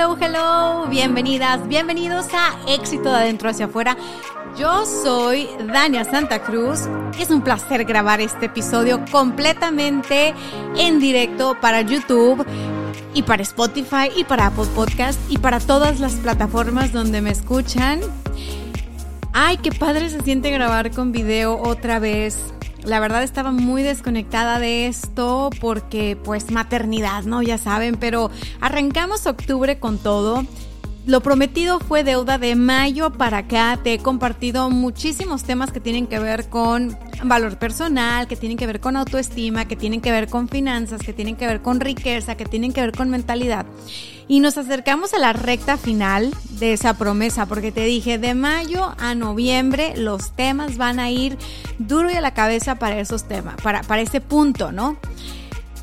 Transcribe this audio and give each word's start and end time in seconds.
Hello, 0.00 0.16
hello, 0.18 0.86
bienvenidas, 0.88 1.68
bienvenidos 1.68 2.28
a 2.32 2.56
Éxito 2.66 3.10
de 3.10 3.16
Adentro 3.16 3.50
hacia 3.50 3.66
afuera. 3.66 3.98
Yo 4.58 4.86
soy 4.86 5.46
Dania 5.70 6.04
Santa 6.04 6.42
Cruz 6.42 6.88
es 7.18 7.28
un 7.28 7.42
placer 7.42 7.84
grabar 7.84 8.22
este 8.22 8.46
episodio 8.46 9.04
completamente 9.12 10.32
en 10.78 11.00
directo 11.00 11.54
para 11.60 11.82
YouTube 11.82 12.46
y 13.12 13.24
para 13.24 13.42
Spotify 13.42 14.08
y 14.16 14.24
para 14.24 14.46
Apple 14.46 14.68
Podcast 14.74 15.20
y 15.28 15.36
para 15.36 15.60
todas 15.60 16.00
las 16.00 16.14
plataformas 16.14 16.94
donde 16.94 17.20
me 17.20 17.32
escuchan. 17.32 18.00
Ay, 19.34 19.58
qué 19.58 19.70
padre 19.70 20.08
se 20.08 20.22
siente 20.22 20.50
grabar 20.50 20.92
con 20.92 21.12
video 21.12 21.60
otra 21.60 21.98
vez. 21.98 22.38
La 22.84 23.00
verdad 23.00 23.22
estaba 23.22 23.50
muy 23.50 23.82
desconectada 23.82 24.58
de 24.58 24.86
esto 24.86 25.50
porque 25.60 26.16
pues 26.22 26.50
maternidad, 26.50 27.24
¿no? 27.24 27.42
Ya 27.42 27.58
saben, 27.58 27.96
pero 27.96 28.30
arrancamos 28.60 29.26
octubre 29.26 29.78
con 29.78 29.98
todo. 29.98 30.44
Lo 31.06 31.22
prometido 31.22 31.80
fue 31.80 32.04
deuda 32.04 32.36
de 32.36 32.54
mayo 32.56 33.10
para 33.10 33.38
acá. 33.38 33.78
Te 33.82 33.94
he 33.94 33.98
compartido 33.98 34.68
muchísimos 34.68 35.44
temas 35.44 35.72
que 35.72 35.80
tienen 35.80 36.06
que 36.06 36.18
ver 36.18 36.50
con 36.50 36.96
valor 37.24 37.58
personal, 37.58 38.28
que 38.28 38.36
tienen 38.36 38.58
que 38.58 38.66
ver 38.66 38.80
con 38.80 38.96
autoestima, 38.96 39.66
que 39.66 39.76
tienen 39.76 40.02
que 40.02 40.12
ver 40.12 40.28
con 40.28 40.48
finanzas, 40.48 41.00
que 41.00 41.14
tienen 41.14 41.36
que 41.36 41.46
ver 41.46 41.62
con 41.62 41.80
riqueza, 41.80 42.36
que 42.36 42.44
tienen 42.44 42.74
que 42.74 42.82
ver 42.82 42.92
con 42.92 43.08
mentalidad. 43.08 43.64
Y 44.28 44.40
nos 44.40 44.58
acercamos 44.58 45.14
a 45.14 45.18
la 45.18 45.32
recta 45.32 45.78
final 45.78 46.30
de 46.50 46.74
esa 46.74 46.94
promesa, 46.94 47.46
porque 47.46 47.72
te 47.72 47.84
dije, 47.84 48.18
de 48.18 48.34
mayo 48.34 48.94
a 48.98 49.14
noviembre 49.14 49.94
los 49.96 50.32
temas 50.32 50.76
van 50.76 51.00
a 51.00 51.10
ir 51.10 51.38
duro 51.78 52.10
y 52.10 52.14
a 52.14 52.20
la 52.20 52.34
cabeza 52.34 52.76
para 52.76 53.00
esos 53.00 53.24
temas, 53.24 53.56
para, 53.62 53.82
para 53.82 54.02
ese 54.02 54.20
punto, 54.20 54.70
¿no? 54.70 54.98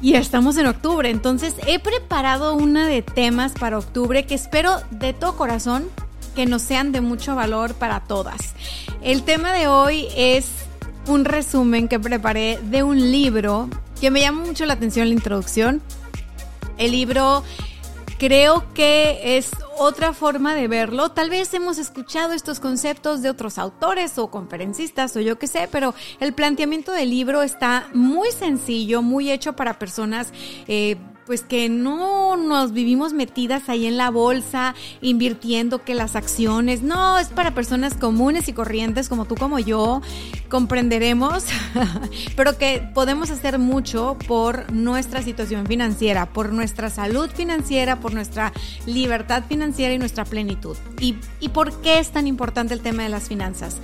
Y 0.02 0.14
estamos 0.14 0.58
en 0.58 0.68
octubre, 0.68 1.10
entonces 1.10 1.56
he 1.66 1.80
preparado 1.80 2.56
una 2.56 2.86
de 2.86 3.02
temas 3.02 3.54
para 3.54 3.80
octubre 3.80 4.26
que 4.26 4.36
espero 4.36 4.80
de 4.92 5.14
todo 5.14 5.36
corazón 5.36 5.90
que 6.36 6.46
nos 6.46 6.62
sean 6.62 6.92
de 6.92 7.02
mucho 7.02 7.36
valor 7.36 7.74
para 7.74 8.02
todas. 8.02 8.54
El 9.02 9.24
tema 9.24 9.54
de 9.54 9.68
hoy 9.68 10.08
es 10.16 10.50
un 11.08 11.26
resumen 11.26 11.88
que 11.88 12.00
preparé 12.00 12.60
de 12.62 12.84
un 12.84 13.12
libro 13.12 13.70
que 14.00 14.12
me 14.12 14.22
llama 14.22 14.46
mucho 14.46 14.68
la 14.68 14.74
atención 14.74 15.08
la 15.08 15.16
introducción. 15.16 15.82
El 16.78 16.92
libro 16.92 17.44
creo 18.20 18.72
que 18.76 19.38
es 19.38 19.50
otra 19.80 20.14
forma 20.14 20.56
de 20.56 20.68
verlo. 20.68 21.10
Tal 21.10 21.30
vez 21.30 21.54
hemos 21.54 21.78
escuchado 21.78 22.34
estos 22.34 22.60
conceptos 22.60 23.22
de 23.22 23.30
otros 23.30 23.58
autores 23.58 24.18
o 24.18 24.28
conferencistas 24.30 25.16
o 25.16 25.20
yo 25.20 25.38
qué 25.38 25.48
sé, 25.48 25.68
pero 25.72 25.94
el 26.20 26.34
planteamiento 26.34 26.92
del 26.92 27.10
libro 27.10 27.42
está 27.42 27.88
muy 27.94 28.32
sencillo, 28.32 29.02
muy 29.02 29.32
hecho 29.32 29.54
para 29.54 29.80
personas 29.80 30.32
eh, 30.68 30.98
pues 31.28 31.42
que 31.42 31.68
no 31.68 32.38
nos 32.38 32.72
vivimos 32.72 33.14
metidas 33.14 33.68
ahí 33.68 33.86
en 33.86 33.98
la 33.98 34.10
bolsa, 34.10 34.74
invirtiendo 35.02 35.84
que 35.84 35.94
las 35.94 36.16
acciones, 36.16 36.82
no, 36.82 37.20
es 37.20 37.28
para 37.28 37.54
personas 37.54 37.94
comunes 37.94 38.48
y 38.48 38.54
corrientes 38.54 39.10
como 39.10 39.26
tú, 39.26 39.36
como 39.36 39.60
yo, 39.60 40.02
comprenderemos, 40.50 41.44
pero 42.38 42.58
que 42.58 42.90
podemos 42.94 43.30
hacer 43.30 43.60
mucho 43.60 44.18
por 44.28 44.72
nuestra 44.72 45.22
situación 45.22 45.68
financiera, 45.68 46.28
por 46.28 46.54
nuestra 46.54 46.90
salud 46.90 47.30
financiera, 47.30 48.00
por 48.00 48.14
nuestra 48.14 48.54
libertad 48.86 49.44
financiera 49.48 49.94
y 49.94 50.00
nuestra 50.00 50.24
plenitud. 50.24 50.78
¿Y, 51.02 51.18
y 51.42 51.50
por 51.50 51.82
qué 51.82 52.00
es 52.00 52.12
tan 52.12 52.26
importante 52.26 52.74
el 52.74 52.80
tema 52.80 53.04
de 53.04 53.10
las 53.10 53.28
finanzas? 53.28 53.78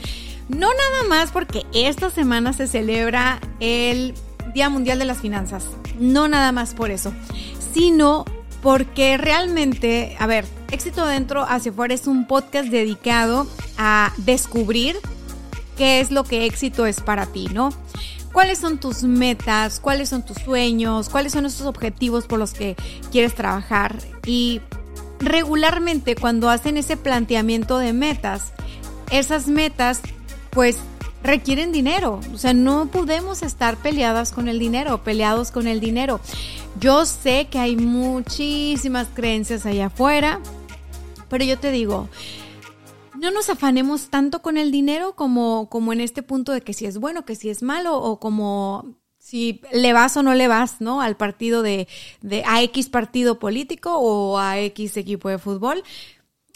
No 0.48 0.68
nada 0.68 1.08
más 1.10 1.32
porque 1.32 1.66
esta 1.74 2.10
semana 2.10 2.54
se 2.54 2.68
celebra 2.68 3.40
el 3.60 4.14
Día 4.54 4.70
Mundial 4.70 5.00
de 5.00 5.06
las 5.06 5.20
Finanzas. 5.20 5.66
No 6.00 6.28
nada 6.28 6.52
más 6.52 6.74
por 6.74 6.92
eso, 6.92 7.14
sino 7.74 8.26
porque 8.62 9.18
realmente, 9.18 10.16
a 10.20 10.28
ver, 10.28 10.46
Éxito 10.72 11.02
Adentro 11.02 11.44
hacia 11.44 11.72
afuera 11.72 11.94
es 11.94 12.08
un 12.08 12.28
podcast 12.28 12.70
dedicado 12.70 13.48
a 13.78 14.14
descubrir 14.18 14.98
qué 15.78 16.00
es 16.00 16.12
lo 16.12 16.24
que 16.24 16.46
éxito 16.46 16.86
es 16.86 17.02
para 17.02 17.26
ti, 17.26 17.48
¿no? 17.54 17.72
¿Cuáles 18.32 18.58
son 18.58 18.80
tus 18.80 19.04
metas? 19.04 19.80
¿Cuáles 19.80 20.10
son 20.10 20.26
tus 20.26 20.38
sueños? 20.38 21.10
¿Cuáles 21.10 21.34
son 21.34 21.46
esos 21.46 21.68
objetivos 21.68 22.26
por 22.26 22.40
los 22.40 22.54
que 22.54 22.76
quieres 23.12 23.36
trabajar? 23.36 23.98
Y 24.26 24.62
regularmente 25.20 26.16
cuando 26.16 26.50
hacen 26.50 26.78
ese 26.78 26.98
planteamiento 26.98 27.78
de 27.78 27.94
metas, 27.94 28.54
esas 29.12 29.48
metas 29.48 30.02
pues 30.50 30.78
requieren 31.24 31.72
dinero. 31.72 32.20
O 32.34 32.38
sea, 32.38 32.54
no 32.54 32.88
podemos 32.88 33.42
estar 33.42 33.78
peleadas 33.78 34.32
con 34.32 34.48
el 34.48 34.60
dinero, 34.60 35.04
peleados 35.04 35.52
con 35.52 35.68
el 35.68 35.80
dinero. 35.80 36.20
Yo 36.80 37.06
sé 37.06 37.48
que 37.50 37.60
hay 37.60 37.76
muchísimas 37.76 39.08
creencias 39.14 39.66
allá 39.66 39.88
afuera, 39.88 40.40
pero 41.30 41.46
yo 41.46 41.58
te 41.58 41.72
digo, 41.72 42.10
no 43.20 43.32
nos 43.32 43.50
afanemos 43.50 44.10
tanto 44.10 44.42
con 44.42 44.58
el 44.58 44.72
dinero 44.72 45.16
como, 45.16 45.70
como 45.70 45.94
en 45.94 46.02
este 46.02 46.24
punto 46.24 46.52
de 46.52 46.62
que 46.62 46.74
si 46.74 46.86
es 46.86 46.98
bueno, 46.98 47.26
que 47.26 47.36
si 47.36 47.50
es 47.50 47.64
malo, 47.64 47.98
o 47.98 48.20
como 48.20 48.98
si 49.18 49.62
le 49.72 49.94
vas 49.94 50.18
o 50.18 50.24
no 50.24 50.34
le 50.34 50.50
vas, 50.50 50.82
¿no? 50.82 51.00
Al 51.00 51.16
partido 51.16 51.62
de, 51.62 51.88
de 52.22 52.44
a 52.46 52.62
X 52.64 52.90
partido 52.90 53.40
político 53.40 53.98
o 53.98 54.38
a 54.38 54.60
X 54.60 54.98
equipo 54.98 55.30
de 55.30 55.38
fútbol. 55.38 55.84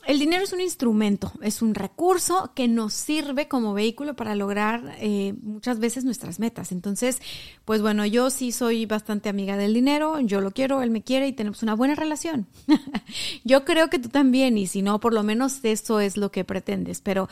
El 0.08 0.20
dinero 0.20 0.42
es 0.42 0.54
un 0.54 0.62
instrumento, 0.62 1.34
es 1.42 1.62
un 1.62 1.76
recurso 1.76 2.54
que 2.56 2.70
nos 2.70 2.94
sirve 2.94 3.50
como 3.50 3.74
vehículo 3.74 4.16
para 4.16 4.36
lograr 4.36 4.96
eh, 5.02 5.34
muchas 5.42 5.80
veces 5.80 6.06
nuestras 6.06 6.40
metas. 6.40 6.72
Entonces, 6.72 7.22
pues 7.66 7.82
bueno, 7.82 8.06
yo 8.06 8.30
sí 8.30 8.54
soy 8.54 8.86
bastante 8.86 9.28
amiga 9.28 9.58
del 9.58 9.74
dinero, 9.74 10.22
yo 10.22 10.40
lo 10.40 10.52
quiero, 10.52 10.82
él 10.82 10.92
me 10.92 11.04
quiere 11.04 11.28
y 11.28 11.34
tenemos 11.34 11.62
una 11.62 11.76
buena 11.76 11.94
relación. 11.94 12.48
yo 13.44 13.66
creo 13.66 13.90
que 13.90 14.00
tú 14.00 14.08
también 14.08 14.58
y 14.58 14.68
si 14.68 14.82
no, 14.82 15.02
por 15.02 15.14
lo 15.14 15.24
menos 15.24 15.60
eso 15.64 16.00
es 16.00 16.16
lo 16.16 16.32
que 16.32 16.46
pretendes, 16.46 17.02
pero 17.02 17.28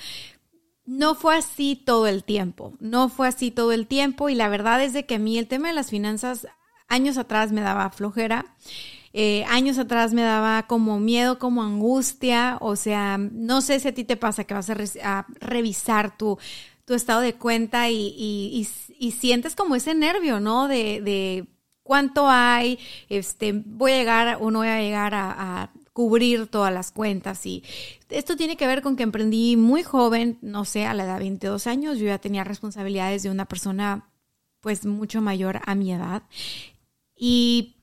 no 0.85 1.15
fue 1.15 1.37
así 1.37 1.77
todo 1.77 2.07
el 2.07 2.25
tiempo, 2.25 2.73
no 2.81 3.07
fue 3.07 3.29
así 3.29 3.51
todo 3.51 3.71
el 3.71 3.87
tiempo 3.87 4.27
y 4.27 4.35
la 4.35 4.49
verdad 4.49 4.83
es 4.83 4.91
de 4.91 5.05
que 5.05 5.15
a 5.15 5.19
mí 5.19 5.37
el 5.37 5.47
tema 5.47 5.69
de 5.69 5.75
las 5.75 5.91
finanzas 5.91 6.45
años 6.89 7.17
atrás 7.17 7.53
me 7.53 7.61
daba 7.61 7.89
flojera. 7.91 8.53
Eh, 9.17 9.45
años 9.47 9.77
atrás 9.77 10.11
me 10.11 10.23
daba 10.23 10.67
como 10.67 10.99
miedo, 10.99 11.39
como 11.39 11.63
angustia, 11.63 12.57
o 12.59 12.75
sea, 12.75 13.17
no 13.17 13.61
sé 13.61 13.79
si 13.79 13.87
a 13.87 13.93
ti 13.93 14.03
te 14.03 14.17
pasa 14.17 14.43
que 14.43 14.53
vas 14.53 14.69
a, 14.69 15.25
revisar 15.39 16.17
tu, 16.17 16.37
tu, 16.83 16.93
estado 16.93 17.21
de 17.21 17.33
cuenta 17.35 17.89
y, 17.89 18.67
sientes 19.17 19.55
como 19.55 19.77
ese 19.77 19.95
nervio, 19.95 20.41
¿no? 20.41 20.67
De, 20.67 21.47
cuánto 21.81 22.27
hay, 22.27 22.77
este, 23.07 23.53
voy 23.53 23.93
a 23.93 23.97
llegar 23.99 24.37
o 24.41 24.51
no 24.51 24.59
voy 24.59 24.67
a 24.67 24.81
llegar 24.81 25.13
a, 25.15 25.71
cubrir 25.93 26.47
todas 26.47 26.73
las 26.73 26.91
cuentas 26.91 27.45
y 27.45 27.63
esto 28.09 28.35
tiene 28.35 28.57
que 28.57 28.67
ver 28.67 28.81
con 28.81 28.97
que 28.97 29.03
emprendí 29.03 29.55
muy 29.55 29.81
joven, 29.81 30.37
no 30.41 30.65
sé, 30.65 30.85
a 30.85 30.93
la 30.93 31.05
edad 31.05 31.13
de 31.13 31.21
22 31.21 31.67
años, 31.67 31.99
yo 31.99 32.07
ya 32.07 32.17
tenía 32.17 32.43
responsabilidades 32.43 33.23
de 33.23 33.29
una 33.29 33.45
persona 33.45 34.09
pues 34.59 34.85
mucho 34.85 35.21
mayor 35.21 35.61
a 35.65 35.73
mi 35.73 35.93
edad 35.93 36.23
y 37.15 37.74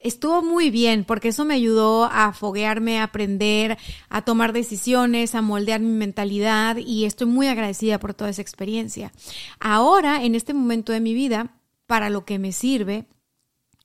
estuvo 0.00 0.42
muy 0.42 0.70
bien 0.70 1.04
porque 1.04 1.28
eso 1.28 1.44
me 1.44 1.54
ayudó 1.54 2.04
a 2.04 2.32
foguearme, 2.32 2.98
a 2.98 3.04
aprender, 3.04 3.78
a 4.08 4.22
tomar 4.22 4.52
decisiones, 4.52 5.34
a 5.34 5.42
moldear 5.42 5.80
mi 5.80 5.92
mentalidad 5.92 6.76
y 6.78 7.04
estoy 7.04 7.26
muy 7.28 7.46
agradecida 7.46 8.00
por 8.00 8.14
toda 8.14 8.30
esa 8.30 8.42
experiencia. 8.42 9.12
Ahora, 9.60 10.24
en 10.24 10.34
este 10.34 10.54
momento 10.54 10.92
de 10.92 11.00
mi 11.00 11.14
vida, 11.14 11.54
para 11.86 12.10
lo 12.10 12.24
que 12.24 12.38
me 12.38 12.52
sirve 12.52 13.06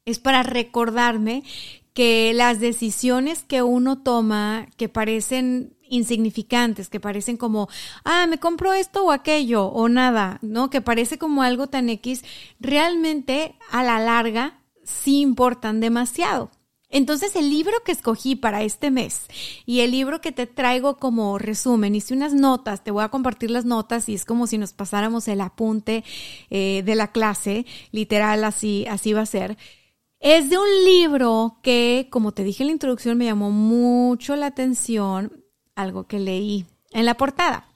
es 0.05 0.19
para 0.19 0.43
recordarme 0.43 1.43
que 1.93 2.33
las 2.33 2.59
decisiones 2.59 3.43
que 3.43 3.61
uno 3.61 3.99
toma 3.99 4.67
que 4.77 4.89
parecen 4.89 5.75
insignificantes, 5.87 6.89
que 6.89 6.99
parecen 6.99 7.37
como, 7.37 7.69
ah, 8.03 8.27
me 8.27 8.37
compro 8.37 8.73
esto 8.73 9.05
o 9.05 9.11
aquello 9.11 9.65
o 9.67 9.87
nada, 9.87 10.39
¿no? 10.41 10.69
Que 10.69 10.81
parece 10.81 11.17
como 11.17 11.41
algo 11.41 11.67
tan 11.67 11.89
X, 11.89 12.23
realmente 12.59 13.55
a 13.71 13.83
la 13.83 13.99
larga 13.99 14.59
sí 14.85 15.21
importan 15.21 15.79
demasiado. 15.79 16.51
Entonces 16.89 17.35
el 17.35 17.49
libro 17.49 17.73
que 17.83 17.91
escogí 17.91 18.35
para 18.35 18.63
este 18.63 18.91
mes 18.91 19.25
y 19.65 19.81
el 19.81 19.91
libro 19.91 20.21
que 20.21 20.31
te 20.31 20.47
traigo 20.47 20.97
como 20.97 21.37
resumen, 21.37 21.95
hice 21.95 22.13
unas 22.13 22.33
notas, 22.33 22.83
te 22.83 22.91
voy 22.91 23.03
a 23.03 23.09
compartir 23.09 23.51
las 23.51 23.65
notas 23.65 24.07
y 24.07 24.13
es 24.13 24.23
como 24.23 24.47
si 24.47 24.57
nos 24.57 24.71
pasáramos 24.71 25.27
el 25.27 25.41
apunte 25.41 26.03
eh, 26.49 26.83
de 26.85 26.95
la 26.95 27.11
clase, 27.11 27.65
literal 27.91 28.43
así, 28.43 28.85
así 28.87 29.13
va 29.13 29.21
a 29.21 29.25
ser. 29.25 29.57
Es 30.19 30.49
de 30.49 30.57
un 30.57 30.85
libro 30.85 31.59
que, 31.61 32.07
como 32.11 32.31
te 32.31 32.43
dije 32.43 32.63
en 32.63 32.67
la 32.67 32.73
introducción, 32.73 33.17
me 33.17 33.25
llamó 33.25 33.51
mucho 33.51 34.35
la 34.35 34.47
atención 34.47 35.43
algo 35.75 36.07
que 36.07 36.19
leí 36.19 36.65
en 36.91 37.05
la 37.05 37.17
portada. 37.17 37.74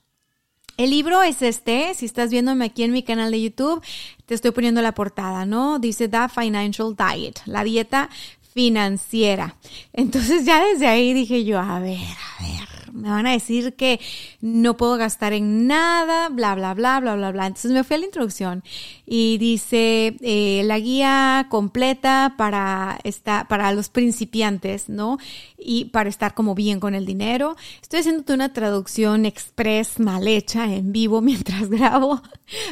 El 0.80 0.92
libro 0.92 1.22
es 1.24 1.42
este, 1.42 1.94
si 1.94 2.06
estás 2.06 2.32
viéndome 2.32 2.64
aquí 2.64 2.84
en 2.84 2.94
mi 2.94 3.04
canal 3.04 3.32
de 3.32 3.42
YouTube, 3.42 3.84
te 4.26 4.34
estoy 4.34 4.52
poniendo 4.52 4.82
la 4.82 4.94
portada, 4.94 5.46
¿no? 5.46 5.78
Dice 5.78 6.08
The 6.08 6.30
Financial 6.30 6.96
Diet, 6.96 7.42
la 7.46 7.66
dieta 7.66 8.10
financiera. 8.54 9.58
Entonces 9.92 10.46
ya 10.46 10.64
desde 10.64 10.88
ahí 10.88 11.14
dije 11.14 11.44
yo, 11.44 11.60
a 11.60 11.80
ver, 11.80 11.98
a 12.00 12.44
ver, 12.44 12.89
me 13.00 13.10
van 13.10 13.28
a 13.28 13.32
decir 13.32 13.76
que 13.76 14.00
no 14.42 14.78
puedo 14.78 14.98
gastar 14.98 15.34
en 15.34 15.68
nada, 15.68 16.30
bla, 16.30 16.56
bla, 16.56 16.74
bla, 16.74 17.00
bla, 17.00 17.16
bla, 17.16 17.32
bla. 17.32 17.48
Entonces 17.48 17.72
me 17.72 17.84
fui 17.84 17.96
a 17.96 18.00
la 18.00 18.06
introducción 18.06 18.64
y 19.06 19.38
dice 19.38 20.18
eh, 20.22 20.62
la 20.66 20.80
guía 20.80 21.48
completa 21.50 22.36
para, 22.38 23.00
esta, 23.04 23.48
para 23.48 23.74
los 23.74 23.90
principiantes, 23.90 24.90
¿no? 24.90 25.18
Y 25.58 25.86
para 25.86 26.10
estar 26.10 26.34
como 26.34 26.56
bien 26.56 26.80
con 26.80 26.96
el 26.96 27.06
dinero. 27.06 27.56
Estoy 27.82 28.02
haciéndote 28.02 28.34
una 28.34 28.54
traducción 28.54 29.26
express 29.26 30.00
mal 30.00 30.28
hecha 30.28 30.72
en 30.74 30.92
vivo 30.92 31.22
mientras 31.30 31.70
grabo, 31.70 32.22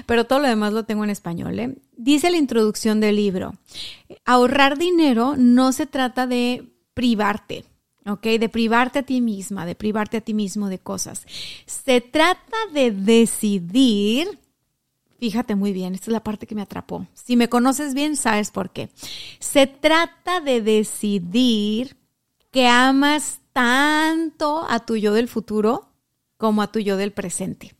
pero 0.05 0.25
todo 0.25 0.39
lo 0.39 0.47
demás 0.47 0.73
lo 0.73 0.85
tengo 0.85 1.03
en 1.03 1.09
español, 1.09 1.59
¿eh? 1.59 1.75
Dice 1.95 2.29
la 2.29 2.37
introducción 2.37 2.99
del 2.99 3.15
libro, 3.15 3.55
ahorrar 4.23 4.77
dinero 4.77 5.35
no 5.35 5.71
se 5.71 5.87
trata 5.87 6.27
de 6.27 6.69
privarte 6.93 7.65
¿ok? 8.07 8.23
De 8.39 8.49
privarte 8.49 8.99
a 8.99 9.03
ti 9.03 9.21
misma, 9.21 9.65
de 9.65 9.75
privarte 9.75 10.17
a 10.17 10.21
ti 10.21 10.33
mismo 10.33 10.69
de 10.69 10.79
cosas. 10.79 11.25
Se 11.65 12.01
trata 12.01 12.57
de 12.73 12.91
decidir, 12.91 14.39
fíjate 15.19 15.55
muy 15.55 15.73
bien, 15.73 15.93
esta 15.93 16.05
es 16.05 16.13
la 16.13 16.23
parte 16.23 16.47
que 16.47 16.55
me 16.55 16.61
atrapó. 16.61 17.05
Si 17.13 17.35
me 17.35 17.49
conoces 17.49 17.93
bien, 17.93 18.15
sabes 18.15 18.51
por 18.51 18.71
qué. 18.71 18.89
Se 19.39 19.67
trata 19.67 20.39
de 20.39 20.61
decidir 20.61 21.97
que 22.51 22.67
amas 22.67 23.41
tanto 23.53 24.65
a 24.69 24.79
tu 24.79 24.95
yo 24.95 25.13
del 25.13 25.27
futuro 25.27 25.89
como 26.37 26.61
a 26.61 26.71
tu 26.71 26.79
yo 26.79 26.97
del 26.97 27.11
presente. 27.11 27.75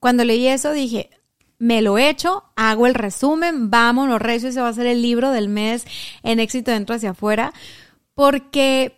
Cuando 0.00 0.24
leí 0.24 0.46
eso 0.46 0.72
dije, 0.72 1.10
me 1.58 1.80
lo 1.80 1.96
he 1.96 2.10
hecho, 2.10 2.44
hago 2.54 2.86
el 2.86 2.94
resumen, 2.94 3.70
vámonos, 3.70 4.20
recio, 4.20 4.48
ese 4.48 4.60
va 4.60 4.68
a 4.68 4.74
ser 4.74 4.86
el 4.86 5.00
libro 5.00 5.30
del 5.30 5.48
mes 5.48 5.86
en 6.22 6.38
éxito 6.38 6.70
dentro 6.70 6.94
hacia 6.94 7.10
afuera 7.10 7.52
porque 8.16 8.96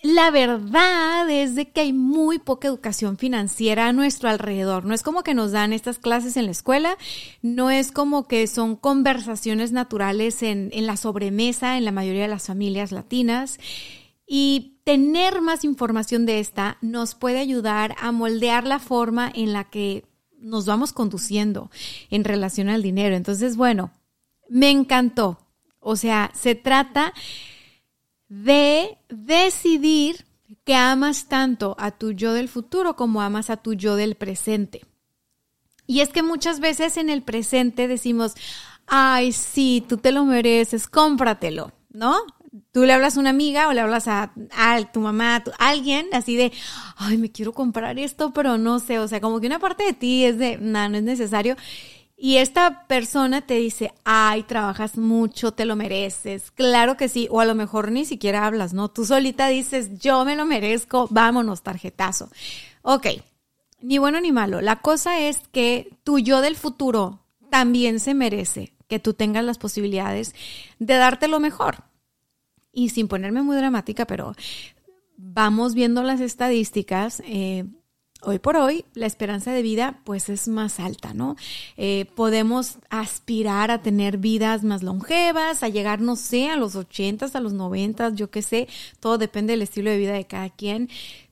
la 0.00 0.30
verdad 0.30 1.28
es 1.28 1.56
de 1.56 1.70
que 1.70 1.80
hay 1.80 1.92
muy 1.92 2.38
poca 2.38 2.68
educación 2.68 3.18
financiera 3.18 3.88
a 3.88 3.92
nuestro 3.92 4.28
alrededor. 4.28 4.84
No 4.84 4.94
es 4.94 5.02
como 5.02 5.24
que 5.24 5.34
nos 5.34 5.50
dan 5.50 5.72
estas 5.72 5.98
clases 5.98 6.36
en 6.36 6.46
la 6.46 6.52
escuela, 6.52 6.96
no 7.42 7.70
es 7.70 7.90
como 7.90 8.28
que 8.28 8.46
son 8.46 8.76
conversaciones 8.76 9.72
naturales 9.72 10.42
en, 10.44 10.70
en 10.72 10.86
la 10.86 10.96
sobremesa 10.96 11.76
en 11.76 11.84
la 11.84 11.90
mayoría 11.90 12.22
de 12.22 12.28
las 12.28 12.46
familias 12.46 12.92
latinas. 12.92 13.58
Y 14.24 14.78
tener 14.84 15.40
más 15.40 15.64
información 15.64 16.24
de 16.24 16.38
esta 16.38 16.78
nos 16.80 17.16
puede 17.16 17.40
ayudar 17.40 17.96
a 18.00 18.12
moldear 18.12 18.68
la 18.68 18.78
forma 18.78 19.30
en 19.34 19.52
la 19.52 19.64
que 19.64 20.04
nos 20.38 20.64
vamos 20.64 20.92
conduciendo 20.92 21.72
en 22.08 22.22
relación 22.22 22.68
al 22.68 22.82
dinero. 22.82 23.16
Entonces, 23.16 23.56
bueno, 23.56 23.90
me 24.48 24.70
encantó. 24.70 25.38
O 25.80 25.96
sea, 25.96 26.30
se 26.34 26.54
trata 26.54 27.12
de 28.32 28.96
decidir 29.10 30.24
que 30.64 30.74
amas 30.74 31.26
tanto 31.28 31.76
a 31.78 31.90
tu 31.90 32.12
yo 32.12 32.32
del 32.32 32.48
futuro 32.48 32.96
como 32.96 33.20
amas 33.20 33.50
a 33.50 33.58
tu 33.58 33.74
yo 33.74 33.94
del 33.94 34.14
presente. 34.14 34.86
Y 35.86 36.00
es 36.00 36.08
que 36.08 36.22
muchas 36.22 36.58
veces 36.58 36.96
en 36.96 37.10
el 37.10 37.20
presente 37.20 37.88
decimos, 37.88 38.34
ay, 38.86 39.32
sí, 39.32 39.84
tú 39.86 39.98
te 39.98 40.12
lo 40.12 40.24
mereces, 40.24 40.88
cómpratelo, 40.88 41.72
¿no? 41.90 42.16
Tú 42.72 42.84
le 42.84 42.94
hablas 42.94 43.18
a 43.18 43.20
una 43.20 43.30
amiga 43.30 43.68
o 43.68 43.74
le 43.74 43.82
hablas 43.82 44.08
a, 44.08 44.32
tu 44.94 45.00
mamá, 45.00 45.44
a, 45.58 45.68
alguien 45.68 46.06
así 46.12 46.34
de, 46.34 46.52
ay, 46.96 47.18
me 47.18 47.30
quiero 47.30 47.52
comprar 47.52 47.98
esto, 47.98 48.32
pero 48.32 48.56
no 48.56 48.78
sé, 48.78 48.98
o 48.98 49.08
sea, 49.08 49.20
como 49.20 49.40
que 49.40 49.46
una 49.46 49.58
parte 49.58 49.84
de 49.84 49.92
ti 49.92 50.24
es 50.24 50.38
de, 50.38 50.56
no, 50.56 50.88
no 50.88 50.96
es 50.96 51.02
necesario. 51.02 51.56
Y 52.24 52.36
esta 52.36 52.86
persona 52.86 53.40
te 53.40 53.54
dice, 53.54 53.92
ay, 54.04 54.44
trabajas 54.44 54.96
mucho, 54.96 55.50
te 55.54 55.64
lo 55.64 55.74
mereces. 55.74 56.52
Claro 56.52 56.96
que 56.96 57.08
sí, 57.08 57.26
o 57.32 57.40
a 57.40 57.44
lo 57.44 57.56
mejor 57.56 57.90
ni 57.90 58.04
siquiera 58.04 58.46
hablas, 58.46 58.72
¿no? 58.72 58.92
Tú 58.92 59.04
solita 59.04 59.48
dices, 59.48 59.98
yo 59.98 60.24
me 60.24 60.36
lo 60.36 60.46
merezco, 60.46 61.08
vámonos, 61.10 61.64
tarjetazo. 61.64 62.30
Ok, 62.82 63.08
ni 63.80 63.98
bueno 63.98 64.20
ni 64.20 64.30
malo. 64.30 64.60
La 64.60 64.76
cosa 64.76 65.18
es 65.18 65.40
que 65.50 65.98
tu 66.04 66.20
yo 66.20 66.42
del 66.42 66.54
futuro 66.54 67.24
también 67.50 67.98
se 67.98 68.14
merece 68.14 68.72
que 68.86 69.00
tú 69.00 69.14
tengas 69.14 69.42
las 69.42 69.58
posibilidades 69.58 70.32
de 70.78 70.94
darte 70.94 71.26
lo 71.26 71.40
mejor. 71.40 71.78
Y 72.72 72.90
sin 72.90 73.08
ponerme 73.08 73.42
muy 73.42 73.56
dramática, 73.56 74.06
pero 74.06 74.36
vamos 75.16 75.74
viendo 75.74 76.04
las 76.04 76.20
estadísticas. 76.20 77.20
Eh, 77.26 77.64
hoy 78.22 78.38
por 78.38 78.56
hoy 78.56 78.84
la 78.94 79.06
esperanza 79.06 79.52
de 79.52 79.62
vida 79.62 80.00
pues 80.04 80.28
es 80.28 80.48
más 80.48 80.80
alta, 80.80 81.14
¿no? 81.14 81.36
Eh, 81.76 82.06
podemos 82.14 82.78
aspirar 82.90 83.70
a 83.70 83.82
tener 83.82 84.18
vidas 84.18 84.64
más 84.64 84.82
longevas, 84.82 85.62
a 85.62 85.68
llegar, 85.68 86.00
no 86.00 86.16
sé, 86.16 86.50
a 86.50 86.56
los 86.56 86.76
80, 86.76 87.26
a 87.32 87.40
los 87.40 87.52
90, 87.52 88.14
yo 88.14 88.30
qué 88.30 88.42
sé, 88.42 88.68
todo 89.00 89.18
depende 89.18 89.52
del 89.52 89.62
estilo 89.62 89.90
de 89.90 89.98
vida 89.98 90.12
de 90.12 90.26
cada 90.26 90.50
quien, 90.50 90.88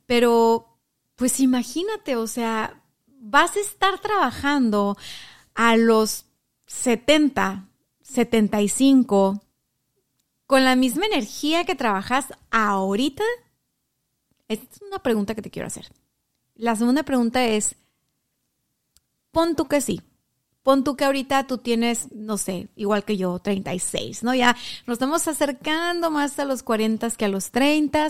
pero 0.06 0.66
pues 1.16 1.40
imagínate, 1.40 2.16
o 2.16 2.26
sea, 2.26 2.82
vas 3.06 3.56
a 3.56 3.60
estar 3.60 4.00
trabajando 4.00 4.96
a 5.54 5.76
los 5.76 6.25
70, 6.66 7.69
75, 8.02 9.42
con 10.46 10.64
la 10.64 10.76
misma 10.76 11.06
energía 11.06 11.64
que 11.64 11.75
trabajas 11.75 12.26
ahorita. 12.50 13.25
Esta 14.48 14.64
es 14.64 14.82
una 14.82 14.98
pregunta 15.00 15.34
que 15.34 15.42
te 15.42 15.50
quiero 15.50 15.66
hacer. 15.66 15.92
La 16.61 16.77
segunda 16.77 17.05
pregunta 17.05 17.43
es, 17.47 17.75
pon 19.31 19.57
tú 19.57 19.65
que 19.65 19.81
sí. 19.81 20.03
Pon 20.62 20.85
tú 20.85 20.95
que 20.95 21.07
ahorita 21.07 21.47
tú 21.47 21.57
tienes, 21.57 22.12
no 22.12 22.37
sé, 22.37 22.69
igual 22.77 23.03
que 23.03 23.17
yo, 23.17 23.39
36, 23.39 24.23
¿no? 24.23 24.35
Ya 24.35 24.55
nos 24.87 24.97
estamos 24.97 25.27
acercando 25.27 26.11
más 26.11 26.39
a 26.39 26.45
los 26.45 26.62
40 26.62 27.09
que 27.12 27.25
a 27.25 27.29
los 27.29 27.51
30 27.51 28.09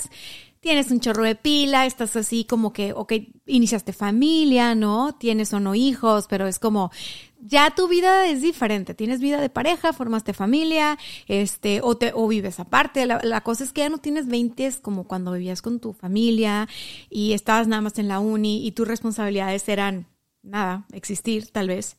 tienes 0.58 0.90
un 0.90 0.98
chorro 0.98 1.22
de 1.22 1.36
pila, 1.36 1.86
estás 1.86 2.16
así 2.16 2.44
como 2.44 2.72
que, 2.72 2.92
ok, 2.92 3.12
iniciaste 3.46 3.92
familia, 3.92 4.74
¿no? 4.74 5.14
Tienes 5.14 5.54
o 5.54 5.60
no 5.60 5.76
hijos, 5.76 6.26
pero 6.28 6.48
es 6.48 6.58
como, 6.58 6.90
ya 7.40 7.70
tu 7.70 7.88
vida 7.88 8.26
es 8.26 8.42
diferente, 8.42 8.94
tienes 8.94 9.20
vida 9.20 9.40
de 9.40 9.48
pareja, 9.48 9.92
formaste 9.92 10.32
familia, 10.32 10.98
este, 11.26 11.80
o, 11.82 11.96
te, 11.96 12.12
o 12.14 12.28
vives 12.28 12.60
aparte. 12.60 13.06
La, 13.06 13.40
cosa 13.42 13.64
es 13.64 13.72
que 13.72 13.80
ya 13.82 13.88
no 13.88 13.98
tienes 13.98 14.26
20 14.28 14.72
como 14.82 15.04
cuando 15.04 15.32
vivías 15.32 15.62
con 15.62 15.80
tu 15.80 15.92
familia 15.92 16.68
y 17.08 17.32
estabas 17.32 17.66
nada 17.66 17.82
más 17.82 17.98
en 17.98 18.08
la 18.08 18.20
uni 18.20 18.66
y 18.66 18.72
tus 18.72 18.86
responsabilidades 18.86 19.68
eran, 19.68 20.06
nada, 20.42 20.84
existir 20.92 21.48
tal 21.50 21.68
vez, 21.68 21.96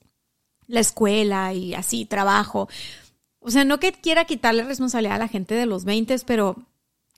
la 0.68 0.80
escuela 0.80 1.54
y 1.54 1.74
así, 1.74 2.06
trabajo. 2.06 2.70
O 3.40 3.50
sea, 3.50 3.66
no 3.66 3.80
que 3.80 3.92
quiera 3.92 4.26
quitarle 4.26 4.64
responsabilidad 4.64 5.16
a 5.16 5.20
la 5.20 5.28
gente 5.28 5.56
de 5.56 5.66
los 5.66 5.86
20, 5.86 6.16
pero 6.26 6.58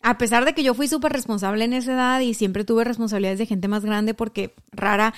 a 0.02 0.18
pesar 0.18 0.46
de 0.46 0.54
que 0.54 0.64
yo 0.64 0.74
fui 0.74 0.88
súper 0.88 1.12
responsable 1.12 1.66
en 1.66 1.74
esa 1.74 1.94
edad 1.94 2.20
y 2.20 2.34
siempre 2.34 2.64
tuve 2.64 2.84
responsabilidades 2.84 3.40
de 3.40 3.46
gente 3.46 3.68
más 3.68 3.84
grande 3.86 4.14
porque 4.14 4.54
rara, 4.72 5.14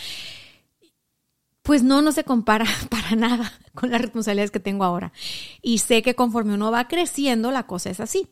pues 1.65 1.81
no, 1.81 2.03
no 2.03 2.12
se 2.12 2.24
compara 2.24 2.65
para 2.89 3.15
nada 3.15 3.51
con 3.74 3.89
las 3.89 4.00
responsabilidades 4.00 4.51
que 4.51 4.60
tengo 4.60 4.86
ahora. 4.86 5.12
Y 5.62 5.79
sé 5.79 6.03
que 6.03 6.15
conforme 6.15 6.53
uno 6.53 6.72
va 6.72 6.88
creciendo, 6.88 7.51
la 7.51 7.63
cosa 7.63 7.89
es 7.89 8.00
así. 8.00 8.27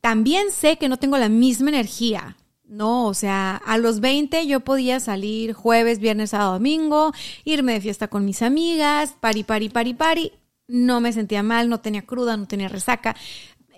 También 0.00 0.50
sé 0.50 0.78
que 0.78 0.88
no 0.88 0.96
tengo 0.96 1.18
la 1.18 1.28
misma 1.28 1.68
energía. 1.68 2.36
No, 2.64 3.06
o 3.06 3.14
sea, 3.14 3.56
a 3.56 3.78
los 3.78 4.00
20 4.00 4.46
yo 4.46 4.60
podía 4.60 4.98
salir 4.98 5.52
jueves, 5.52 5.98
viernes, 5.98 6.30
sábado, 6.30 6.54
domingo, 6.54 7.12
irme 7.44 7.74
de 7.74 7.80
fiesta 7.80 8.08
con 8.08 8.24
mis 8.24 8.42
amigas, 8.42 9.14
pari, 9.20 9.44
pari, 9.44 9.68
pari, 9.68 9.94
pari. 9.94 10.32
No 10.66 11.00
me 11.00 11.12
sentía 11.12 11.42
mal, 11.42 11.68
no 11.68 11.80
tenía 11.80 12.06
cruda, 12.06 12.36
no 12.36 12.46
tenía 12.46 12.68
resaca 12.68 13.14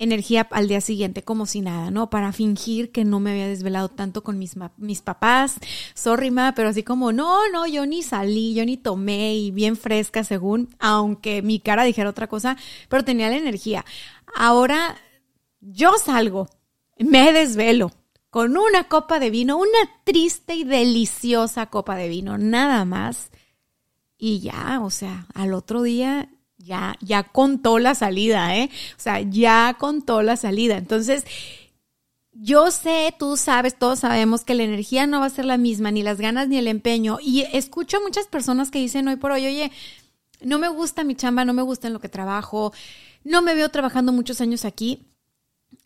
energía 0.01 0.49
al 0.51 0.67
día 0.67 0.81
siguiente 0.81 1.23
como 1.23 1.47
si 1.47 1.61
nada, 1.61 1.91
¿no? 1.91 2.11
Para 2.11 2.33
fingir 2.33 2.91
que 2.91 3.05
no 3.05 3.21
me 3.21 3.31
había 3.31 3.47
desvelado 3.47 3.91
tanto 3.91 4.23
con 4.25 4.39
mis, 4.39 4.55
mis 4.79 5.03
papás. 5.03 5.59
Sorry, 5.95 6.31
ma, 6.31 6.55
pero 6.57 6.71
así 6.71 6.83
como, 6.83 7.13
no, 7.13 7.49
no, 7.51 7.67
yo 7.67 7.87
ni 7.87 8.03
salí, 8.03 8.55
yo 8.55 8.65
ni 8.65 8.77
tomé 8.79 9.37
y 9.37 9.51
bien 9.51 9.77
fresca 9.77 10.25
según, 10.25 10.75
aunque 10.81 11.43
mi 11.43 11.61
cara 11.61 11.85
dijera 11.85 12.11
otra 12.11 12.27
cosa, 12.27 12.57
pero 12.89 13.05
tenía 13.05 13.29
la 13.29 13.37
energía. 13.37 13.85
Ahora 14.35 14.97
yo 15.61 15.93
salgo, 15.99 16.49
me 16.99 17.33
desvelo 17.33 17.93
con 18.31 18.57
una 18.57 18.85
copa 18.85 19.21
de 19.21 19.31
vino, 19.31 19.59
una 19.59 20.03
triste 20.05 20.55
y 20.55 20.65
deliciosa 20.65 21.67
copa 21.67 21.97
de 21.97 22.09
vino, 22.09 22.39
nada 22.39 22.85
más. 22.87 23.31
Y 24.17 24.41
ya, 24.41 24.81
o 24.83 24.91
sea, 24.91 25.27
al 25.35 25.53
otro 25.53 25.83
día 25.83 26.31
ya, 26.65 26.97
ya 27.01 27.25
contó 27.25 27.79
la 27.79 27.95
salida, 27.95 28.57
¿eh? 28.57 28.71
O 28.97 29.01
sea, 29.01 29.21
ya 29.21 29.77
contó 29.79 30.23
la 30.23 30.37
salida. 30.37 30.77
Entonces, 30.77 31.25
yo 32.33 32.71
sé, 32.71 33.15
tú 33.19 33.37
sabes, 33.37 33.79
todos 33.79 34.01
sabemos 34.01 34.45
que 34.45 34.55
la 34.55 34.63
energía 34.63 35.07
no 35.07 35.21
va 35.21 35.27
a 35.27 35.31
ser 35.31 35.45
la 35.45 35.59
misma, 35.59 35.91
ni 35.91 36.03
las 36.03 36.21
ganas 36.21 36.49
ni 36.49 36.59
el 36.59 36.69
empeño. 36.69 37.19
Y 37.21 37.43
escucho 37.53 37.99
a 37.99 38.01
muchas 38.01 38.27
personas 38.27 38.71
que 38.71 38.79
dicen 38.79 39.09
hoy 39.09 39.17
por 39.17 39.33
hoy, 39.33 39.47
oye, 39.47 39.73
no 40.41 40.59
me 40.59 40.69
gusta 40.69 41.05
mi 41.05 41.15
chamba, 41.15 41.45
no 41.45 41.53
me 41.53 41.63
gusta 41.63 41.89
en 41.89 41.93
lo 41.93 42.01
que 42.01 42.09
trabajo, 42.09 42.73
no 43.25 43.43
me 43.43 43.55
veo 43.55 43.69
trabajando 43.69 44.13
muchos 44.13 44.41
años 44.41 44.65
aquí. 44.65 45.07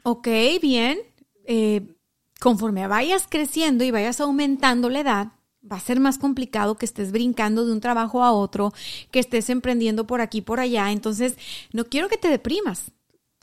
Ok, 0.03 0.29
bien. 0.61 0.99
Eh, 1.47 1.95
conforme 2.41 2.87
vayas 2.87 3.27
creciendo 3.29 3.85
y 3.85 3.91
vayas 3.91 4.21
aumentando 4.21 4.91
la 4.91 5.01
edad, 5.01 5.33
va 5.71 5.77
a 5.77 5.81
ser 5.81 6.01
más 6.01 6.19
complicado 6.19 6.77
que 6.77 6.87
estés 6.87 7.13
brincando 7.13 7.65
de 7.65 7.73
un 7.73 7.81
trabajo 7.81 8.23
a 8.23 8.33
otro, 8.33 8.73
que 9.11 9.19
estés 9.19 9.51
emprendiendo 9.51 10.07
por 10.07 10.21
aquí, 10.21 10.41
por 10.41 10.61
allá. 10.61 10.91
Entonces, 10.91 11.37
no 11.73 11.85
quiero 11.87 12.09
que 12.09 12.19
te 12.19 12.29
deprimas. 12.29 12.93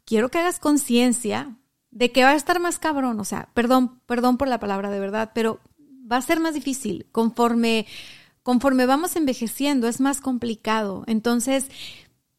Quiero 0.05 0.29
que 0.29 0.39
hagas 0.39 0.59
conciencia 0.59 1.57
de 1.89 2.11
que 2.11 2.23
va 2.23 2.31
a 2.31 2.35
estar 2.35 2.59
más 2.59 2.79
cabrón. 2.79 3.19
O 3.19 3.25
sea, 3.25 3.49
perdón, 3.53 3.99
perdón 4.05 4.37
por 4.37 4.47
la 4.47 4.59
palabra 4.59 4.89
de 4.89 4.99
verdad, 4.99 5.31
pero 5.33 5.59
va 6.11 6.17
a 6.17 6.21
ser 6.21 6.39
más 6.39 6.53
difícil 6.53 7.07
conforme, 7.11 7.85
conforme 8.43 8.85
vamos 8.85 9.15
envejeciendo, 9.15 9.87
es 9.87 9.99
más 9.99 10.21
complicado. 10.21 11.03
Entonces, 11.07 11.69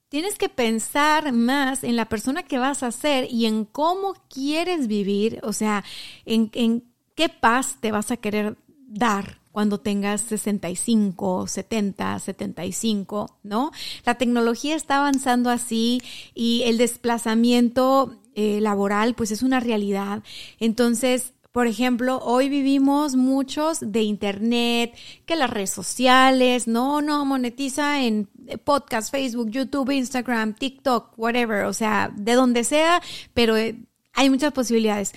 tienes 0.08 0.36
que 0.36 0.48
pensar 0.48 1.32
más 1.32 1.84
en 1.84 1.96
la 1.96 2.08
persona 2.08 2.42
que 2.42 2.58
vas 2.58 2.82
a 2.82 2.92
ser 2.92 3.28
y 3.30 3.46
en 3.46 3.64
cómo 3.64 4.14
quieres 4.28 4.86
vivir, 4.86 5.40
o 5.42 5.52
sea, 5.52 5.84
en, 6.24 6.50
en 6.52 6.84
qué 7.14 7.28
paz 7.28 7.78
te 7.80 7.92
vas 7.92 8.10
a 8.10 8.16
querer 8.16 8.56
dar 8.68 9.41
cuando 9.52 9.78
tengas 9.78 10.23
65, 10.23 11.47
70, 11.47 12.18
75, 12.18 13.38
¿no? 13.42 13.71
La 14.04 14.16
tecnología 14.16 14.75
está 14.75 14.99
avanzando 14.99 15.50
así 15.50 16.02
y 16.35 16.62
el 16.64 16.78
desplazamiento 16.78 18.16
eh, 18.35 18.61
laboral 18.61 19.14
pues 19.14 19.30
es 19.30 19.42
una 19.42 19.61
realidad. 19.61 20.23
Entonces, 20.59 21.35
por 21.52 21.66
ejemplo, 21.66 22.18
hoy 22.25 22.49
vivimos 22.49 23.14
muchos 23.14 23.78
de 23.80 24.00
Internet, 24.00 24.97
que 25.26 25.37
las 25.37 25.50
redes 25.50 25.68
sociales, 25.68 26.66
no, 26.66 27.02
no, 27.02 27.26
monetiza 27.26 28.02
en 28.02 28.30
podcast, 28.64 29.11
Facebook, 29.11 29.50
YouTube, 29.50 29.90
Instagram, 29.90 30.54
TikTok, 30.54 31.12
whatever, 31.18 31.66
o 31.66 31.75
sea, 31.75 32.11
de 32.16 32.32
donde 32.32 32.64
sea, 32.64 33.02
pero 33.35 33.59
eh, 33.59 33.78
hay 34.14 34.30
muchas 34.30 34.52
posibilidades. 34.52 35.12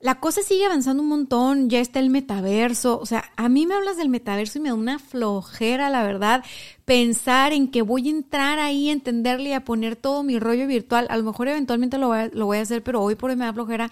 La 0.00 0.20
cosa 0.20 0.42
sigue 0.42 0.64
avanzando 0.64 1.02
un 1.02 1.08
montón, 1.08 1.68
ya 1.68 1.80
está 1.80 1.98
el 1.98 2.08
metaverso, 2.08 3.00
o 3.00 3.06
sea, 3.06 3.32
a 3.36 3.48
mí 3.48 3.66
me 3.66 3.74
hablas 3.74 3.96
del 3.96 4.08
metaverso 4.08 4.58
y 4.58 4.60
me 4.60 4.68
da 4.68 4.76
una 4.76 5.00
flojera, 5.00 5.90
la 5.90 6.04
verdad, 6.04 6.44
pensar 6.84 7.52
en 7.52 7.68
que 7.68 7.82
voy 7.82 8.06
a 8.06 8.12
entrar 8.12 8.60
ahí, 8.60 8.90
a 8.90 8.92
entenderle 8.92 9.48
y 9.50 9.52
a 9.54 9.64
poner 9.64 9.96
todo 9.96 10.22
mi 10.22 10.38
rollo 10.38 10.68
virtual. 10.68 11.08
A 11.10 11.16
lo 11.16 11.24
mejor 11.24 11.48
eventualmente 11.48 11.98
lo 11.98 12.08
voy 12.08 12.18
a, 12.18 12.26
lo 12.28 12.46
voy 12.46 12.58
a 12.58 12.62
hacer, 12.62 12.84
pero 12.84 13.02
hoy 13.02 13.16
por 13.16 13.30
hoy 13.30 13.36
me 13.36 13.44
da 13.44 13.52
flojera. 13.52 13.90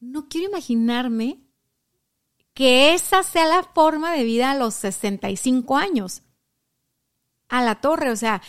No 0.00 0.28
quiero 0.28 0.48
imaginarme 0.48 1.38
que 2.52 2.92
esa 2.94 3.22
sea 3.22 3.46
la 3.46 3.62
forma 3.62 4.12
de 4.12 4.24
vida 4.24 4.50
a 4.50 4.56
los 4.56 4.74
65 4.74 5.76
años. 5.76 6.22
A 7.48 7.62
la 7.62 7.80
torre, 7.80 8.10
o 8.10 8.16
sea, 8.16 8.42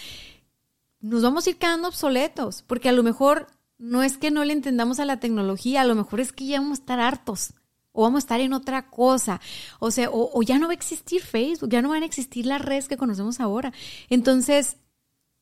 nos 1.01 1.21
vamos 1.21 1.45
a 1.45 1.51
ir 1.51 1.57
quedando 1.57 1.87
obsoletos, 1.87 2.63
porque 2.63 2.89
a 2.89 2.93
lo 2.93 3.03
mejor 3.03 3.45
no 3.79 4.03
es 4.03 4.17
que 4.17 4.29
no 4.29 4.43
le 4.43 4.53
entendamos 4.53 4.99
a 4.99 5.05
la 5.05 5.19
tecnología, 5.19 5.81
a 5.81 5.85
lo 5.85 5.95
mejor 5.95 6.19
es 6.19 6.33
que 6.33 6.45
ya 6.45 6.59
vamos 6.59 6.77
a 6.77 6.81
estar 6.81 6.99
hartos 6.99 7.53
o 7.93 8.03
vamos 8.03 8.17
a 8.17 8.25
estar 8.25 8.39
en 8.41 8.53
otra 8.53 8.89
cosa, 8.89 9.41
o 9.79 9.89
sea, 9.89 10.09
o, 10.11 10.41
ya 10.43 10.59
no 10.59 10.67
va 10.67 10.73
a 10.73 10.75
existir 10.75 11.21
Facebook, 11.21 11.69
ya 11.69 11.81
no 11.81 11.89
van 11.89 12.03
a 12.03 12.05
existir 12.05 12.45
las 12.45 12.61
redes 12.61 12.87
que 12.87 12.97
conocemos 12.97 13.39
ahora. 13.39 13.73
Entonces, 14.09 14.77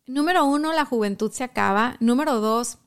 número 0.05 0.45
uno, 0.45 0.71
la 0.71 0.85
juventud 0.85 1.31
se 1.31 1.43
acaba. 1.43 1.97
Número 1.99 2.39
dos, 2.39 2.77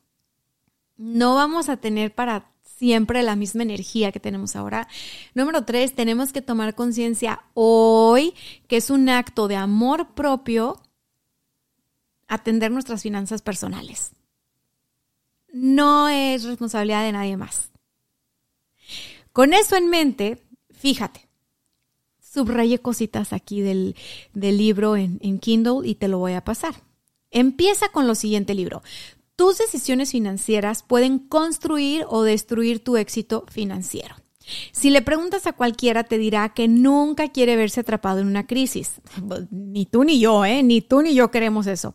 no 0.97 1.35
vamos 1.35 1.69
a 1.69 1.77
tener 1.77 2.15
para 2.15 2.51
siempre 2.63 3.23
la 3.23 3.37
misma 3.37 3.63
energía 3.63 4.13
que 4.13 4.21
tenemos 4.21 4.57
ahora. 4.57 4.89
Número 5.35 5.65
tres, 5.65 5.95
tenemos 5.95 6.33
que 6.33 6.43
tomar 6.43 6.75
conciencia 6.75 7.43
hoy 7.55 8.35
que 8.67 8.79
es 8.79 8.89
un 8.89 9.09
acto 9.09 9.47
de 9.47 9.57
amor 9.57 10.15
propio 10.15 10.81
atender 12.29 12.71
nuestras 12.71 13.03
finanzas 13.03 13.43
personales 13.43 14.15
no 15.81 16.11
es 16.11 16.45
responsabilidad 16.45 17.05
de 17.05 17.13
nadie 17.13 17.39
más. 17.39 17.71
Con 19.33 19.55
eso 19.55 19.77
en 19.77 19.89
mente, 19.89 20.43
fíjate, 20.71 21.27
subrayé 22.21 22.81
cositas 22.81 23.33
aquí 23.33 23.63
del, 23.63 23.95
libro 24.35 24.97
en, 24.97 25.19
en 25.23 25.39
Kindle 25.39 25.89
y 25.89 25.95
te 25.95 26.09
lo 26.09 26.19
voy 26.19 26.35
a 26.35 26.45
pasar. 26.45 26.75
Empieza 27.31 27.89
con 27.89 28.07
lo 28.07 28.15
siguiente 28.15 28.55
libro. 28.55 28.83
Tus 29.37 29.57
decisiones 29.57 30.11
financieras 30.11 30.83
pueden 30.83 31.19
construir 31.19 32.05
o 32.11 32.25
destruir 32.25 32.85
tu 32.85 32.99
éxito 32.99 33.47
financiero. 33.49 34.17
Si 34.73 34.91
le 34.91 35.01
preguntas 35.01 35.47
a 35.47 35.55
cualquiera, 35.55 36.05
te 36.05 36.19
dirá 36.19 36.51
que 36.51 36.69
nunca 36.69 37.29
quiere 37.29 37.57
verse 37.57 37.81
atrapado 37.81 38.21
en 38.21 38.27
una 38.27 38.47
crisis. 38.47 39.01
Ni 39.51 39.87
tú 39.87 40.05
ni 40.05 40.21
yo, 40.21 40.45
¿eh? 40.45 40.63
Ni 40.63 40.83
tú 40.83 41.01
ni 41.01 41.15
yo 41.15 41.31
queremos 41.31 41.67
eso. 41.67 41.95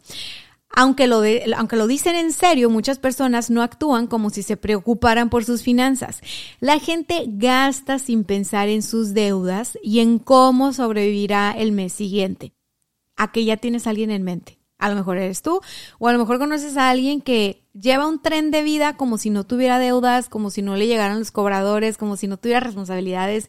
Aunque 0.78 1.08
lo, 1.08 1.22
aunque 1.56 1.78
lo 1.78 1.88
dicen 1.88 2.16
en 2.16 2.34
serio, 2.34 2.70
muchas 2.70 3.00
personas 3.00 3.50
no 3.50 3.62
actúan 3.62 4.08
como 4.08 4.30
si 4.30 4.44
se 4.44 4.58
preocuparan 4.58 5.30
por 5.30 5.46
sus 5.46 5.64
finanzas. 5.64 6.20
La 6.60 6.80
gente 6.80 7.24
gasta 7.28 7.98
sin 7.98 8.26
pensar 8.26 8.68
en 8.68 8.84
sus 8.84 9.14
deudas 9.14 9.80
y 9.82 10.02
en 10.02 10.20
cómo 10.20 10.74
sobrevivirá 10.74 11.52
el 11.58 11.72
mes 11.72 11.94
siguiente. 11.94 12.52
¿A 13.16 13.32
que 13.32 13.46
ya 13.46 13.56
tienes 13.56 13.88
a 13.88 13.92
alguien 13.92 14.12
en 14.12 14.24
mente? 14.24 14.60
A 14.78 14.90
lo 14.90 14.96
mejor 14.96 15.18
eres 15.18 15.42
tú, 15.42 15.62
o 15.98 16.10
a 16.10 16.12
lo 16.12 16.20
mejor 16.20 16.38
conoces 16.38 16.76
a 16.76 16.90
alguien 16.90 17.22
que 17.22 17.64
lleva 17.74 18.06
un 18.06 18.22
tren 18.22 18.52
de 18.52 18.62
vida 18.62 18.98
como 18.98 19.18
si 19.18 19.30
no 19.30 19.46
tuviera 19.46 19.80
deudas, 19.80 20.28
como 20.28 20.50
si 20.50 20.62
no 20.62 20.76
le 20.76 20.88
llegaran 20.88 21.20
los 21.20 21.32
cobradores, 21.32 21.98
como 21.98 22.18
si 22.18 22.28
no 22.28 22.36
tuviera 22.36 22.60
responsabilidades. 22.60 23.48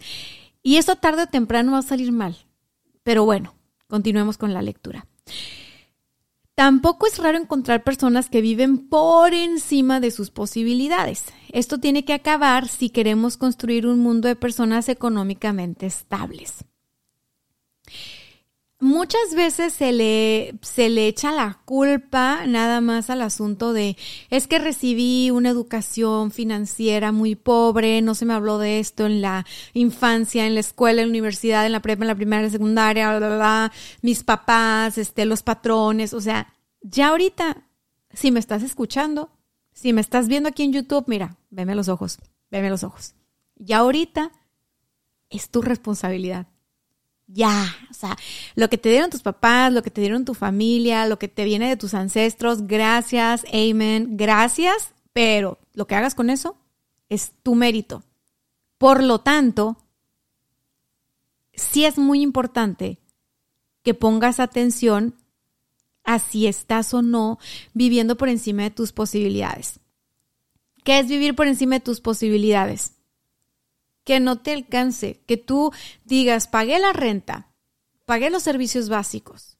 Y 0.62 0.76
eso 0.76 0.94
tarde 0.94 1.24
o 1.24 1.26
temprano 1.26 1.72
va 1.72 1.78
a 1.78 1.82
salir 1.82 2.12
mal. 2.12 2.36
Pero 3.02 3.24
bueno, 3.24 3.54
continuemos 3.88 4.38
con 4.38 4.54
la 4.54 4.62
lectura. 4.62 5.06
Tampoco 6.56 7.06
es 7.06 7.18
raro 7.18 7.36
encontrar 7.36 7.84
personas 7.84 8.30
que 8.30 8.40
viven 8.40 8.88
por 8.88 9.34
encima 9.34 10.00
de 10.00 10.10
sus 10.10 10.30
posibilidades. 10.30 11.26
Esto 11.52 11.76
tiene 11.76 12.06
que 12.06 12.14
acabar 12.14 12.66
si 12.66 12.88
queremos 12.88 13.36
construir 13.36 13.86
un 13.86 13.98
mundo 13.98 14.26
de 14.26 14.36
personas 14.36 14.88
económicamente 14.88 15.84
estables. 15.84 16.64
Muchas 18.78 19.34
veces 19.34 19.72
se 19.72 19.90
le, 19.90 20.54
se 20.60 20.90
le 20.90 21.08
echa 21.08 21.32
la 21.32 21.60
culpa 21.64 22.44
nada 22.46 22.82
más 22.82 23.08
al 23.08 23.22
asunto 23.22 23.72
de 23.72 23.96
es 24.28 24.46
que 24.46 24.58
recibí 24.58 25.30
una 25.30 25.48
educación 25.48 26.30
financiera 26.30 27.10
muy 27.10 27.36
pobre, 27.36 28.02
no 28.02 28.14
se 28.14 28.26
me 28.26 28.34
habló 28.34 28.58
de 28.58 28.78
esto 28.78 29.06
en 29.06 29.22
la 29.22 29.46
infancia, 29.72 30.46
en 30.46 30.52
la 30.52 30.60
escuela, 30.60 31.00
en 31.00 31.08
la 31.08 31.12
universidad, 31.12 31.64
en 31.64 31.72
la 31.72 31.80
prepa, 31.80 32.04
en 32.04 32.08
la 32.08 32.14
primaria, 32.14 32.40
en 32.40 32.46
la 32.48 32.52
secundaria, 32.52 33.16
bla, 33.16 33.28
bla, 33.28 33.36
bla, 33.36 33.72
mis 34.02 34.22
papás, 34.22 34.98
este, 34.98 35.24
los 35.24 35.42
patrones, 35.42 36.12
o 36.12 36.20
sea, 36.20 36.52
ya 36.82 37.08
ahorita, 37.08 37.66
si 38.12 38.30
me 38.30 38.40
estás 38.40 38.62
escuchando, 38.62 39.30
si 39.72 39.94
me 39.94 40.02
estás 40.02 40.28
viendo 40.28 40.50
aquí 40.50 40.64
en 40.64 40.74
YouTube, 40.74 41.04
mira, 41.06 41.38
veme 41.48 41.74
los 41.74 41.88
ojos, 41.88 42.18
veme 42.50 42.68
los 42.68 42.84
ojos. 42.84 43.14
Ya 43.56 43.78
ahorita 43.78 44.32
es 45.30 45.48
tu 45.48 45.62
responsabilidad. 45.62 46.46
Ya, 47.28 47.74
o 47.90 47.94
sea, 47.94 48.16
lo 48.54 48.70
que 48.70 48.78
te 48.78 48.88
dieron 48.88 49.10
tus 49.10 49.22
papás, 49.22 49.72
lo 49.72 49.82
que 49.82 49.90
te 49.90 50.00
dieron 50.00 50.24
tu 50.24 50.34
familia, 50.34 51.06
lo 51.06 51.18
que 51.18 51.26
te 51.26 51.44
viene 51.44 51.68
de 51.68 51.76
tus 51.76 51.92
ancestros, 51.94 52.66
gracias, 52.68 53.44
amen, 53.52 54.16
gracias, 54.16 54.92
pero 55.12 55.58
lo 55.74 55.86
que 55.86 55.96
hagas 55.96 56.14
con 56.14 56.30
eso 56.30 56.56
es 57.08 57.32
tu 57.42 57.56
mérito. 57.56 58.04
Por 58.78 59.02
lo 59.02 59.20
tanto, 59.20 59.76
sí 61.52 61.84
es 61.84 61.98
muy 61.98 62.22
importante 62.22 62.98
que 63.82 63.94
pongas 63.94 64.38
atención 64.38 65.14
a 66.04 66.20
si 66.20 66.46
estás 66.46 66.94
o 66.94 67.02
no 67.02 67.38
viviendo 67.74 68.16
por 68.16 68.28
encima 68.28 68.62
de 68.62 68.70
tus 68.70 68.92
posibilidades. 68.92 69.80
¿Qué 70.84 71.00
es 71.00 71.08
vivir 71.08 71.34
por 71.34 71.48
encima 71.48 71.76
de 71.76 71.80
tus 71.80 72.00
posibilidades? 72.00 72.95
Que 74.06 74.20
no 74.20 74.38
te 74.38 74.52
alcance, 74.52 75.20
que 75.26 75.36
tú 75.36 75.72
digas, 76.04 76.46
pagué 76.46 76.78
la 76.78 76.92
renta, 76.92 77.48
pagué 78.04 78.30
los 78.30 78.44
servicios 78.44 78.88
básicos, 78.88 79.58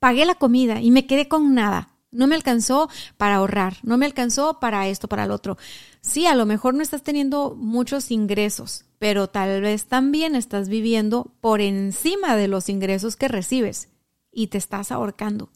pagué 0.00 0.26
la 0.26 0.34
comida 0.34 0.82
y 0.82 0.90
me 0.90 1.06
quedé 1.06 1.28
con 1.28 1.54
nada. 1.54 1.90
No 2.10 2.26
me 2.26 2.34
alcanzó 2.34 2.88
para 3.16 3.36
ahorrar, 3.36 3.76
no 3.82 3.96
me 3.96 4.06
alcanzó 4.06 4.60
para 4.60 4.88
esto, 4.88 5.08
para 5.08 5.26
lo 5.26 5.34
otro. 5.34 5.56
Sí, 6.00 6.26
a 6.26 6.34
lo 6.34 6.46
mejor 6.46 6.74
no 6.74 6.82
estás 6.82 7.02
teniendo 7.02 7.54
muchos 7.56 8.10
ingresos, 8.10 8.86
pero 8.98 9.28
tal 9.28 9.60
vez 9.62 9.86
también 9.86 10.34
estás 10.34 10.68
viviendo 10.68 11.32
por 11.40 11.60
encima 11.60 12.36
de 12.36 12.48
los 12.48 12.68
ingresos 12.68 13.16
que 13.16 13.28
recibes 13.28 13.88
y 14.30 14.48
te 14.48 14.58
estás 14.58 14.92
ahorcando. 14.92 15.50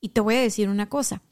Y 0.00 0.08
te 0.08 0.20
voy 0.20 0.36
a 0.36 0.40
decir 0.40 0.68
una 0.68 0.88
cosa. 0.88 1.22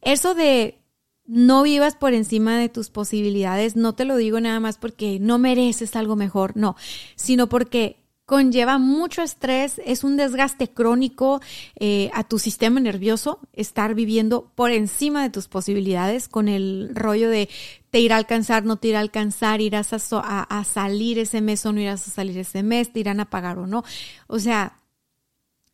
Eso 0.00 0.34
de 0.34 0.80
no 1.28 1.62
vivas 1.62 1.94
por 1.94 2.14
encima 2.14 2.58
de 2.58 2.70
tus 2.70 2.88
posibilidades, 2.88 3.76
no 3.76 3.94
te 3.94 4.06
lo 4.06 4.16
digo 4.16 4.40
nada 4.40 4.58
más 4.60 4.78
porque 4.78 5.20
no 5.20 5.38
mereces 5.38 5.94
algo 5.94 6.16
mejor, 6.16 6.56
no, 6.56 6.74
sino 7.16 7.48
porque 7.48 7.98
conlleva 8.24 8.78
mucho 8.78 9.22
estrés, 9.22 9.80
es 9.84 10.04
un 10.04 10.16
desgaste 10.16 10.68
crónico 10.68 11.40
eh, 11.76 12.10
a 12.12 12.24
tu 12.24 12.38
sistema 12.38 12.80
nervioso 12.80 13.40
estar 13.52 13.94
viviendo 13.94 14.50
por 14.54 14.70
encima 14.70 15.22
de 15.22 15.30
tus 15.30 15.48
posibilidades 15.48 16.28
con 16.28 16.48
el 16.48 16.90
rollo 16.94 17.28
de 17.28 17.48
te 17.90 18.00
irá 18.00 18.16
a 18.16 18.18
alcanzar, 18.18 18.64
no 18.64 18.76
te 18.76 18.88
irá 18.88 18.98
a 18.98 19.02
alcanzar, 19.02 19.60
irás 19.60 19.92
a, 20.12 20.42
a 20.42 20.64
salir 20.64 21.18
ese 21.18 21.40
mes 21.42 21.64
o 21.64 21.72
no 21.72 21.80
irás 21.80 22.06
a 22.06 22.10
salir 22.10 22.38
ese 22.38 22.62
mes, 22.62 22.92
te 22.92 23.00
irán 23.00 23.20
a 23.20 23.30
pagar 23.30 23.58
o 23.58 23.66
no. 23.66 23.82
O 24.26 24.38
sea, 24.38 24.78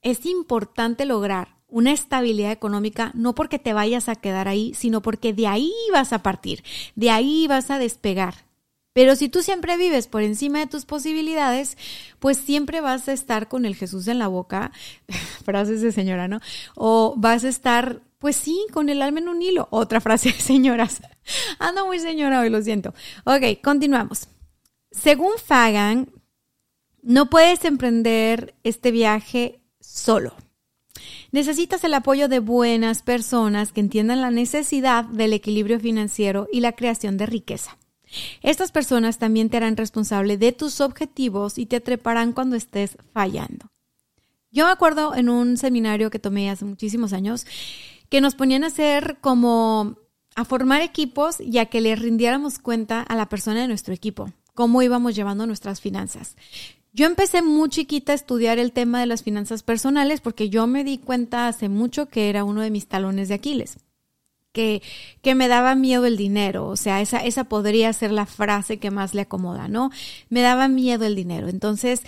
es 0.02 0.26
importante 0.26 1.06
lograr 1.06 1.53
una 1.74 1.90
estabilidad 1.90 2.52
económica, 2.52 3.10
no 3.14 3.34
porque 3.34 3.58
te 3.58 3.72
vayas 3.72 4.08
a 4.08 4.14
quedar 4.14 4.46
ahí, 4.46 4.72
sino 4.74 5.02
porque 5.02 5.32
de 5.32 5.48
ahí 5.48 5.72
vas 5.92 6.12
a 6.12 6.22
partir, 6.22 6.62
de 6.94 7.10
ahí 7.10 7.48
vas 7.48 7.68
a 7.68 7.80
despegar. 7.80 8.46
Pero 8.92 9.16
si 9.16 9.28
tú 9.28 9.42
siempre 9.42 9.76
vives 9.76 10.06
por 10.06 10.22
encima 10.22 10.60
de 10.60 10.68
tus 10.68 10.84
posibilidades, 10.84 11.76
pues 12.20 12.36
siempre 12.36 12.80
vas 12.80 13.08
a 13.08 13.12
estar 13.12 13.48
con 13.48 13.66
el 13.66 13.74
Jesús 13.74 14.06
en 14.06 14.20
la 14.20 14.28
boca, 14.28 14.70
frases 15.44 15.80
de 15.80 15.90
señora, 15.90 16.28
¿no? 16.28 16.38
O 16.76 17.14
vas 17.16 17.42
a 17.42 17.48
estar, 17.48 18.02
pues 18.20 18.36
sí, 18.36 18.56
con 18.72 18.88
el 18.88 19.02
alma 19.02 19.18
en 19.18 19.28
un 19.28 19.42
hilo. 19.42 19.66
Otra 19.72 20.00
frase 20.00 20.30
de 20.30 20.38
señoras. 20.38 21.02
Ando 21.58 21.86
muy 21.86 21.98
señora 21.98 22.38
hoy, 22.38 22.50
lo 22.50 22.62
siento. 22.62 22.94
Ok, 23.24 23.60
continuamos. 23.64 24.28
Según 24.92 25.32
Fagan, 25.44 26.08
no 27.02 27.28
puedes 27.28 27.64
emprender 27.64 28.54
este 28.62 28.92
viaje 28.92 29.60
solo. 29.80 30.36
Necesitas 31.34 31.82
el 31.82 31.94
apoyo 31.94 32.28
de 32.28 32.38
buenas 32.38 33.02
personas 33.02 33.72
que 33.72 33.80
entiendan 33.80 34.20
la 34.20 34.30
necesidad 34.30 35.04
del 35.04 35.32
equilibrio 35.32 35.80
financiero 35.80 36.46
y 36.52 36.60
la 36.60 36.70
creación 36.70 37.16
de 37.16 37.26
riqueza. 37.26 37.76
Estas 38.42 38.70
personas 38.70 39.18
también 39.18 39.50
te 39.50 39.56
harán 39.56 39.76
responsable 39.76 40.38
de 40.38 40.52
tus 40.52 40.80
objetivos 40.80 41.58
y 41.58 41.66
te 41.66 41.80
treparán 41.80 42.34
cuando 42.34 42.54
estés 42.54 42.96
fallando. 43.12 43.66
Yo 44.52 44.66
me 44.66 44.70
acuerdo 44.70 45.16
en 45.16 45.28
un 45.28 45.56
seminario 45.56 46.08
que 46.08 46.20
tomé 46.20 46.50
hace 46.50 46.66
muchísimos 46.66 47.12
años 47.12 47.48
que 48.08 48.20
nos 48.20 48.36
ponían 48.36 48.62
a 48.62 48.68
hacer 48.68 49.18
como 49.20 49.96
a 50.36 50.44
formar 50.44 50.82
equipos 50.82 51.40
y 51.40 51.58
a 51.58 51.66
que 51.66 51.80
le 51.80 51.96
rindiéramos 51.96 52.60
cuenta 52.60 53.00
a 53.02 53.16
la 53.16 53.28
persona 53.28 53.60
de 53.60 53.66
nuestro 53.66 53.92
equipo, 53.92 54.30
cómo 54.54 54.82
íbamos 54.82 55.16
llevando 55.16 55.48
nuestras 55.48 55.80
finanzas. 55.80 56.36
Yo 56.94 57.06
empecé 57.06 57.42
muy 57.42 57.70
chiquita 57.70 58.12
a 58.12 58.14
estudiar 58.14 58.60
el 58.60 58.70
tema 58.70 59.00
de 59.00 59.06
las 59.06 59.24
finanzas 59.24 59.64
personales 59.64 60.20
porque 60.20 60.48
yo 60.48 60.68
me 60.68 60.84
di 60.84 60.98
cuenta 60.98 61.48
hace 61.48 61.68
mucho 61.68 62.06
que 62.08 62.30
era 62.30 62.44
uno 62.44 62.60
de 62.60 62.70
mis 62.70 62.86
talones 62.86 63.28
de 63.28 63.34
Aquiles. 63.34 63.78
Que, 64.52 64.80
que, 65.20 65.34
me 65.34 65.48
daba 65.48 65.74
miedo 65.74 66.06
el 66.06 66.16
dinero. 66.16 66.68
O 66.68 66.76
sea, 66.76 67.00
esa, 67.00 67.18
esa 67.18 67.42
podría 67.42 67.92
ser 67.92 68.12
la 68.12 68.26
frase 68.26 68.78
que 68.78 68.92
más 68.92 69.12
le 69.12 69.22
acomoda, 69.22 69.66
¿no? 69.66 69.90
Me 70.28 70.42
daba 70.42 70.68
miedo 70.68 71.04
el 71.04 71.16
dinero. 71.16 71.48
Entonces, 71.48 72.02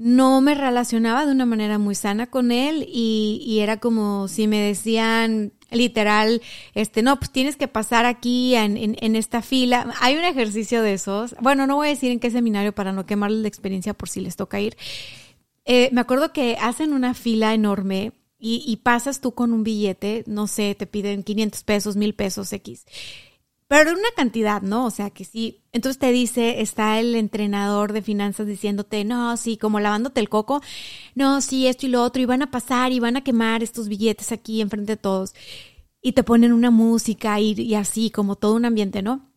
no 0.00 0.40
me 0.40 0.54
relacionaba 0.54 1.26
de 1.26 1.32
una 1.32 1.44
manera 1.44 1.76
muy 1.76 1.94
sana 1.94 2.26
con 2.26 2.52
él 2.52 2.86
y, 2.88 3.42
y 3.44 3.60
era 3.60 3.76
como 3.76 4.28
si 4.28 4.46
me 4.46 4.58
decían, 4.58 5.52
literal, 5.70 6.40
este, 6.74 7.02
no, 7.02 7.18
pues 7.18 7.30
tienes 7.30 7.56
que 7.56 7.68
pasar 7.68 8.06
aquí 8.06 8.54
en, 8.54 8.78
en, 8.78 9.14
esta 9.14 9.42
fila. 9.42 9.92
Hay 10.00 10.16
un 10.16 10.24
ejercicio 10.24 10.80
de 10.80 10.94
esos. 10.94 11.36
Bueno, 11.42 11.66
no 11.66 11.76
voy 11.76 11.88
a 11.88 11.90
decir 11.90 12.12
en 12.12 12.18
qué 12.18 12.30
seminario 12.30 12.74
para 12.74 12.94
no 12.94 13.04
quemarles 13.04 13.42
la 13.42 13.48
experiencia 13.48 13.92
por 13.92 14.08
si 14.08 14.20
les 14.20 14.36
toca 14.36 14.58
ir. 14.58 14.74
Eh, 15.66 15.90
me 15.92 16.00
acuerdo 16.00 16.32
que 16.32 16.56
hacen 16.58 16.94
una 16.94 17.12
fila 17.12 17.52
enorme 17.52 18.12
y, 18.38 18.64
y, 18.66 18.76
pasas 18.76 19.20
tú 19.20 19.34
con 19.34 19.52
un 19.52 19.64
billete, 19.64 20.24
no 20.26 20.46
sé, 20.46 20.74
te 20.74 20.86
piden 20.86 21.24
500 21.24 21.62
pesos, 21.62 21.96
1000 21.96 22.14
pesos 22.14 22.50
X. 22.54 22.86
Pero 23.70 23.92
una 23.92 24.10
cantidad, 24.16 24.62
¿no? 24.62 24.86
O 24.86 24.90
sea 24.90 25.10
que 25.10 25.24
sí. 25.24 25.62
Entonces 25.70 26.00
te 26.00 26.10
dice, 26.10 26.60
está 26.60 26.98
el 26.98 27.14
entrenador 27.14 27.92
de 27.92 28.02
finanzas 28.02 28.48
diciéndote, 28.48 29.04
no, 29.04 29.36
sí, 29.36 29.56
como 29.56 29.78
lavándote 29.78 30.18
el 30.18 30.28
coco, 30.28 30.60
no, 31.14 31.40
sí, 31.40 31.68
esto 31.68 31.86
y 31.86 31.90
lo 31.90 32.02
otro, 32.02 32.20
y 32.20 32.24
van 32.24 32.42
a 32.42 32.50
pasar 32.50 32.90
y 32.90 32.98
van 32.98 33.16
a 33.16 33.22
quemar 33.22 33.62
estos 33.62 33.86
billetes 33.86 34.32
aquí 34.32 34.60
enfrente 34.60 34.94
de 34.94 34.96
todos. 34.96 35.34
Y 36.02 36.14
te 36.14 36.24
ponen 36.24 36.52
una 36.52 36.72
música 36.72 37.38
y, 37.38 37.52
y 37.52 37.76
así, 37.76 38.10
como 38.10 38.34
todo 38.34 38.54
un 38.54 38.64
ambiente, 38.64 39.02
¿no? 39.02 39.30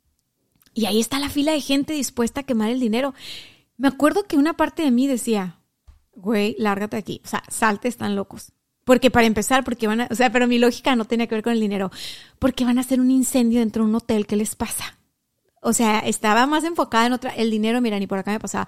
Y 0.74 0.88
ahí 0.88 1.00
está 1.00 1.20
la 1.20 1.30
fila 1.30 1.52
de 1.52 1.62
gente 1.62 1.94
dispuesta 1.94 2.42
a 2.42 2.44
quemar 2.44 2.72
el 2.72 2.80
dinero. 2.80 3.14
Me 3.78 3.88
acuerdo 3.88 4.24
que 4.24 4.38
una 4.38 4.58
parte 4.58 4.82
de 4.82 4.90
mí 4.90 5.06
decía, 5.06 5.60
güey, 6.16 6.56
lárgate 6.58 6.98
aquí. 6.98 7.22
O 7.24 7.28
sea, 7.28 7.44
salte, 7.50 7.88
están 7.88 8.16
locos. 8.16 8.52
Porque 8.84 9.12
para 9.12 9.26
empezar, 9.26 9.64
porque 9.64 9.88
van 9.88 10.02
a, 10.02 10.08
o 10.12 10.16
sea, 10.16 10.32
pero 10.32 10.48
mi 10.48 10.60
lógica 10.60 10.96
no 10.96 11.06
tenía 11.06 11.28
que 11.28 11.36
ver 11.36 11.44
con 11.44 11.54
el 11.54 11.60
dinero, 11.60 11.92
porque 12.40 12.66
van 12.66 12.78
a 12.78 12.82
hacer 12.82 13.00
un 13.00 13.12
incendio 13.12 13.60
dentro 13.60 13.84
de 13.84 13.90
un 13.90 13.96
hotel, 13.96 14.28
¿qué 14.28 14.36
les 14.36 14.56
pasa? 14.56 14.98
O 15.62 15.72
sea, 15.72 16.00
estaba 16.00 16.46
más 16.46 16.64
enfocada 16.66 17.06
en 17.08 17.14
otra, 17.14 17.32
el 17.32 17.50
dinero, 17.50 17.80
mira, 17.80 17.98
ni 17.98 18.08
por 18.08 18.20
acá 18.20 18.32
me 18.32 18.40
pasaba. 18.40 18.68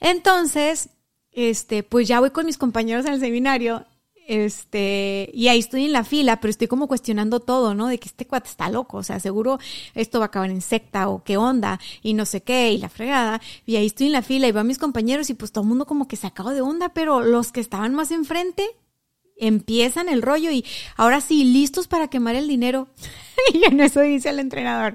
Entonces, 0.00 0.90
este, 1.32 1.82
pues 1.82 2.06
ya 2.06 2.20
voy 2.20 2.30
con 2.30 2.46
mis 2.46 2.58
compañeros 2.58 3.06
el 3.06 3.18
seminario, 3.20 3.86
este, 4.26 5.30
y 5.32 5.48
ahí 5.48 5.60
estoy 5.60 5.84
en 5.84 5.92
la 5.92 6.02
fila, 6.02 6.40
pero 6.40 6.50
estoy 6.50 6.66
como 6.66 6.88
cuestionando 6.88 7.40
todo, 7.40 7.74
¿no? 7.74 7.86
De 7.86 7.98
que 7.98 8.08
este 8.08 8.26
cuate 8.26 8.48
está 8.48 8.68
loco, 8.68 8.98
o 8.98 9.02
sea, 9.02 9.20
seguro 9.20 9.58
esto 9.94 10.18
va 10.18 10.24
a 10.24 10.28
acabar 10.28 10.50
en 10.50 10.60
secta 10.60 11.08
o 11.08 11.22
qué 11.22 11.36
onda, 11.36 11.78
y 12.02 12.14
no 12.14 12.26
sé 12.26 12.42
qué, 12.42 12.72
y 12.72 12.78
la 12.78 12.88
fregada. 12.88 13.40
Y 13.64 13.76
ahí 13.76 13.86
estoy 13.86 14.06
en 14.06 14.12
la 14.12 14.22
fila 14.22 14.48
y 14.48 14.52
van 14.52 14.66
mis 14.66 14.78
compañeros 14.78 15.30
y 15.30 15.34
pues 15.34 15.52
todo 15.52 15.62
el 15.62 15.68
mundo 15.68 15.86
como 15.86 16.08
que 16.08 16.16
se 16.16 16.26
acabó 16.26 16.50
de 16.50 16.60
onda, 16.60 16.88
pero 16.90 17.20
los 17.20 17.52
que 17.52 17.60
estaban 17.60 17.94
más 17.94 18.10
enfrente, 18.10 18.64
empiezan 19.38 20.08
el 20.08 20.22
rollo 20.22 20.50
y 20.50 20.64
ahora 20.96 21.20
sí, 21.20 21.44
listos 21.44 21.88
para 21.88 22.08
quemar 22.08 22.34
el 22.34 22.48
dinero. 22.48 22.88
y 23.54 23.64
en 23.64 23.80
eso 23.80 24.00
dice 24.00 24.30
el 24.30 24.38
entrenador, 24.38 24.94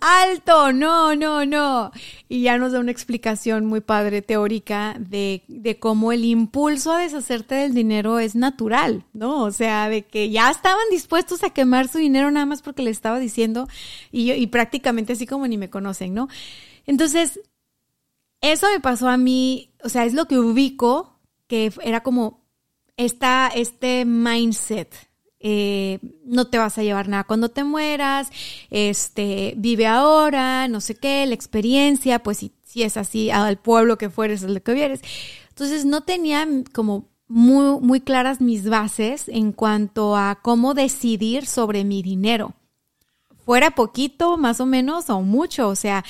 alto, 0.00 0.72
no, 0.72 1.14
no, 1.14 1.46
no. 1.46 1.92
Y 2.28 2.42
ya 2.42 2.58
nos 2.58 2.72
da 2.72 2.80
una 2.80 2.90
explicación 2.90 3.66
muy 3.66 3.80
padre 3.80 4.22
teórica 4.22 4.96
de, 4.98 5.42
de 5.48 5.78
cómo 5.78 6.12
el 6.12 6.24
impulso 6.24 6.92
a 6.92 7.00
deshacerte 7.00 7.54
del 7.54 7.74
dinero 7.74 8.18
es 8.18 8.34
natural, 8.34 9.04
¿no? 9.12 9.42
O 9.42 9.52
sea, 9.52 9.88
de 9.88 10.02
que 10.02 10.30
ya 10.30 10.50
estaban 10.50 10.84
dispuestos 10.90 11.44
a 11.44 11.50
quemar 11.50 11.88
su 11.88 11.98
dinero 11.98 12.30
nada 12.30 12.46
más 12.46 12.62
porque 12.62 12.82
le 12.82 12.90
estaba 12.90 13.18
diciendo 13.18 13.68
y, 14.10 14.26
yo, 14.26 14.34
y 14.34 14.46
prácticamente 14.48 15.12
así 15.12 15.26
como 15.26 15.46
ni 15.46 15.58
me 15.58 15.70
conocen, 15.70 16.14
¿no? 16.14 16.28
Entonces, 16.86 17.40
eso 18.40 18.66
me 18.72 18.80
pasó 18.80 19.08
a 19.08 19.16
mí, 19.16 19.70
o 19.84 19.88
sea, 19.88 20.04
es 20.04 20.14
lo 20.14 20.26
que 20.26 20.38
ubico, 20.38 21.20
que 21.46 21.72
era 21.82 22.02
como 22.02 22.39
está 23.04 23.50
este 23.54 24.04
mindset. 24.04 24.94
Eh, 25.42 26.00
no 26.24 26.48
te 26.48 26.58
vas 26.58 26.76
a 26.76 26.82
llevar 26.82 27.08
nada 27.08 27.24
cuando 27.24 27.48
te 27.48 27.64
mueras, 27.64 28.28
este, 28.68 29.54
vive 29.56 29.86
ahora, 29.86 30.68
no 30.68 30.82
sé 30.82 30.96
qué, 30.96 31.24
la 31.24 31.34
experiencia, 31.34 32.18
pues 32.18 32.38
si, 32.38 32.52
si 32.62 32.82
es 32.82 32.98
así, 32.98 33.30
al 33.30 33.58
pueblo 33.58 33.96
que 33.96 34.10
fueres, 34.10 34.44
al 34.44 34.60
que 34.60 34.74
vieres. 34.74 35.00
Entonces 35.48 35.86
no 35.86 36.02
tenía 36.02 36.46
como 36.74 37.08
muy, 37.26 37.80
muy 37.80 38.00
claras 38.00 38.42
mis 38.42 38.68
bases 38.68 39.28
en 39.28 39.52
cuanto 39.52 40.14
a 40.14 40.40
cómo 40.42 40.74
decidir 40.74 41.46
sobre 41.46 41.84
mi 41.84 42.02
dinero. 42.02 42.54
Fuera 43.46 43.70
poquito, 43.70 44.36
más 44.36 44.60
o 44.60 44.66
menos, 44.66 45.08
o 45.08 45.22
mucho, 45.22 45.68
o 45.68 45.76
sea, 45.76 46.04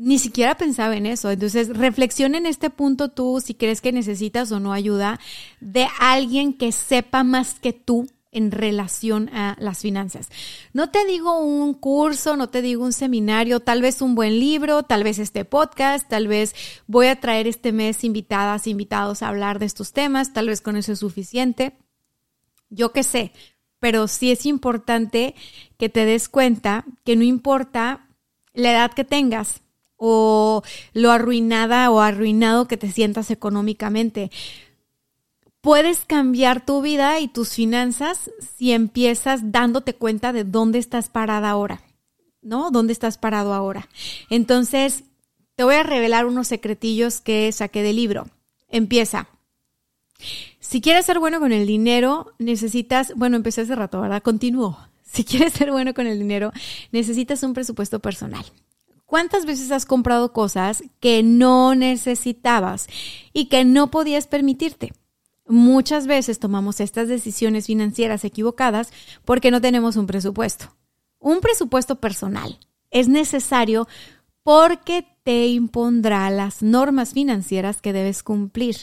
ni 0.00 0.18
siquiera 0.18 0.56
pensaba 0.56 0.96
en 0.96 1.04
eso. 1.04 1.30
Entonces, 1.30 1.68
reflexiona 1.68 2.38
en 2.38 2.46
este 2.46 2.70
punto 2.70 3.10
tú 3.10 3.40
si 3.44 3.52
crees 3.52 3.82
que 3.82 3.92
necesitas 3.92 4.50
o 4.50 4.58
no 4.58 4.72
ayuda 4.72 5.20
de 5.60 5.88
alguien 5.98 6.54
que 6.54 6.72
sepa 6.72 7.22
más 7.22 7.60
que 7.60 7.74
tú 7.74 8.08
en 8.32 8.50
relación 8.50 9.28
a 9.34 9.56
las 9.58 9.80
finanzas. 9.80 10.30
No 10.72 10.90
te 10.90 11.04
digo 11.04 11.38
un 11.40 11.74
curso, 11.74 12.36
no 12.36 12.48
te 12.48 12.62
digo 12.62 12.82
un 12.82 12.94
seminario, 12.94 13.60
tal 13.60 13.82
vez 13.82 14.00
un 14.00 14.14
buen 14.14 14.40
libro, 14.40 14.84
tal 14.84 15.04
vez 15.04 15.18
este 15.18 15.44
podcast, 15.44 16.08
tal 16.08 16.28
vez 16.28 16.54
voy 16.86 17.08
a 17.08 17.20
traer 17.20 17.46
este 17.46 17.72
mes 17.72 18.02
invitadas, 18.02 18.66
invitados 18.66 19.22
a 19.22 19.28
hablar 19.28 19.58
de 19.58 19.66
estos 19.66 19.92
temas, 19.92 20.32
tal 20.32 20.46
vez 20.46 20.62
con 20.62 20.76
eso 20.76 20.92
es 20.92 21.00
suficiente. 21.00 21.76
Yo 22.70 22.92
qué 22.92 23.02
sé, 23.02 23.32
pero 23.80 24.08
sí 24.08 24.30
es 24.30 24.46
importante 24.46 25.34
que 25.76 25.90
te 25.90 26.06
des 26.06 26.30
cuenta 26.30 26.86
que 27.04 27.16
no 27.16 27.24
importa 27.24 28.06
la 28.54 28.72
edad 28.72 28.92
que 28.92 29.04
tengas, 29.04 29.60
o 30.02 30.62
lo 30.94 31.12
arruinada 31.12 31.90
o 31.90 32.00
arruinado 32.00 32.66
que 32.66 32.78
te 32.78 32.90
sientas 32.90 33.30
económicamente. 33.30 34.30
Puedes 35.60 36.06
cambiar 36.06 36.64
tu 36.64 36.80
vida 36.80 37.20
y 37.20 37.28
tus 37.28 37.50
finanzas 37.50 38.30
si 38.56 38.72
empiezas 38.72 39.52
dándote 39.52 39.94
cuenta 39.94 40.32
de 40.32 40.44
dónde 40.44 40.78
estás 40.78 41.10
parada 41.10 41.50
ahora, 41.50 41.82
¿no? 42.40 42.70
¿Dónde 42.70 42.94
estás 42.94 43.18
parado 43.18 43.52
ahora? 43.52 43.90
Entonces, 44.30 45.04
te 45.54 45.64
voy 45.64 45.74
a 45.74 45.82
revelar 45.82 46.24
unos 46.24 46.48
secretillos 46.48 47.20
que 47.20 47.52
saqué 47.52 47.82
del 47.82 47.96
libro. 47.96 48.26
Empieza. 48.70 49.28
Si 50.60 50.80
quieres 50.80 51.04
ser 51.04 51.18
bueno 51.18 51.40
con 51.40 51.52
el 51.52 51.66
dinero, 51.66 52.32
necesitas, 52.38 53.12
bueno, 53.16 53.36
empecé 53.36 53.60
hace 53.60 53.74
rato, 53.74 54.00
¿verdad? 54.00 54.22
Continúo. 54.22 54.78
Si 55.04 55.24
quieres 55.24 55.52
ser 55.52 55.72
bueno 55.72 55.92
con 55.92 56.06
el 56.06 56.18
dinero, 56.18 56.52
necesitas 56.90 57.42
un 57.42 57.52
presupuesto 57.52 57.98
personal. 57.98 58.46
¿Cuántas 59.10 59.44
veces 59.44 59.72
has 59.72 59.86
comprado 59.86 60.32
cosas 60.32 60.84
que 61.00 61.24
no 61.24 61.74
necesitabas 61.74 62.86
y 63.32 63.46
que 63.46 63.64
no 63.64 63.90
podías 63.90 64.28
permitirte? 64.28 64.92
Muchas 65.48 66.06
veces 66.06 66.38
tomamos 66.38 66.78
estas 66.78 67.08
decisiones 67.08 67.66
financieras 67.66 68.24
equivocadas 68.24 68.92
porque 69.24 69.50
no 69.50 69.60
tenemos 69.60 69.96
un 69.96 70.06
presupuesto. 70.06 70.76
Un 71.18 71.40
presupuesto 71.40 71.96
personal 71.96 72.60
es 72.92 73.08
necesario 73.08 73.88
porque 74.44 75.04
te 75.24 75.48
impondrá 75.48 76.30
las 76.30 76.62
normas 76.62 77.12
financieras 77.12 77.82
que 77.82 77.92
debes 77.92 78.22
cumplir. 78.22 78.76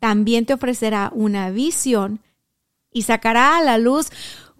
También 0.00 0.44
te 0.44 0.52
ofrecerá 0.52 1.10
una 1.14 1.48
visión 1.48 2.20
y 2.92 3.04
sacará 3.04 3.56
a 3.56 3.62
la 3.62 3.78
luz 3.78 4.10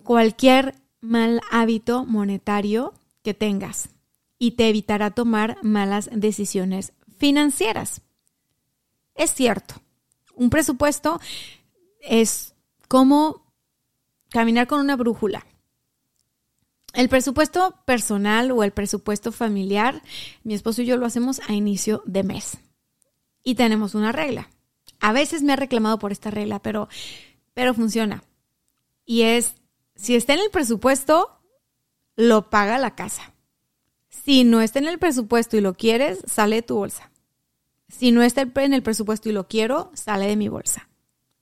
cualquier 0.04 0.74
mal 1.02 1.42
hábito 1.50 2.06
monetario 2.06 2.94
que 3.22 3.35
tengas 3.35 3.90
y 4.38 4.53
te 4.53 4.68
evitará 4.68 5.11
tomar 5.11 5.59
malas 5.62 6.09
decisiones 6.12 6.92
financieras. 7.18 8.03
Es 9.14 9.33
cierto, 9.33 9.77
un 10.35 10.51
presupuesto 10.51 11.20
es 12.01 12.55
como 12.88 13.46
caminar 14.31 14.66
con 14.66 14.81
una 14.81 14.96
brújula. 14.96 15.46
El 16.92 17.09
presupuesto 17.09 17.75
personal 17.85 18.51
o 18.53 18.62
el 18.62 18.72
presupuesto 18.72 19.33
familiar, 19.33 20.03
mi 20.44 20.55
esposo 20.55 20.83
y 20.83 20.87
yo 20.87 20.96
lo 20.96 21.07
hacemos 21.07 21.40
a 21.46 21.53
inicio 21.53 22.03
de 22.07 22.22
mes. 22.22 22.59
Y 23.42 23.55
tenemos 23.55 23.94
una 23.94 24.12
regla. 24.12 24.51
A 25.01 25.12
veces 25.12 25.42
me 25.42 25.53
ha 25.53 25.57
reclamado 25.57 25.99
por 25.99 26.12
esta 26.12 26.31
regla, 26.31 26.61
pero, 26.61 26.88
pero 27.55 27.75
funciona. 27.75 28.25
Y 29.05 29.22
es, 29.22 29.55
si 29.94 30.16
está 30.16 30.35
en 30.35 30.40
el 30.40 30.51
presupuesto, 30.51 31.38
lo 32.16 32.49
paga 32.49 32.79
la 32.79 32.94
casa. 32.94 33.35
Si 34.26 34.44
no 34.44 34.60
está 34.60 34.78
en 34.78 34.88
el 34.88 34.98
presupuesto 34.98 35.56
y 35.56 35.62
lo 35.62 35.72
quieres, 35.72 36.18
sale 36.26 36.56
de 36.56 36.62
tu 36.62 36.76
bolsa. 36.76 37.10
Si 37.88 38.12
no 38.12 38.22
está 38.22 38.42
en 38.42 38.74
el 38.74 38.82
presupuesto 38.82 39.30
y 39.30 39.32
lo 39.32 39.48
quiero, 39.48 39.90
sale 39.94 40.26
de 40.26 40.36
mi 40.36 40.48
bolsa. 40.48 40.90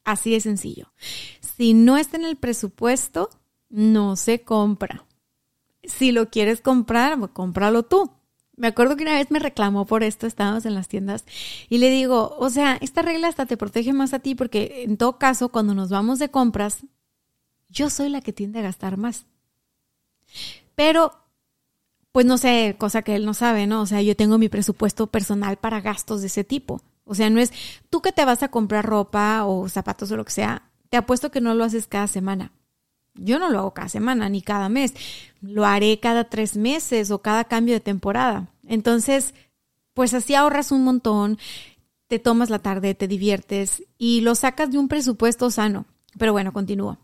Así 0.04 0.30
de 0.30 0.40
sencillo. 0.40 0.92
Si 1.56 1.74
no 1.74 1.96
está 1.96 2.16
en 2.18 2.26
el 2.26 2.36
presupuesto, 2.36 3.30
no 3.68 4.14
se 4.14 4.42
compra 4.42 5.04
si 5.86 6.12
lo 6.12 6.30
quieres 6.30 6.60
comprar, 6.60 7.18
pues 7.18 7.30
cómpralo 7.32 7.84
tú. 7.84 8.10
Me 8.56 8.68
acuerdo 8.68 8.96
que 8.96 9.02
una 9.02 9.14
vez 9.14 9.30
me 9.30 9.40
reclamó 9.40 9.84
por 9.84 10.02
esto, 10.04 10.26
estábamos 10.26 10.64
en 10.64 10.74
las 10.74 10.86
tiendas, 10.86 11.24
y 11.68 11.78
le 11.78 11.90
digo, 11.90 12.36
o 12.38 12.50
sea, 12.50 12.78
esta 12.80 13.02
regla 13.02 13.28
hasta 13.28 13.46
te 13.46 13.56
protege 13.56 13.92
más 13.92 14.14
a 14.14 14.20
ti 14.20 14.34
porque 14.34 14.84
en 14.84 14.96
todo 14.96 15.18
caso, 15.18 15.48
cuando 15.48 15.74
nos 15.74 15.90
vamos 15.90 16.18
de 16.18 16.30
compras, 16.30 16.86
yo 17.68 17.90
soy 17.90 18.08
la 18.08 18.20
que 18.20 18.32
tiende 18.32 18.60
a 18.60 18.62
gastar 18.62 18.96
más. 18.96 19.26
Pero, 20.76 21.12
pues 22.14 22.27
no 22.27 22.38
sé, 22.38 22.77
cosa 22.79 23.03
que 23.03 23.16
él 23.16 23.27
no 23.27 23.35
sabe, 23.35 23.66
¿no? 23.66 23.81
O 23.81 23.87
sea, 23.87 24.00
yo 24.00 24.14
tengo 24.14 24.38
mi 24.38 24.48
presupuesto 24.48 25.09
personal 25.09 25.57
para 25.57 25.81
gastos 25.81 26.20
de 26.20 26.29
ese 26.29 26.44
tipo. 26.44 26.81
O 27.03 27.16
sea, 27.16 27.29
no 27.29 27.40
es 27.40 27.53
tú 27.90 28.03
que 28.03 28.12
te 28.12 28.24
vas 28.24 28.44
a 28.44 28.53
comprar 28.53 28.87
ropa 28.87 29.44
o 29.46 29.68
zapatos 29.68 30.12
o 30.12 30.16
lo 30.16 30.24
que 30.24 30.31
sea, 30.31 30.70
te 30.90 30.96
apuesto 30.96 31.33
que 31.33 31.40
no 31.40 31.57
lo 31.57 31.64
haces 31.64 31.88
cada 31.88 32.07
semana. 32.07 32.53
Yo 33.14 33.40
no 33.40 33.50
lo 33.50 33.59
hago 33.59 33.74
cada 33.74 33.88
semana 33.88 34.29
ni 34.29 34.42
cada 34.42 34.68
mes, 34.68 34.94
lo 35.40 35.64
haré 35.64 35.98
cada 35.98 36.31
tres 36.31 36.57
meses 36.57 37.11
o 37.11 37.20
cada 37.20 37.46
cambio 37.46 37.74
de 37.74 37.81
temporada. 37.81 38.46
Entonces, 38.64 39.35
pues 39.92 40.14
así 40.14 40.37
ahorras 40.37 40.70
un 40.70 40.85
montón, 40.85 41.37
te 42.07 42.20
tomas 42.20 42.48
la 42.48 42.61
tarde, 42.61 42.94
te 42.94 43.09
diviertes 43.09 43.83
y 43.98 44.20
lo 44.20 44.37
sacas 44.37 44.70
de 44.70 44.79
un 44.79 44.87
presupuesto 44.87 45.50
sano. 45.50 45.87
Pero 46.16 46.31
bueno, 46.31 46.53
continúo. 46.53 46.96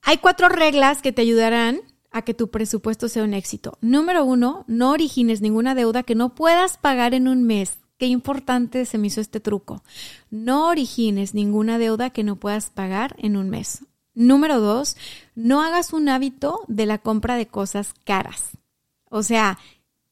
Hay 0.00 0.16
cuatro 0.16 0.48
reglas 0.48 1.02
que 1.02 1.12
te 1.12 1.20
ayudarán 1.20 1.82
a 2.14 2.22
que 2.22 2.32
tu 2.32 2.48
presupuesto 2.48 3.08
sea 3.08 3.24
un 3.24 3.34
éxito. 3.34 3.76
Número 3.80 4.24
uno, 4.24 4.64
no 4.68 4.92
origines 4.92 5.40
ninguna 5.40 5.74
deuda 5.74 6.04
que 6.04 6.14
no 6.14 6.36
puedas 6.36 6.78
pagar 6.78 7.12
en 7.12 7.26
un 7.26 7.42
mes. 7.42 7.80
Qué 7.98 8.06
importante 8.06 8.86
se 8.86 8.98
me 8.98 9.08
hizo 9.08 9.20
este 9.20 9.40
truco. 9.40 9.82
No 10.30 10.68
origines 10.68 11.34
ninguna 11.34 11.76
deuda 11.76 12.10
que 12.10 12.22
no 12.22 12.36
puedas 12.36 12.70
pagar 12.70 13.16
en 13.18 13.36
un 13.36 13.50
mes. 13.50 13.84
Número 14.14 14.60
dos, 14.60 14.96
no 15.34 15.60
hagas 15.60 15.92
un 15.92 16.08
hábito 16.08 16.60
de 16.68 16.86
la 16.86 16.98
compra 16.98 17.34
de 17.34 17.48
cosas 17.48 17.94
caras. 18.04 18.50
O 19.10 19.24
sea, 19.24 19.58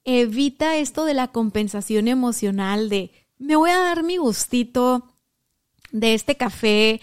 evita 0.04 0.76
esto 0.78 1.04
de 1.04 1.14
la 1.14 1.28
compensación 1.28 2.08
emocional 2.08 2.88
de 2.88 3.12
me 3.38 3.54
voy 3.54 3.70
a 3.70 3.78
dar 3.78 4.02
mi 4.02 4.16
gustito 4.16 5.14
de 5.92 6.14
este 6.14 6.36
café 6.36 7.00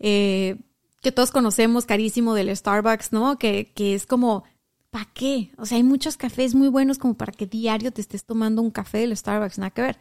eh, 0.00 0.56
que 1.02 1.12
todos 1.12 1.30
conocemos 1.30 1.84
carísimo 1.84 2.32
del 2.34 2.56
Starbucks, 2.56 3.12
¿no? 3.12 3.38
Que, 3.38 3.72
que 3.74 3.94
es 3.94 4.06
como, 4.06 4.44
¿para 4.90 5.04
qué? 5.12 5.50
O 5.58 5.66
sea, 5.66 5.76
hay 5.76 5.82
muchos 5.82 6.16
cafés 6.16 6.54
muy 6.54 6.68
buenos 6.68 6.96
como 6.96 7.14
para 7.14 7.32
que 7.32 7.46
diario 7.46 7.92
te 7.92 8.00
estés 8.00 8.24
tomando 8.24 8.62
un 8.62 8.70
café 8.70 8.98
del 8.98 9.16
Starbucks, 9.16 9.58
nada 9.58 9.70
que 9.70 9.82
ver. 9.82 9.98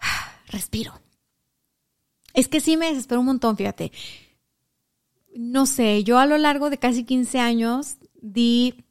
Respiro. 0.48 0.92
Es 2.34 2.48
que 2.48 2.60
sí 2.60 2.76
me 2.76 2.90
desespero 2.90 3.20
un 3.20 3.26
montón, 3.26 3.56
fíjate 3.56 3.92
no 5.34 5.66
sé, 5.66 6.04
yo 6.04 6.18
a 6.18 6.26
lo 6.26 6.38
largo 6.38 6.70
de 6.70 6.78
casi 6.78 7.04
15 7.04 7.40
años 7.40 7.96
di 8.20 8.84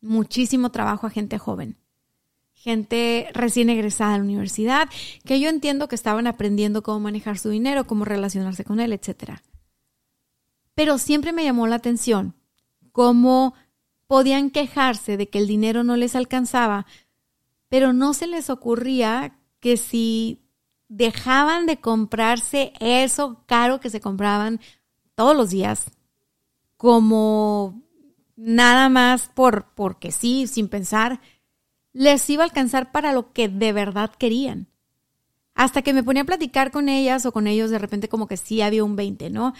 muchísimo 0.00 0.70
trabajo 0.70 1.06
a 1.06 1.10
gente 1.10 1.38
joven, 1.38 1.76
gente 2.54 3.28
recién 3.34 3.68
egresada 3.68 4.14
a 4.14 4.18
la 4.18 4.24
universidad, 4.24 4.88
que 5.24 5.40
yo 5.40 5.48
entiendo 5.48 5.88
que 5.88 5.96
estaban 5.96 6.26
aprendiendo 6.26 6.82
cómo 6.82 7.00
manejar 7.00 7.38
su 7.38 7.50
dinero, 7.50 7.86
cómo 7.86 8.04
relacionarse 8.04 8.64
con 8.64 8.78
él, 8.80 8.92
etc. 8.92 9.40
Pero 10.78 10.96
siempre 10.96 11.32
me 11.32 11.42
llamó 11.42 11.66
la 11.66 11.74
atención 11.74 12.36
cómo 12.92 13.54
podían 14.06 14.50
quejarse 14.50 15.16
de 15.16 15.28
que 15.28 15.40
el 15.40 15.48
dinero 15.48 15.82
no 15.82 15.96
les 15.96 16.14
alcanzaba, 16.14 16.86
pero 17.68 17.92
no 17.92 18.14
se 18.14 18.28
les 18.28 18.48
ocurría 18.48 19.40
que 19.58 19.76
si 19.76 20.40
dejaban 20.86 21.66
de 21.66 21.80
comprarse 21.80 22.74
eso 22.78 23.42
caro 23.46 23.80
que 23.80 23.90
se 23.90 24.00
compraban 24.00 24.60
todos 25.16 25.36
los 25.36 25.50
días, 25.50 25.90
como 26.76 27.82
nada 28.36 28.88
más 28.88 29.30
por 29.34 29.74
porque 29.74 30.12
sí, 30.12 30.46
sin 30.46 30.68
pensar, 30.68 31.20
les 31.92 32.30
iba 32.30 32.44
a 32.44 32.46
alcanzar 32.46 32.92
para 32.92 33.12
lo 33.12 33.32
que 33.32 33.48
de 33.48 33.72
verdad 33.72 34.12
querían. 34.16 34.68
Hasta 35.56 35.82
que 35.82 35.92
me 35.92 36.04
ponía 36.04 36.22
a 36.22 36.26
platicar 36.26 36.70
con 36.70 36.88
ellas 36.88 37.26
o 37.26 37.32
con 37.32 37.48
ellos, 37.48 37.70
de 37.70 37.80
repente 37.80 38.08
como 38.08 38.28
que 38.28 38.36
sí 38.36 38.62
había 38.62 38.84
un 38.84 38.94
20, 38.94 39.28
¿no? 39.30 39.54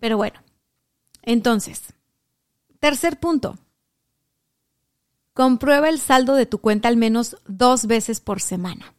Pero 0.00 0.16
bueno, 0.16 0.40
entonces, 1.24 1.94
tercer 2.80 3.18
punto. 3.18 3.58
Comprueba 5.32 5.88
el 5.88 5.98
saldo 5.98 6.34
de 6.34 6.46
tu 6.46 6.58
cuenta 6.58 6.88
al 6.88 6.96
menos 6.96 7.36
dos 7.46 7.86
veces 7.86 8.20
por 8.20 8.40
semana. 8.40 8.94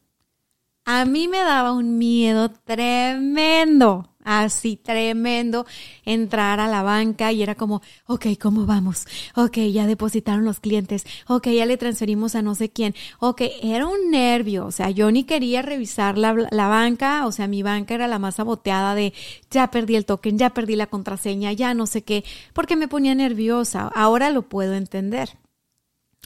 A 0.84 1.06
mí 1.06 1.28
me 1.28 1.40
daba 1.40 1.72
un 1.72 1.98
miedo 1.98 2.52
tremendo 2.52 4.15
así 4.26 4.76
tremendo 4.76 5.66
entrar 6.04 6.60
a 6.60 6.68
la 6.68 6.84
banca 6.84 7.32
y 7.32 7.42
era 7.42 7.56
como, 7.56 7.82
ok, 8.08 8.26
¿cómo 8.42 8.66
vamos? 8.66 9.06
Ok, 9.36 9.58
ya 9.72 9.88
depositaron 9.88 10.44
los 10.44 10.60
clientes, 10.60 11.06
ok, 11.28 11.48
ya 11.50 11.66
le 11.66 11.78
transferimos 11.78 12.36
a 12.36 12.42
no 12.42 12.56
sé 12.56 12.70
quién, 12.70 12.94
ok, 13.20 13.42
era 13.62 13.88
un 13.88 14.12
nervio, 14.12 14.66
o 14.66 14.72
sea, 14.72 14.90
yo 14.90 15.10
ni 15.12 15.24
quería 15.24 15.62
revisar 15.62 16.18
la, 16.18 16.36
la 16.52 16.68
banca, 16.68 17.26
o 17.26 17.32
sea, 17.32 17.48
mi 17.48 17.64
banca 17.64 17.94
era 17.94 18.08
la 18.08 18.20
más 18.20 18.36
saboteada 18.36 18.96
de, 18.96 19.14
ya 19.50 19.72
perdí 19.72 19.96
el 19.96 20.06
token, 20.06 20.38
ya 20.38 20.50
perdí 20.50 20.76
la 20.76 20.88
contraseña, 20.88 21.54
ya 21.54 21.74
no 21.74 21.88
sé 21.88 22.04
qué, 22.04 22.26
porque 22.54 22.76
me 22.76 22.88
ponía 22.88 23.16
nerviosa, 23.16 23.90
ahora 23.96 24.30
lo 24.32 24.50
puedo 24.50 24.74
entender. 24.74 25.30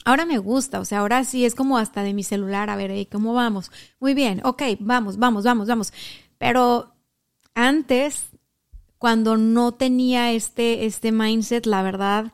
Ahora 0.04 0.24
me 0.24 0.38
gusta, 0.38 0.80
o 0.80 0.84
sea, 0.86 1.00
ahora 1.00 1.24
sí 1.24 1.44
es 1.44 1.54
como 1.54 1.76
hasta 1.76 2.02
de 2.02 2.14
mi 2.14 2.22
celular, 2.24 2.70
a 2.70 2.76
ver, 2.76 3.06
¿cómo 3.08 3.34
vamos? 3.34 3.70
Muy 4.00 4.14
bien, 4.14 4.40
ok, 4.44 4.62
vamos, 4.78 5.18
vamos, 5.18 5.44
vamos, 5.44 5.68
vamos. 5.68 5.92
Pero 6.38 6.94
antes, 7.66 8.30
cuando 8.98 9.36
no 9.36 9.72
tenía 9.72 10.32
este, 10.32 10.86
este 10.86 11.12
mindset, 11.12 11.66
la 11.66 11.82
verdad, 11.82 12.32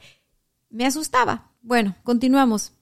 me 0.71 0.87
asustaba. 0.87 1.53
Bueno, 1.63 1.97
continuamos. 2.03 2.73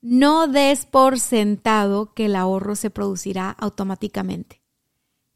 No 0.00 0.48
des 0.48 0.84
por 0.84 1.18
sentado 1.18 2.14
que 2.14 2.26
el 2.26 2.36
ahorro 2.36 2.76
se 2.76 2.90
producirá 2.90 3.50
automáticamente. 3.50 4.60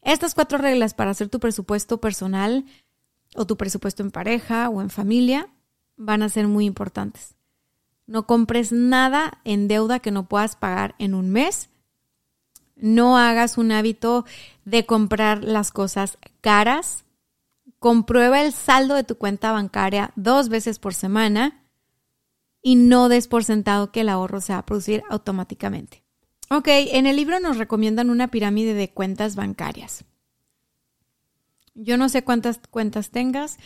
Estas 0.01 0.35
cuatro 0.35 0.57
reglas 0.57 0.93
para 0.93 1.11
hacer 1.11 1.29
tu 1.29 1.39
presupuesto 1.39 1.99
personal 1.99 2.65
o 3.35 3.45
tu 3.45 3.57
presupuesto 3.57 4.03
en 4.03 4.11
pareja 4.11 4.69
o 4.69 4.81
en 4.81 4.89
familia 4.89 5.49
van 5.97 6.21
a 6.23 6.29
ser 6.29 6.47
muy 6.47 6.65
importantes. 6.65 7.35
No 8.05 8.25
compres 8.25 8.71
nada 8.71 9.39
en 9.43 9.67
deuda 9.67 9.99
que 9.99 10.11
no 10.11 10.27
puedas 10.27 10.55
pagar 10.55 10.95
en 10.97 11.13
un 11.13 11.29
mes 11.29 11.69
no 12.79 13.17
hagas 13.17 13.57
un 13.57 13.71
hábito 13.71 14.25
de 14.65 14.85
comprar 14.85 15.43
las 15.43 15.71
cosas 15.71 16.17
caras. 16.41 17.05
Comprueba 17.79 18.41
el 18.41 18.51
saldo 18.51 18.95
de 18.95 19.03
tu 19.03 19.17
cuenta 19.17 19.51
bancaria 19.51 20.11
dos 20.15 20.49
veces 20.49 20.79
por 20.79 20.93
semana 20.93 21.63
y 22.61 22.75
no 22.75 23.07
des 23.09 23.27
por 23.27 23.43
sentado 23.43 23.91
que 23.91 24.01
el 24.01 24.09
ahorro 24.09 24.41
se 24.41 24.53
va 24.53 24.59
a 24.59 24.65
producir 24.65 25.03
automáticamente. 25.09 26.03
Ok, 26.49 26.67
en 26.67 27.05
el 27.05 27.15
libro 27.15 27.39
nos 27.39 27.57
recomiendan 27.57 28.09
una 28.09 28.29
pirámide 28.29 28.73
de 28.73 28.89
cuentas 28.89 29.35
bancarias. 29.35 30.03
Yo 31.75 31.95
no 31.97 32.09
sé 32.09 32.23
cuántas 32.23 32.59
cuentas 32.69 33.11
tengas, 33.11 33.57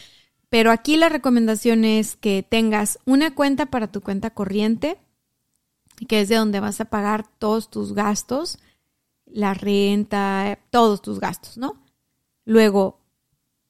pero 0.49 0.69
aquí 0.69 0.97
la 0.97 1.09
recomendación 1.09 1.85
es 1.85 2.15
que 2.15 2.45
tengas 2.47 2.99
una 3.05 3.33
cuenta 3.33 3.67
para 3.67 3.91
tu 3.91 4.01
cuenta 4.01 4.29
corriente, 4.31 4.99
que 6.07 6.21
es 6.21 6.29
de 6.29 6.35
donde 6.35 6.59
vas 6.59 6.79
a 6.81 6.85
pagar 6.85 7.25
todos 7.39 7.71
tus 7.71 7.93
gastos 7.93 8.59
la 9.25 9.53
renta, 9.53 10.59
todos 10.69 11.01
tus 11.01 11.19
gastos, 11.19 11.57
¿no? 11.57 11.83
Luego, 12.45 12.99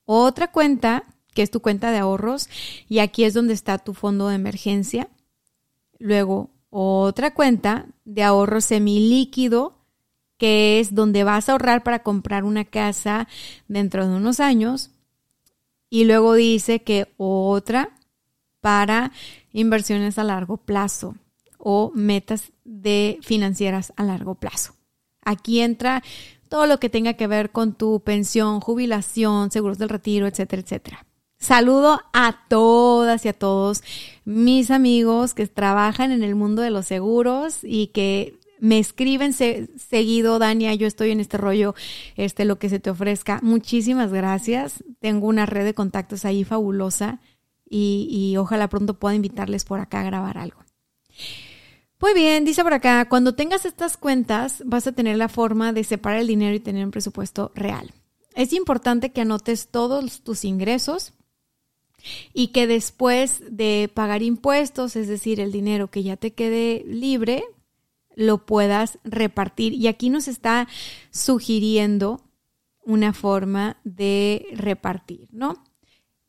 otra 0.06 0.52
cuenta, 0.52 1.06
que 1.34 1.42
es 1.42 1.52
tu 1.52 1.62
cuenta 1.62 1.92
de 1.92 2.00
ahorros, 2.00 2.50
y 2.90 3.00
aquí 3.00 3.24
es 3.24 3.34
donde 3.34 3.54
está 3.54 3.78
tu 3.78 3.94
fondo 3.94 4.28
de 4.28 4.36
emergencia. 4.36 5.10
Luego, 6.00 6.50
otra 6.70 7.34
cuenta 7.34 7.86
de 8.04 8.24
ahorro 8.24 8.60
semilíquido, 8.60 9.78
que 10.38 10.80
es 10.80 10.96
donde 10.96 11.24
vas 11.24 11.48
a 11.48 11.54
ahorrar 11.54 11.84
para 11.84 12.04
comprar 12.04 12.44
una 12.44 12.66
casa 12.66 13.28
dentro 13.68 14.08
de 14.08 14.16
unos 14.16 14.40
años. 14.40 14.92
Y 15.90 16.06
luego 16.06 16.34
dice 16.34 16.82
que 16.82 17.14
otra 17.18 17.96
para 18.60 19.12
inversiones 19.52 20.18
a 20.18 20.24
largo 20.24 20.58
plazo 20.58 21.16
o 21.58 21.92
metas 21.94 22.52
de 22.66 23.20
financieras 23.22 23.94
a 23.96 24.04
largo 24.04 24.36
plazo. 24.36 24.74
Aquí 25.26 25.62
entra 25.62 26.04
todo 26.50 26.68
lo 26.68 26.80
que 26.80 26.90
tenga 26.90 27.14
que 27.14 27.28
ver 27.28 27.52
con 27.52 27.74
tu 27.74 28.02
pensión, 28.02 28.60
jubilación, 28.60 29.52
seguros 29.52 29.78
del 29.78 29.90
retiro, 29.90 30.28
etcétera, 30.28 30.62
etcétera. 30.62 31.06
Saludo 31.40 32.00
a 32.14 32.46
todas 32.48 33.26
y 33.26 33.28
a 33.28 33.34
todos 33.34 33.84
mis 34.24 34.72
amigos 34.72 35.34
que 35.34 35.46
trabajan 35.48 36.12
en 36.12 36.24
el 36.24 36.36
mundo 36.36 36.62
de 36.62 36.70
los 36.70 36.86
seguros 36.86 37.60
y 37.64 37.88
que 37.88 38.40
me 38.60 38.80
escriben 38.80 39.34
seguido, 39.34 40.40
Dania, 40.40 40.74
yo 40.74 40.88
estoy 40.88 41.12
en 41.12 41.20
este 41.20 41.38
rollo, 41.38 41.76
este, 42.16 42.46
lo 42.46 42.60
que 42.60 42.70
se 42.70 42.80
te 42.80 42.92
ofrezca. 42.92 43.40
Muchísimas 43.44 44.14
gracias. 44.14 44.86
Tengo 45.02 45.28
una 45.28 45.46
red 45.46 45.66
de 45.66 45.74
contactos 45.74 46.24
ahí 46.24 46.46
fabulosa 46.46 47.20
y, 47.70 48.08
y 48.10 48.38
ojalá 48.38 48.70
pronto 48.70 48.94
pueda 48.94 49.16
invitarles 49.16 49.66
por 49.66 49.82
acá 49.82 50.00
a 50.00 50.06
grabar 50.06 50.38
algo. 50.38 50.64
Muy 52.04 52.14
bien, 52.14 52.44
dice 52.44 52.64
por 52.64 52.74
acá, 52.74 53.08
cuando 53.08 53.34
tengas 53.34 53.66
estas 53.66 53.96
cuentas 53.96 54.62
vas 54.66 54.86
a 54.88 54.92
tener 54.92 55.16
la 55.16 55.30
forma 55.30 55.72
de 55.72 55.86
separar 55.86 56.20
el 56.20 56.28
dinero 56.28 56.54
y 56.54 56.60
tener 56.60 56.84
un 56.84 56.92
presupuesto 56.92 57.54
real. 57.56 57.94
Es 58.36 58.52
importante 58.52 59.14
que 59.14 59.22
anotes 59.22 59.70
todos 59.70 60.20
tus 60.20 60.44
ingresos 60.44 61.14
y 62.34 62.48
que 62.48 62.68
después 62.68 63.42
de 63.50 63.90
pagar 63.94 64.22
impuestos, 64.22 64.98
es 64.98 65.08
decir, 65.08 65.40
el 65.40 65.54
dinero 65.54 65.90
que 65.90 66.04
ya 66.04 66.18
te 66.18 66.34
quede 66.34 66.84
libre, 66.86 67.46
lo 68.18 68.46
puedas 68.46 69.00
repartir. 69.06 69.72
Y 69.72 69.88
aquí 69.88 70.10
nos 70.10 70.28
está 70.28 70.68
sugiriendo 71.10 72.20
una 72.84 73.14
forma 73.14 73.78
de 73.86 74.46
repartir, 74.52 75.30
¿no? 75.32 75.64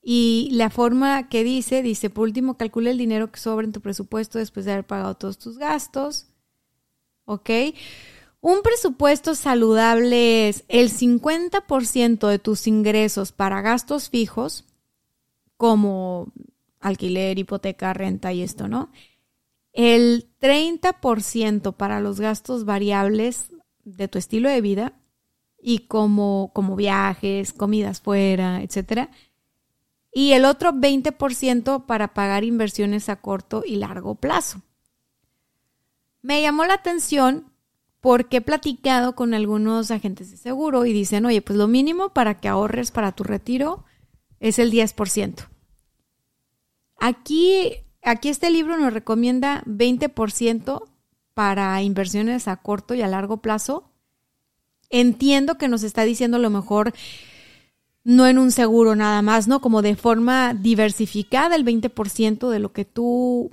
Y 0.07 0.51
la 0.53 0.69
forma 0.69 1.31
que 1.31 1.45
dice, 1.45 1.83
dice, 1.83 2.11
por 2.11 2.25
último, 2.25 2.59
calcula 2.59 2.91
el 2.91 2.99
dinero 2.99 3.33
que 3.33 3.41
sobra 3.41 3.65
en 3.65 3.73
tu 3.73 3.81
presupuesto 3.81 4.39
después 4.39 4.67
de 4.67 4.73
haber 4.73 4.87
pagado 4.87 5.17
todos 5.17 5.39
tus 5.39 5.57
gastos. 5.57 6.27
¿Ok? 7.25 7.49
Un 8.43 8.61
presupuesto 8.63 9.35
saludable 9.35 10.51
es 10.51 10.65
el 10.69 10.91
50% 10.91 12.29
de 12.29 12.39
tus 12.39 12.67
ingresos 12.67 13.33
para 13.33 13.63
gastos 13.63 14.11
fijos, 14.11 14.67
como 15.57 16.31
alquiler, 16.81 17.39
hipoteca, 17.39 17.95
renta 17.95 18.35
y 18.35 18.43
esto, 18.43 18.69
¿no? 18.69 18.93
El 19.73 20.29
30% 20.39 21.75
para 21.75 22.01
los 22.01 22.21
gastos 22.21 22.67
variables 22.67 23.51
de 23.85 24.09
tu 24.09 24.19
estilo 24.19 24.51
de 24.51 24.61
vida 24.61 24.93
y 25.59 25.87
como, 25.87 26.51
como 26.55 26.77
viajes, 26.77 27.55
comidas 27.55 28.03
fuera, 28.03 28.63
etcétera. 28.63 29.11
Y 30.15 30.33
el 30.33 30.45
otro 30.45 30.73
20% 30.73 31.87
para 31.87 32.15
pagar 32.15 32.45
inversiones 32.45 33.09
a 33.09 33.17
corto 33.17 33.65
y 33.67 33.77
largo 33.77 34.15
plazo. 34.15 34.63
Me 36.23 36.41
llamó 36.41 36.65
la 36.65 36.75
atención 36.75 37.53
porque 38.01 38.39
he 38.39 38.41
platicado 38.41 39.15
con 39.15 39.35
algunos 39.35 39.91
agentes 39.91 40.31
de 40.31 40.37
seguro 40.37 40.87
y 40.87 40.93
dicen, 40.93 41.27
oye, 41.27 41.43
pues 41.43 41.59
lo 41.59 41.67
mínimo 41.67 42.11
para 42.11 42.41
que 42.41 42.49
ahorres 42.49 42.91
para 42.91 43.13
tu 43.13 43.25
retiro 43.25 43.85
es 44.39 44.59
el 44.59 44.71
10%. 44.71 45.49
Aquí 47.01 47.85
Aquí 48.05 48.29
este 48.29 48.51
libro 48.51 48.77
nos 48.77 48.93
recomienda 48.93 49.65
20% 49.65 50.83
para 51.33 51.81
inversiones 51.83 52.49
a 52.49 52.57
corto 52.57 52.93
y 52.95 53.01
a 53.01 53.09
largo 53.09 53.39
plazo. 53.39 53.91
Entiendo 54.91 55.57
que 55.57 55.69
nos 55.69 55.83
está 55.83 56.05
diciendo 56.05 56.39
lo 56.39 56.51
mejor 56.51 56.93
no 58.05 58.27
en 58.27 58.39
un 58.39 58.53
seguro 58.53 58.95
nada 58.95 59.23
más, 59.23 59.49
¿no? 59.49 59.61
Como 59.61 59.83
de 59.83 59.97
forma 59.97 60.55
diversificada, 60.55 61.57
el 61.57 61.65
20% 61.65 62.51
de 62.51 62.59
lo 62.59 62.73
que 62.73 62.85
tú 62.85 63.51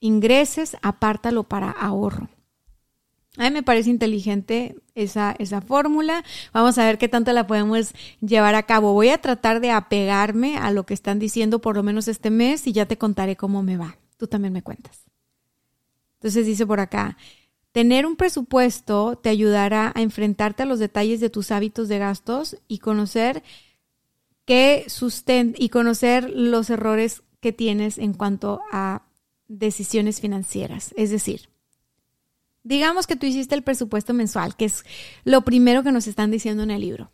ingreses, 0.00 0.76
apártalo 0.80 1.42
para 1.42 1.70
ahorro. 1.70 2.28
A 3.36 3.44
mí 3.44 3.50
me 3.50 3.62
parece 3.62 3.90
inteligente 3.90 4.76
esa, 4.94 5.34
esa 5.38 5.60
fórmula. 5.60 6.24
Vamos 6.52 6.78
a 6.78 6.84
ver 6.84 6.98
qué 6.98 7.08
tanto 7.08 7.32
la 7.32 7.46
podemos 7.46 7.92
llevar 8.20 8.54
a 8.54 8.64
cabo. 8.64 8.94
Voy 8.94 9.10
a 9.10 9.18
tratar 9.18 9.60
de 9.60 9.70
apegarme 9.70 10.56
a 10.56 10.72
lo 10.72 10.86
que 10.86 10.94
están 10.94 11.18
diciendo 11.18 11.60
por 11.60 11.76
lo 11.76 11.82
menos 11.82 12.08
este 12.08 12.30
mes 12.30 12.66
y 12.66 12.72
ya 12.72 12.86
te 12.86 12.98
contaré 12.98 13.36
cómo 13.36 13.62
me 13.62 13.76
va. 13.76 13.96
Tú 14.16 14.26
también 14.26 14.52
me 14.52 14.62
cuentas. 14.62 15.04
Entonces 16.14 16.46
dice 16.46 16.66
por 16.66 16.80
acá, 16.80 17.16
tener 17.78 18.06
un 18.06 18.16
presupuesto 18.16 19.20
te 19.22 19.28
ayudará 19.28 19.92
a 19.94 20.02
enfrentarte 20.02 20.64
a 20.64 20.66
los 20.66 20.80
detalles 20.80 21.20
de 21.20 21.30
tus 21.30 21.52
hábitos 21.52 21.86
de 21.86 22.00
gastos 22.00 22.56
y 22.66 22.78
conocer 22.78 23.44
qué 24.46 24.86
susten 24.88 25.54
y 25.56 25.68
conocer 25.68 26.28
los 26.28 26.70
errores 26.70 27.22
que 27.38 27.52
tienes 27.52 27.98
en 27.98 28.14
cuanto 28.14 28.62
a 28.72 29.06
decisiones 29.46 30.20
financieras. 30.20 30.92
Es 30.96 31.10
decir, 31.10 31.50
Digamos 32.64 33.06
que 33.06 33.14
tú 33.14 33.26
hiciste 33.26 33.54
el 33.54 33.62
presupuesto 33.62 34.12
mensual, 34.12 34.56
que 34.56 34.64
es 34.64 34.84
lo 35.24 35.42
primero 35.42 35.84
que 35.84 35.92
nos 35.92 36.08
están 36.08 36.32
diciendo 36.32 36.64
en 36.64 36.72
el 36.72 36.80
libro. 36.80 37.12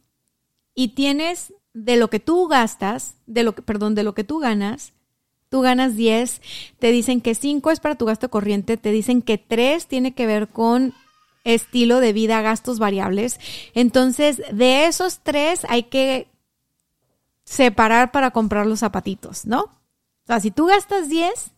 Y 0.74 0.94
tienes 0.94 1.52
de 1.74 1.96
lo 1.96 2.08
que 2.08 2.20
tú 2.20 2.48
gastas, 2.48 3.18
de 3.26 3.44
lo 3.44 3.54
que, 3.54 3.60
perdón, 3.60 3.94
de 3.94 4.02
lo 4.02 4.14
que 4.14 4.24
tú 4.24 4.38
ganas, 4.38 4.94
tú 5.54 5.60
ganas 5.60 5.94
10, 5.94 6.42
te 6.80 6.90
dicen 6.90 7.20
que 7.20 7.36
5 7.36 7.70
es 7.70 7.78
para 7.78 7.94
tu 7.94 8.06
gasto 8.06 8.28
corriente, 8.28 8.76
te 8.76 8.90
dicen 8.90 9.22
que 9.22 9.38
3 9.38 9.86
tiene 9.86 10.12
que 10.12 10.26
ver 10.26 10.48
con 10.48 10.94
estilo 11.44 12.00
de 12.00 12.12
vida, 12.12 12.42
gastos 12.42 12.80
variables. 12.80 13.38
Entonces, 13.72 14.42
de 14.52 14.86
esos 14.86 15.20
3 15.20 15.60
hay 15.68 15.84
que 15.84 16.26
separar 17.44 18.10
para 18.10 18.32
comprar 18.32 18.66
los 18.66 18.80
zapatitos, 18.80 19.46
¿no? 19.46 19.60
O 19.60 20.26
sea, 20.26 20.40
si 20.40 20.50
tú 20.50 20.66
gastas 20.66 21.08
10, 21.08 21.52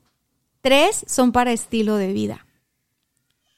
3 0.60 1.04
son 1.06 1.32
para 1.32 1.52
estilo 1.52 1.96
de 1.96 2.12
vida 2.12 2.46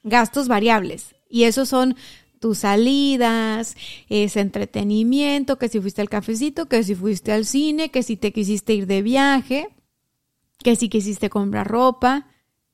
gastos 0.03 0.47
variables. 0.47 1.15
Y 1.29 1.43
esos 1.43 1.67
son 1.67 1.97
tus 2.39 2.59
salidas, 2.59 3.75
ese 4.07 4.39
entretenimiento, 4.39 5.57
que 5.57 5.67
si 5.67 5.81
fuiste 5.81 5.99
al 5.99 6.07
cafecito, 6.07 6.67
que 6.67 6.81
si 6.85 6.95
fuiste 6.95 7.33
al 7.33 7.43
cine, 7.43 7.91
que 7.91 8.03
si 8.03 8.15
te 8.15 8.31
quisiste 8.31 8.73
ir 8.73 8.87
de 8.87 9.01
viaje, 9.01 9.67
que 10.63 10.75
si 10.75 10.89
quisiste 10.89 11.29
comprar 11.29 11.67
ropa, 11.67 12.27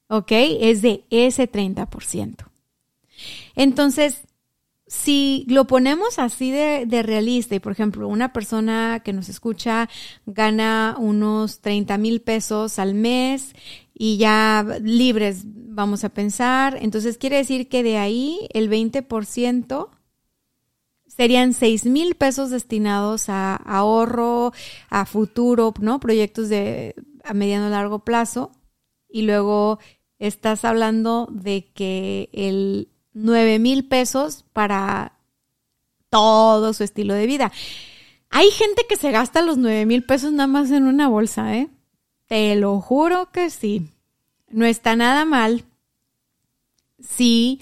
¿ok? 0.07 0.31
Es 0.59 0.81
de 0.81 1.05
ese 1.09 1.51
30%. 1.51 2.45
Entonces, 3.55 4.21
si 4.87 5.45
lo 5.47 5.65
ponemos 5.65 6.19
así 6.19 6.51
de, 6.51 6.85
de, 6.85 7.01
realista 7.01 7.55
y, 7.55 7.59
por 7.59 7.71
ejemplo, 7.71 8.07
una 8.07 8.33
persona 8.33 9.01
que 9.03 9.13
nos 9.13 9.29
escucha 9.29 9.89
gana 10.25 10.95
unos 10.99 11.61
30 11.61 11.97
mil 11.97 12.21
pesos 12.21 12.77
al 12.77 12.93
mes 12.93 13.55
y 13.93 14.17
ya 14.17 14.65
libres 14.81 15.43
vamos 15.45 16.03
a 16.03 16.09
pensar. 16.09 16.77
Entonces 16.81 17.17
quiere 17.17 17.37
decir 17.37 17.67
que 17.67 17.83
de 17.83 17.97
ahí 17.97 18.47
el 18.53 18.69
20% 18.69 19.89
serían 21.07 21.53
6 21.53 21.85
mil 21.85 22.15
pesos 22.15 22.49
destinados 22.49 23.29
a 23.29 23.55
ahorro, 23.55 24.51
a 24.89 25.05
futuro, 25.05 25.73
¿no? 25.79 25.99
Proyectos 25.99 26.49
de 26.49 26.95
a 27.25 27.33
mediano 27.33 27.69
largo 27.69 27.99
plazo. 27.99 28.51
Y 29.09 29.23
luego 29.23 29.79
estás 30.19 30.65
hablando 30.65 31.27
de 31.31 31.71
que 31.73 32.29
el 32.33 32.89
9 33.13 33.59
mil 33.59 33.87
pesos 33.87 34.45
para 34.53 35.17
todo 36.09 36.73
su 36.73 36.83
estilo 36.83 37.13
de 37.13 37.27
vida. 37.27 37.51
Hay 38.29 38.49
gente 38.51 38.83
que 38.87 38.97
se 38.97 39.11
gasta 39.11 39.41
los 39.41 39.57
9 39.57 39.85
mil 39.85 40.03
pesos 40.03 40.31
nada 40.31 40.47
más 40.47 40.71
en 40.71 40.85
una 40.85 41.07
bolsa, 41.07 41.55
¿eh? 41.57 41.69
Te 42.27 42.55
lo 42.55 42.79
juro 42.81 43.31
que 43.31 43.49
sí. 43.49 43.87
No 44.49 44.65
está 44.65 44.95
nada 44.95 45.25
mal 45.25 45.65
si 46.99 47.61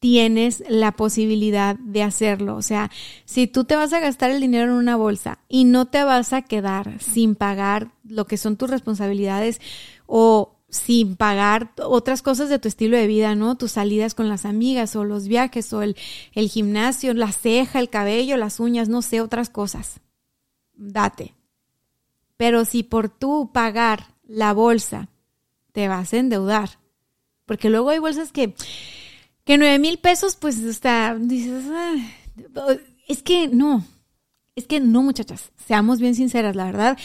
tienes 0.00 0.64
la 0.68 0.92
posibilidad 0.92 1.76
de 1.76 2.02
hacerlo. 2.02 2.56
O 2.56 2.62
sea, 2.62 2.90
si 3.26 3.46
tú 3.46 3.64
te 3.64 3.76
vas 3.76 3.92
a 3.92 4.00
gastar 4.00 4.30
el 4.30 4.40
dinero 4.40 4.72
en 4.72 4.78
una 4.78 4.96
bolsa 4.96 5.38
y 5.46 5.64
no 5.64 5.86
te 5.86 6.02
vas 6.02 6.32
a 6.32 6.42
quedar 6.42 7.00
sin 7.00 7.34
pagar 7.34 7.92
lo 8.02 8.26
que 8.26 8.38
son 8.38 8.56
tus 8.56 8.70
responsabilidades 8.70 9.60
o 10.06 10.56
sin 10.70 11.16
pagar 11.16 11.72
otras 11.76 12.22
cosas 12.22 12.48
de 12.48 12.58
tu 12.58 12.68
estilo 12.68 12.96
de 12.96 13.06
vida, 13.06 13.34
¿no? 13.34 13.56
Tus 13.56 13.72
salidas 13.72 14.14
con 14.14 14.28
las 14.28 14.46
amigas 14.46 14.96
o 14.96 15.04
los 15.04 15.28
viajes 15.28 15.72
o 15.72 15.82
el, 15.82 15.96
el 16.32 16.48
gimnasio, 16.48 17.12
la 17.12 17.32
ceja, 17.32 17.78
el 17.78 17.90
cabello, 17.90 18.36
las 18.36 18.58
uñas, 18.58 18.88
no 18.88 19.02
sé, 19.02 19.20
otras 19.20 19.50
cosas. 19.50 20.00
Date. 20.74 21.34
Pero 22.36 22.64
si 22.64 22.82
por 22.82 23.10
tú 23.10 23.50
pagar 23.52 24.14
la 24.26 24.54
bolsa 24.54 25.08
te 25.72 25.88
vas 25.88 26.14
a 26.14 26.18
endeudar, 26.18 26.78
porque 27.44 27.68
luego 27.68 27.90
hay 27.90 27.98
bolsas 27.98 28.32
que, 28.32 28.54
que 29.50 29.58
9 29.58 29.80
mil 29.80 29.98
pesos, 29.98 30.36
pues 30.36 30.60
está, 30.60 31.16
dices, 31.18 31.64
es 33.08 33.20
que 33.20 33.48
no, 33.48 33.84
es 34.54 34.68
que 34.68 34.78
no, 34.78 35.02
muchachas, 35.02 35.50
seamos 35.66 35.98
bien 35.98 36.14
sinceras, 36.14 36.54
la 36.54 36.66
verdad. 36.66 36.96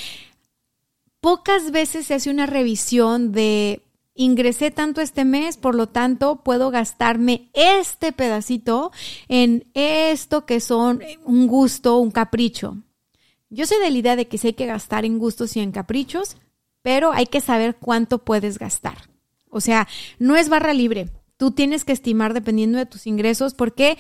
Pocas 1.22 1.72
veces 1.72 2.06
se 2.06 2.14
hace 2.14 2.30
una 2.30 2.46
revisión 2.46 3.32
de 3.32 3.82
ingresé 4.14 4.70
tanto 4.70 5.02
este 5.02 5.26
mes, 5.26 5.58
por 5.58 5.74
lo 5.74 5.88
tanto 5.88 6.44
puedo 6.44 6.70
gastarme 6.70 7.50
este 7.54 8.12
pedacito 8.12 8.92
en 9.28 9.66
esto 9.74 10.46
que 10.46 10.60
son 10.60 11.02
un 11.24 11.48
gusto, 11.48 11.98
un 11.98 12.12
capricho. 12.12 12.78
Yo 13.50 13.66
soy 13.66 13.80
de 13.80 13.90
la 13.90 13.98
idea 13.98 14.16
de 14.16 14.28
que 14.28 14.38
sí 14.38 14.50
hay 14.50 14.54
que 14.54 14.68
gastar 14.68 15.04
en 15.04 15.18
gustos 15.18 15.56
y 15.56 15.62
en 15.62 15.72
caprichos, 15.72 16.38
pero 16.84 17.12
hay 17.12 17.26
que 17.26 17.42
saber 17.42 17.78
cuánto 17.78 18.20
puedes 18.20 18.60
gastar. 18.60 19.10
O 19.50 19.62
sea, 19.62 19.88
no 20.20 20.36
es 20.36 20.48
barra 20.48 20.76
libre. 20.76 21.10
Tú 21.38 21.52
tienes 21.52 21.86
que 21.86 21.94
estimar 21.94 22.34
dependiendo 22.34 22.78
de 22.78 22.86
tus 22.86 23.08
ingresos. 23.08 23.54
¿Por 23.54 23.74
qué? 23.74 23.98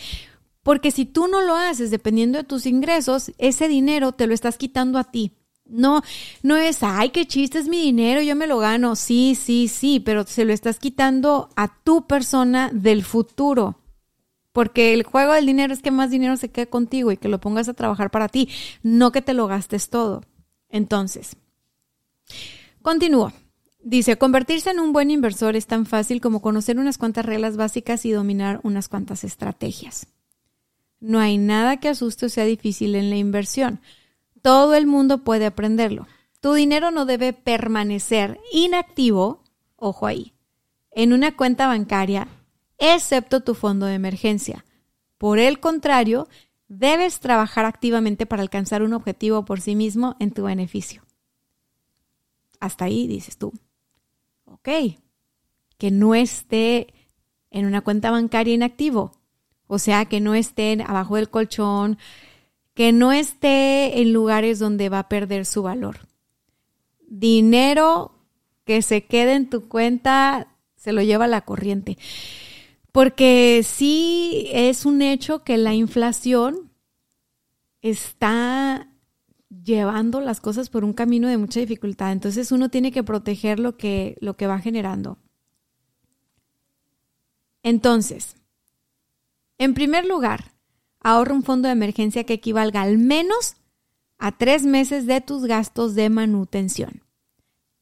Porque 0.63 0.91
si 0.91 1.05
tú 1.05 1.27
no 1.27 1.41
lo 1.41 1.55
haces 1.55 1.91
dependiendo 1.91 2.37
de 2.37 2.43
tus 2.43 2.65
ingresos, 2.65 3.31
ese 3.37 3.67
dinero 3.67 4.13
te 4.13 4.25
lo 4.25 4.33
estás 4.33 4.57
quitando 4.57 4.97
a 4.97 5.03
ti. 5.03 5.33
No, 5.65 6.01
no 6.43 6.55
es, 6.57 6.83
ay, 6.83 7.09
qué 7.09 7.25
chiste, 7.25 7.57
es 7.57 7.67
mi 7.67 7.81
dinero, 7.81 8.21
yo 8.21 8.35
me 8.35 8.47
lo 8.47 8.59
gano. 8.59 8.95
Sí, 8.95 9.35
sí, 9.35 9.67
sí, 9.67 9.99
pero 9.99 10.25
se 10.25 10.45
lo 10.45 10.53
estás 10.53 10.79
quitando 10.79 11.49
a 11.55 11.67
tu 11.83 12.07
persona 12.07 12.69
del 12.73 13.03
futuro. 13.03 13.79
Porque 14.53 14.93
el 14.93 15.03
juego 15.03 15.33
del 15.33 15.45
dinero 15.45 15.73
es 15.73 15.81
que 15.81 15.91
más 15.91 16.11
dinero 16.11 16.37
se 16.37 16.49
quede 16.49 16.67
contigo 16.67 17.11
y 17.11 17.17
que 17.17 17.29
lo 17.29 17.41
pongas 17.41 17.67
a 17.67 17.73
trabajar 17.73 18.09
para 18.09 18.29
ti, 18.29 18.47
no 18.83 19.11
que 19.11 19.21
te 19.21 19.33
lo 19.33 19.47
gastes 19.47 19.89
todo. 19.89 20.23
Entonces, 20.69 21.35
continúo. 22.81 23.33
Dice, 23.87 24.17
convertirse 24.17 24.71
en 24.71 24.79
un 24.79 24.93
buen 24.93 25.11
inversor 25.11 25.55
es 25.55 25.67
tan 25.67 25.85
fácil 25.85 26.19
como 26.19 26.41
conocer 26.41 26.79
unas 26.79 26.97
cuantas 26.97 27.23
reglas 27.23 27.55
básicas 27.55 28.03
y 28.07 28.11
dominar 28.11 28.59
unas 28.63 28.89
cuantas 28.89 29.23
estrategias. 29.23 30.07
No 30.99 31.19
hay 31.19 31.37
nada 31.37 31.77
que 31.77 31.89
asuste 31.89 32.25
o 32.25 32.29
sea 32.29 32.45
difícil 32.45 32.95
en 32.95 33.11
la 33.11 33.17
inversión. 33.17 33.79
Todo 34.41 34.73
el 34.73 34.87
mundo 34.87 35.23
puede 35.23 35.45
aprenderlo. 35.45 36.07
Tu 36.41 36.55
dinero 36.55 36.89
no 36.89 37.05
debe 37.05 37.31
permanecer 37.31 38.39
inactivo, 38.51 39.43
ojo 39.75 40.07
ahí, 40.07 40.33
en 40.89 41.13
una 41.13 41.37
cuenta 41.37 41.67
bancaria, 41.67 42.27
excepto 42.79 43.41
tu 43.41 43.53
fondo 43.53 43.85
de 43.85 43.93
emergencia. 43.93 44.65
Por 45.19 45.37
el 45.37 45.59
contrario, 45.59 46.27
debes 46.67 47.19
trabajar 47.19 47.65
activamente 47.65 48.25
para 48.25 48.41
alcanzar 48.41 48.81
un 48.81 48.93
objetivo 48.93 49.45
por 49.45 49.61
sí 49.61 49.75
mismo 49.75 50.15
en 50.19 50.31
tu 50.31 50.45
beneficio. 50.45 51.03
Hasta 52.59 52.85
ahí 52.85 53.05
dices 53.05 53.37
tú. 53.37 53.53
Ok, 54.65 54.97
que 55.77 55.91
no 55.91 56.15
esté 56.15 56.87
en 57.51 57.67
una 57.67 57.81
cuenta 57.81 58.09
bancaria 58.09 58.55
inactivo, 58.55 59.11
o 59.67 59.77
sea, 59.77 60.05
que 60.05 60.19
no 60.19 60.33
esté 60.33 60.83
abajo 60.87 61.17
del 61.17 61.29
colchón, 61.29 61.99
que 62.73 62.91
no 62.91 63.11
esté 63.11 64.01
en 64.01 64.11
lugares 64.11 64.57
donde 64.57 64.89
va 64.89 64.99
a 64.99 65.07
perder 65.07 65.45
su 65.45 65.61
valor. 65.61 66.07
Dinero 67.07 68.15
que 68.63 68.81
se 68.81 69.05
quede 69.05 69.33
en 69.33 69.51
tu 69.51 69.69
cuenta 69.69 70.47
se 70.75 70.93
lo 70.93 71.03
lleva 71.03 71.27
la 71.27 71.41
corriente. 71.41 71.99
Porque 72.91 73.61
sí 73.63 74.47
es 74.51 74.87
un 74.87 75.03
hecho 75.03 75.43
que 75.43 75.57
la 75.57 75.75
inflación 75.75 76.71
está 77.81 78.89
llevando 79.63 80.21
las 80.21 80.41
cosas 80.41 80.69
por 80.69 80.83
un 80.83 80.93
camino 80.93 81.27
de 81.27 81.37
mucha 81.37 81.59
dificultad. 81.59 82.11
Entonces 82.11 82.51
uno 82.51 82.69
tiene 82.69 82.91
que 82.91 83.03
proteger 83.03 83.59
lo 83.59 83.77
que, 83.77 84.17
lo 84.21 84.35
que 84.35 84.47
va 84.47 84.59
generando. 84.59 85.17
Entonces, 87.63 88.35
en 89.57 89.73
primer 89.73 90.05
lugar, 90.05 90.51
ahorra 90.99 91.33
un 91.33 91.43
fondo 91.43 91.67
de 91.67 91.73
emergencia 91.73 92.23
que 92.23 92.33
equivalga 92.33 92.81
al 92.81 92.97
menos 92.97 93.55
a 94.17 94.31
tres 94.31 94.65
meses 94.65 95.05
de 95.05 95.21
tus 95.21 95.45
gastos 95.45 95.95
de 95.95 96.09
manutención. 96.09 97.01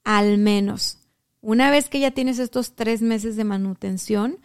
Al 0.04 0.38
menos. 0.38 1.00
Una 1.42 1.72
vez 1.72 1.90
que 1.90 2.00
ya 2.00 2.12
tienes 2.12 2.40
estos 2.40 2.74
tres 2.74 3.02
meses 3.02 3.36
de 3.36 3.44
manutención, 3.44 4.38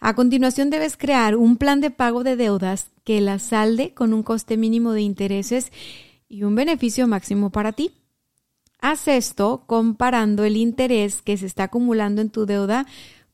a 0.00 0.14
continuación 0.14 0.68
debes 0.70 0.96
crear 0.96 1.36
un 1.36 1.56
plan 1.56 1.80
de 1.80 1.92
pago 1.92 2.24
de 2.24 2.34
deudas 2.34 2.90
que 3.04 3.20
la 3.20 3.38
salde 3.38 3.94
con 3.94 4.12
un 4.12 4.24
coste 4.24 4.56
mínimo 4.56 4.92
de 4.92 5.02
intereses 5.02 5.70
y 6.30 6.44
un 6.44 6.54
beneficio 6.54 7.06
máximo 7.06 7.50
para 7.50 7.72
ti. 7.72 7.92
Haz 8.78 9.08
esto 9.08 9.64
comparando 9.66 10.44
el 10.44 10.56
interés 10.56 11.20
que 11.20 11.36
se 11.36 11.44
está 11.44 11.64
acumulando 11.64 12.22
en 12.22 12.30
tu 12.30 12.46
deuda 12.46 12.86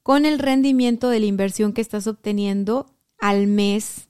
con 0.03 0.27
el 0.27 0.41
rendimiento 0.41 1.09
de 1.09 1.21
la 1.21 1.27
inversión 1.27 1.73
que 1.73 1.83
estás 1.83 2.09
obteniendo 2.09 2.87
al 3.19 3.47
mes 3.47 4.09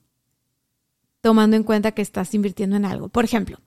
tomando 1.20 1.56
en 1.56 1.64
cuenta 1.64 1.90
que 1.92 2.02
estás 2.02 2.32
invirtiendo 2.34 2.76
en 2.76 2.84
algo. 2.84 3.08
Por 3.08 3.24
ejemplo, 3.24 3.58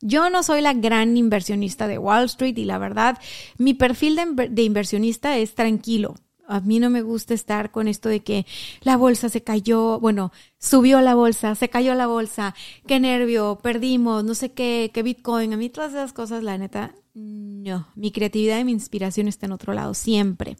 yo 0.00 0.30
no 0.30 0.42
soy 0.42 0.60
la 0.60 0.72
gran 0.72 1.16
inversionista 1.16 1.88
de 1.88 1.98
Wall 1.98 2.26
Street 2.26 2.56
y 2.56 2.64
la 2.64 2.78
verdad, 2.78 3.18
mi 3.58 3.74
perfil 3.74 4.16
de, 4.50 4.62
inversionista 4.62 5.36
es 5.36 5.54
tranquilo. 5.54 6.14
A 6.46 6.60
mí 6.60 6.78
no 6.78 6.90
me 6.90 7.02
gusta 7.02 7.34
estar 7.34 7.70
con 7.70 7.88
esto 7.88 8.08
de 8.08 8.20
que 8.20 8.46
la 8.82 8.96
bolsa 8.96 9.28
se 9.28 9.42
cayó, 9.42 9.98
bueno, 10.00 10.32
subió 10.58 11.00
la 11.00 11.14
bolsa, 11.14 11.54
se 11.54 11.68
cayó 11.68 11.94
la 11.94 12.06
bolsa, 12.06 12.54
qué 12.86 13.00
nervio, 13.00 13.58
perdimos, 13.62 14.24
no 14.24 14.34
sé 14.34 14.52
qué, 14.52 14.90
qué 14.94 15.02
Bitcoin. 15.02 15.52
A 15.52 15.56
mí 15.56 15.68
todas 15.68 15.92
esas 15.92 16.12
cosas, 16.12 16.42
la 16.42 16.58
neta, 16.58 16.94
no. 17.14 17.88
Mi 17.94 18.12
creatividad 18.12 18.58
y 18.60 18.64
mi 18.64 18.72
inspiración 18.72 19.28
está 19.28 19.46
en 19.46 19.52
otro 19.52 19.72
lado, 19.72 19.94
siempre. 19.94 20.56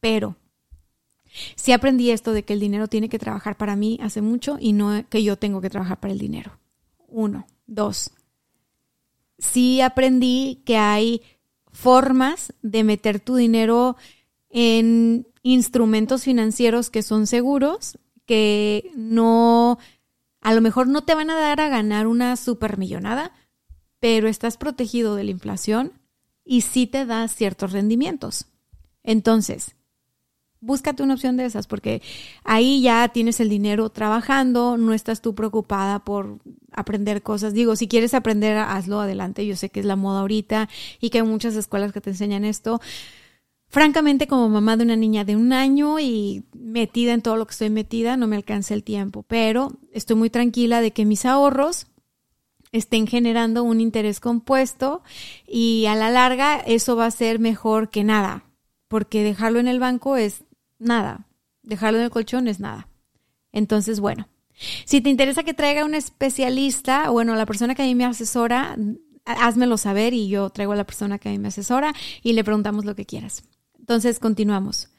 Pero 0.00 0.36
Sí 1.54 1.72
aprendí 1.72 2.10
esto 2.10 2.32
de 2.32 2.44
que 2.44 2.52
el 2.52 2.60
dinero 2.60 2.88
tiene 2.88 3.08
que 3.08 3.18
trabajar 3.18 3.56
para 3.56 3.76
mí 3.76 3.98
hace 4.02 4.22
mucho 4.22 4.56
y 4.60 4.72
no 4.72 5.04
que 5.08 5.22
yo 5.22 5.36
tengo 5.36 5.60
que 5.60 5.70
trabajar 5.70 6.00
para 6.00 6.12
el 6.12 6.18
dinero. 6.18 6.58
Uno. 7.08 7.46
Dos. 7.66 8.10
Sí 9.38 9.80
aprendí 9.80 10.62
que 10.64 10.76
hay 10.76 11.22
formas 11.72 12.54
de 12.62 12.84
meter 12.84 13.20
tu 13.20 13.36
dinero 13.36 13.96
en 14.58 15.28
instrumentos 15.42 16.24
financieros 16.24 16.88
que 16.88 17.02
son 17.02 17.26
seguros, 17.26 17.98
que 18.24 18.90
no, 18.96 19.78
a 20.40 20.54
lo 20.54 20.62
mejor 20.62 20.88
no 20.88 21.02
te 21.02 21.14
van 21.14 21.28
a 21.28 21.36
dar 21.36 21.60
a 21.60 21.68
ganar 21.68 22.06
una 22.06 22.34
supermillonada, 22.36 23.32
pero 24.00 24.28
estás 24.28 24.56
protegido 24.56 25.14
de 25.14 25.24
la 25.24 25.30
inflación 25.30 25.92
y 26.42 26.62
sí 26.62 26.86
te 26.86 27.04
da 27.04 27.28
ciertos 27.28 27.72
rendimientos. 27.72 28.46
Entonces, 29.02 29.76
búscate 30.60 31.02
una 31.02 31.12
opción 31.12 31.36
de 31.36 31.44
esas, 31.44 31.66
porque 31.66 32.00
ahí 32.42 32.80
ya 32.80 33.06
tienes 33.08 33.40
el 33.40 33.50
dinero 33.50 33.90
trabajando, 33.90 34.78
no 34.78 34.94
estás 34.94 35.20
tú 35.20 35.34
preocupada 35.34 35.98
por 35.98 36.38
aprender 36.72 37.22
cosas. 37.22 37.52
Digo, 37.52 37.76
si 37.76 37.88
quieres 37.88 38.14
aprender, 38.14 38.56
hazlo 38.56 39.00
adelante. 39.00 39.46
Yo 39.46 39.54
sé 39.54 39.68
que 39.68 39.80
es 39.80 39.86
la 39.86 39.96
moda 39.96 40.20
ahorita 40.20 40.70
y 40.98 41.10
que 41.10 41.18
hay 41.18 41.26
muchas 41.26 41.56
escuelas 41.56 41.92
que 41.92 42.00
te 42.00 42.08
enseñan 42.08 42.46
esto. 42.46 42.80
Francamente, 43.68 44.26
como 44.26 44.48
mamá 44.48 44.76
de 44.76 44.84
una 44.84 44.96
niña 44.96 45.24
de 45.24 45.36
un 45.36 45.52
año 45.52 45.98
y 45.98 46.44
metida 46.54 47.12
en 47.12 47.22
todo 47.22 47.36
lo 47.36 47.46
que 47.46 47.52
estoy 47.52 47.70
metida, 47.70 48.16
no 48.16 48.26
me 48.26 48.36
alcanza 48.36 48.74
el 48.74 48.84
tiempo, 48.84 49.22
pero 49.24 49.72
estoy 49.92 50.16
muy 50.16 50.30
tranquila 50.30 50.80
de 50.80 50.92
que 50.92 51.04
mis 51.04 51.24
ahorros 51.24 51.86
estén 52.72 53.06
generando 53.06 53.62
un 53.62 53.80
interés 53.80 54.20
compuesto 54.20 55.02
y 55.46 55.86
a 55.86 55.94
la 55.94 56.10
larga 56.10 56.56
eso 56.58 56.96
va 56.96 57.06
a 57.06 57.10
ser 57.10 57.38
mejor 57.38 57.90
que 57.90 58.04
nada, 58.04 58.44
porque 58.88 59.22
dejarlo 59.22 59.58
en 59.58 59.68
el 59.68 59.80
banco 59.80 60.16
es 60.16 60.44
nada. 60.78 61.26
Dejarlo 61.62 61.98
en 61.98 62.04
el 62.04 62.10
colchón 62.10 62.46
es 62.46 62.60
nada. 62.60 62.88
Entonces, 63.52 63.98
bueno, 63.98 64.28
si 64.84 65.00
te 65.00 65.10
interesa 65.10 65.42
que 65.42 65.54
traiga 65.54 65.84
un 65.84 65.94
especialista, 65.94 67.10
bueno, 67.10 67.34
la 67.34 67.46
persona 67.46 67.74
que 67.74 67.82
a 67.82 67.86
mí 67.86 67.94
me 67.94 68.04
asesora, 68.04 68.76
házmelo 69.24 69.76
saber 69.76 70.14
y 70.14 70.28
yo 70.28 70.50
traigo 70.50 70.72
a 70.72 70.76
la 70.76 70.84
persona 70.84 71.18
que 71.18 71.28
a 71.28 71.32
mí 71.32 71.38
me 71.38 71.48
asesora 71.48 71.92
y 72.22 72.34
le 72.34 72.44
preguntamos 72.44 72.84
lo 72.84 72.94
que 72.94 73.04
quieras. 73.04 73.42
Entonces, 73.86 74.18
continuamos. 74.18 74.90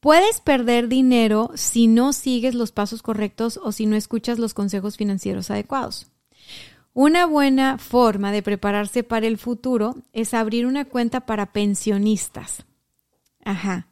Puedes 0.00 0.40
perder 0.40 0.88
dinero 0.88 1.50
si 1.54 1.86
no 1.86 2.12
sigues 2.12 2.54
los 2.54 2.72
pasos 2.72 3.02
correctos 3.02 3.58
o 3.62 3.72
si 3.72 3.86
no 3.86 3.96
escuchas 3.96 4.38
los 4.38 4.54
consejos 4.54 4.96
financieros 4.96 5.50
adecuados. 5.50 6.06
Una 6.94 7.26
buena 7.26 7.78
forma 7.78 8.32
de 8.32 8.42
prepararse 8.42 9.02
para 9.02 9.26
el 9.26 9.38
futuro 9.38 9.96
es 10.12 10.34
abrir 10.34 10.66
una 10.66 10.84
cuenta 10.86 11.20
para 11.20 11.52
pensionistas. 11.52 12.64
Ajá 13.44 13.90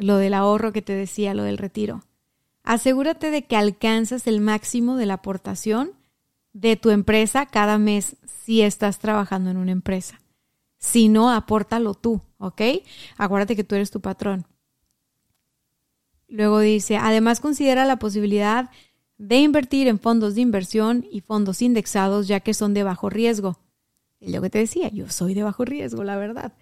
lo 0.00 0.16
del 0.16 0.34
ahorro 0.34 0.72
que 0.72 0.82
te 0.82 0.94
decía, 0.94 1.34
lo 1.34 1.44
del 1.44 1.58
retiro. 1.58 2.02
Asegúrate 2.64 3.30
de 3.30 3.44
que 3.44 3.56
alcanzas 3.56 4.26
el 4.26 4.40
máximo 4.40 4.96
de 4.96 5.06
la 5.06 5.14
aportación 5.14 5.92
de 6.52 6.76
tu 6.76 6.90
empresa 6.90 7.46
cada 7.46 7.78
mes 7.78 8.16
si 8.24 8.62
estás 8.62 8.98
trabajando 8.98 9.50
en 9.50 9.56
una 9.56 9.72
empresa. 9.72 10.20
Si 10.78 11.08
no, 11.08 11.30
apórtalo 11.30 11.94
tú, 11.94 12.22
¿ok? 12.40 12.62
Acuérdate 13.16 13.54
que 13.54 13.64
tú 13.64 13.76
eres 13.76 13.90
tu 13.90 14.00
patrón. 14.00 14.46
Luego 16.26 16.58
dice, 16.60 16.96
además 16.96 17.40
considera 17.40 17.84
la 17.84 17.98
posibilidad 17.98 18.70
de 19.18 19.36
invertir 19.38 19.86
en 19.86 19.98
fondos 20.00 20.34
de 20.34 20.40
inversión 20.40 21.06
y 21.10 21.20
fondos 21.20 21.60
indexados 21.60 22.26
ya 22.26 22.40
que 22.40 22.54
son 22.54 22.72
de 22.72 22.82
bajo 22.82 23.10
riesgo. 23.10 23.58
Es 24.20 24.32
lo 24.32 24.40
que 24.40 24.50
te 24.50 24.58
decía, 24.58 24.88
yo 24.88 25.08
soy 25.08 25.34
de 25.34 25.42
bajo 25.42 25.64
riesgo, 25.64 26.02
la 26.02 26.16
verdad. 26.16 26.54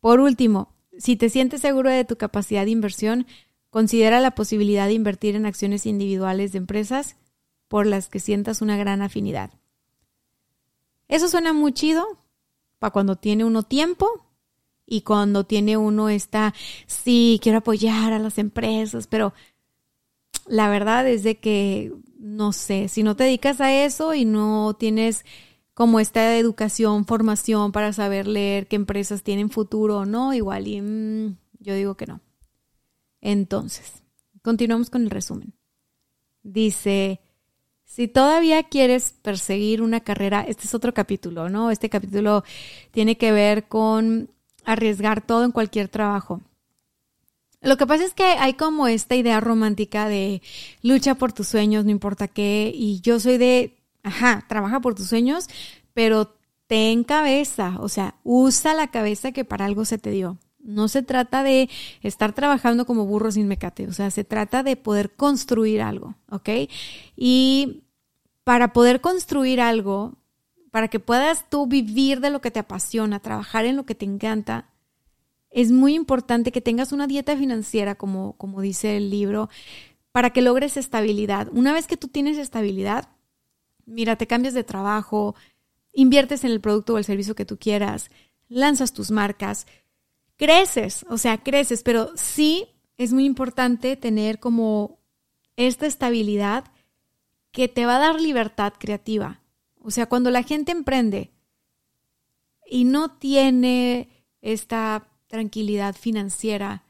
Por 0.00 0.20
último, 0.20 0.74
si 0.96 1.16
te 1.16 1.28
sientes 1.28 1.60
seguro 1.60 1.90
de 1.90 2.04
tu 2.04 2.16
capacidad 2.16 2.64
de 2.64 2.70
inversión, 2.70 3.26
considera 3.70 4.20
la 4.20 4.32
posibilidad 4.32 4.86
de 4.86 4.94
invertir 4.94 5.34
en 5.34 5.46
acciones 5.46 5.86
individuales 5.86 6.52
de 6.52 6.58
empresas 6.58 7.16
por 7.68 7.86
las 7.86 8.08
que 8.08 8.20
sientas 8.20 8.62
una 8.62 8.76
gran 8.76 9.02
afinidad. 9.02 9.50
Eso 11.08 11.28
suena 11.28 11.52
muy 11.52 11.72
chido 11.72 12.06
para 12.78 12.92
cuando 12.92 13.16
tiene 13.16 13.44
uno 13.44 13.62
tiempo 13.62 14.29
y 14.90 15.02
cuando 15.02 15.44
tiene 15.44 15.76
uno 15.76 16.08
esta, 16.08 16.52
sí, 16.86 17.38
quiero 17.40 17.58
apoyar 17.58 18.12
a 18.12 18.18
las 18.18 18.38
empresas, 18.38 19.06
pero 19.06 19.32
la 20.48 20.68
verdad 20.68 21.08
es 21.08 21.22
de 21.22 21.38
que, 21.38 21.92
no 22.18 22.52
sé, 22.52 22.88
si 22.88 23.04
no 23.04 23.14
te 23.14 23.24
dedicas 23.24 23.60
a 23.60 23.72
eso 23.72 24.14
y 24.14 24.24
no 24.24 24.74
tienes 24.74 25.24
como 25.74 26.00
esta 26.00 26.36
educación, 26.36 27.06
formación 27.06 27.70
para 27.70 27.92
saber 27.92 28.26
leer 28.26 28.66
qué 28.66 28.74
empresas 28.74 29.22
tienen 29.22 29.48
futuro 29.48 29.98
o 29.98 30.06
no, 30.06 30.34
igual 30.34 30.66
y 30.66 30.82
mm, 30.82 31.36
yo 31.60 31.74
digo 31.74 31.94
que 31.94 32.06
no. 32.06 32.20
Entonces, 33.20 34.02
continuamos 34.42 34.90
con 34.90 35.02
el 35.02 35.10
resumen. 35.10 35.54
Dice, 36.42 37.20
Si 37.84 38.08
todavía 38.08 38.64
quieres 38.64 39.14
perseguir 39.22 39.82
una 39.82 40.00
carrera, 40.00 40.44
este 40.48 40.64
es 40.64 40.74
otro 40.74 40.92
capítulo, 40.92 41.48
¿no? 41.48 41.70
Este 41.70 41.88
capítulo 41.88 42.42
tiene 42.90 43.16
que 43.16 43.30
ver 43.30 43.68
con 43.68 44.30
arriesgar 44.72 45.20
todo 45.20 45.44
en 45.44 45.52
cualquier 45.52 45.88
trabajo. 45.88 46.40
Lo 47.62 47.76
que 47.76 47.86
pasa 47.86 48.04
es 48.04 48.14
que 48.14 48.24
hay 48.24 48.54
como 48.54 48.88
esta 48.88 49.16
idea 49.16 49.38
romántica 49.40 50.08
de 50.08 50.40
lucha 50.82 51.14
por 51.16 51.32
tus 51.32 51.48
sueños, 51.48 51.84
no 51.84 51.90
importa 51.90 52.28
qué, 52.28 52.72
y 52.74 53.00
yo 53.00 53.20
soy 53.20 53.36
de, 53.36 53.76
ajá, 54.02 54.46
trabaja 54.48 54.80
por 54.80 54.94
tus 54.94 55.08
sueños, 55.08 55.46
pero 55.92 56.34
ten 56.66 57.04
cabeza, 57.04 57.76
o 57.80 57.88
sea, 57.88 58.14
usa 58.24 58.72
la 58.74 58.88
cabeza 58.88 59.32
que 59.32 59.44
para 59.44 59.66
algo 59.66 59.84
se 59.84 59.98
te 59.98 60.10
dio. 60.10 60.38
No 60.58 60.88
se 60.88 61.02
trata 61.02 61.42
de 61.42 61.68
estar 62.02 62.32
trabajando 62.32 62.86
como 62.86 63.06
burro 63.06 63.30
sin 63.32 63.48
mecate, 63.48 63.86
o 63.88 63.92
sea, 63.92 64.10
se 64.10 64.24
trata 64.24 64.62
de 64.62 64.76
poder 64.76 65.14
construir 65.14 65.82
algo, 65.82 66.14
¿ok? 66.30 66.48
Y 67.16 67.82
para 68.44 68.72
poder 68.72 69.00
construir 69.00 69.60
algo, 69.60 70.19
para 70.70 70.88
que 70.88 71.00
puedas 71.00 71.48
tú 71.48 71.66
vivir 71.66 72.20
de 72.20 72.30
lo 72.30 72.40
que 72.40 72.50
te 72.50 72.60
apasiona, 72.60 73.20
trabajar 73.20 73.64
en 73.64 73.76
lo 73.76 73.84
que 73.84 73.94
te 73.94 74.04
encanta, 74.04 74.70
es 75.50 75.72
muy 75.72 75.94
importante 75.94 76.52
que 76.52 76.60
tengas 76.60 76.92
una 76.92 77.06
dieta 77.06 77.36
financiera, 77.36 77.96
como, 77.96 78.36
como 78.36 78.60
dice 78.60 78.96
el 78.96 79.10
libro, 79.10 79.48
para 80.12 80.30
que 80.30 80.42
logres 80.42 80.76
estabilidad. 80.76 81.48
Una 81.52 81.72
vez 81.72 81.86
que 81.86 81.96
tú 81.96 82.08
tienes 82.08 82.38
estabilidad, 82.38 83.08
mira, 83.84 84.16
te 84.16 84.28
cambias 84.28 84.54
de 84.54 84.64
trabajo, 84.64 85.34
inviertes 85.92 86.44
en 86.44 86.52
el 86.52 86.60
producto 86.60 86.94
o 86.94 86.98
el 86.98 87.04
servicio 87.04 87.34
que 87.34 87.44
tú 87.44 87.58
quieras, 87.58 88.10
lanzas 88.48 88.92
tus 88.92 89.10
marcas, 89.10 89.66
creces, 90.36 91.04
o 91.08 91.18
sea, 91.18 91.38
creces, 91.42 91.82
pero 91.82 92.10
sí 92.14 92.68
es 92.96 93.12
muy 93.12 93.24
importante 93.24 93.96
tener 93.96 94.38
como 94.38 95.00
esta 95.56 95.86
estabilidad 95.86 96.64
que 97.50 97.66
te 97.66 97.86
va 97.86 97.96
a 97.96 98.00
dar 98.00 98.20
libertad 98.20 98.72
creativa. 98.78 99.39
O 99.82 99.90
sea, 99.90 100.06
cuando 100.06 100.30
la 100.30 100.42
gente 100.42 100.72
emprende 100.72 101.30
y 102.66 102.84
no 102.84 103.12
tiene 103.12 104.08
esta 104.42 105.08
tranquilidad 105.26 105.94
financiera, 105.94 106.84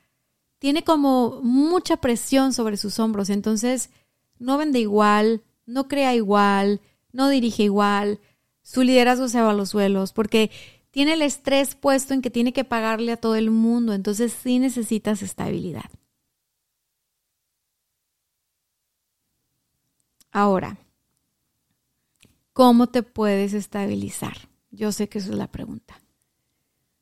tiene 0.59 0.85
como 0.85 1.41
mucha 1.43 1.99
presión 1.99 2.53
sobre 2.53 2.77
sus 2.77 2.99
hombros, 2.99 3.31
entonces 3.31 3.91
no 4.39 4.59
vende 4.59 4.81
igual, 4.81 5.43
no 5.67 5.89
crea 5.89 6.15
igual, 6.15 6.81
no 7.13 7.29
dirige 7.29 7.63
igual, 7.65 8.21
su 8.63 8.83
liderazgo 8.83 9.29
se 9.29 9.41
va 9.41 9.51
a 9.51 9.55
los 9.55 9.71
suelos, 9.71 10.13
porque 10.13 10.51
tiene 10.91 11.15
el 11.15 11.23
estrés 11.23 11.75
puesto 11.75 12.15
en 12.15 12.23
que 12.23 12.31
tiene 12.31 12.53
que 12.53 12.65
pagarle 12.65 13.13
a 13.13 13.17
todo 13.17 13.37
el 13.37 13.51
mundo, 13.51 13.95
entonces 13.95 14.33
sí 14.33 14.59
necesitas 14.59 15.23
estabilidad. 15.23 15.91
Ahora, 20.33 20.79
¿cómo 22.61 22.89
te 22.89 23.03
puedes 23.03 23.55
estabilizar? 23.55 24.37
Yo 24.71 24.93
sé 24.93 25.09
que 25.09 25.19
esa 25.19 25.31
es 25.31 25.37
la 25.37 25.51
pregunta. 25.51 26.01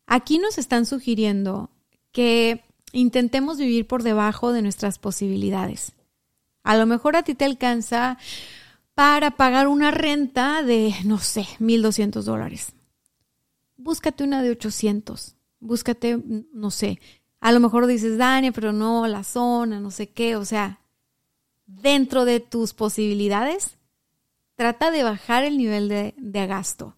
Aquí 0.07 0.39
nos 0.39 0.57
están 0.57 0.87
sugiriendo 0.87 1.71
que 2.13 2.65
intentemos 2.93 3.59
vivir 3.59 3.87
por 3.87 4.03
debajo 4.03 4.53
de 4.53 4.63
nuestras 4.63 4.99
posibilidades. 4.99 5.95
A 6.63 6.77
lo 6.77 6.87
mejor 6.87 7.17
a 7.17 7.25
ti 7.25 7.35
te 7.35 7.45
alcanza 7.45 8.19
para 8.95 9.33
pagar 9.33 9.67
una 9.67 9.91
renta 9.91 10.63
de, 10.63 10.95
no 11.05 11.19
sé, 11.19 11.47
1.200 11.59 12.23
dólares 12.23 12.73
búscate 13.79 14.25
una 14.25 14.43
de 14.43 14.51
800, 14.51 15.37
búscate, 15.61 16.23
no 16.53 16.71
sé, 16.71 17.01
a 17.41 17.53
lo 17.53 17.61
mejor 17.61 17.87
dices, 17.87 18.19
Dani, 18.19 18.51
pero 18.51 18.73
no, 18.73 19.07
la 19.07 19.25
zona, 19.25 19.81
no 19.81 19.91
sé 19.91 20.11
qué, 20.11 20.37
o 20.37 20.45
sea, 20.45 20.81
dentro 21.67 22.27
de 22.27 22.41
tus 22.41 22.75
posibilidades, 22.75 23.78
trata 24.59 24.91
de 24.91 25.05
bajar 25.05 25.45
el 25.45 25.57
nivel 25.57 25.89
de, 25.89 26.47
gasto. 26.49 26.97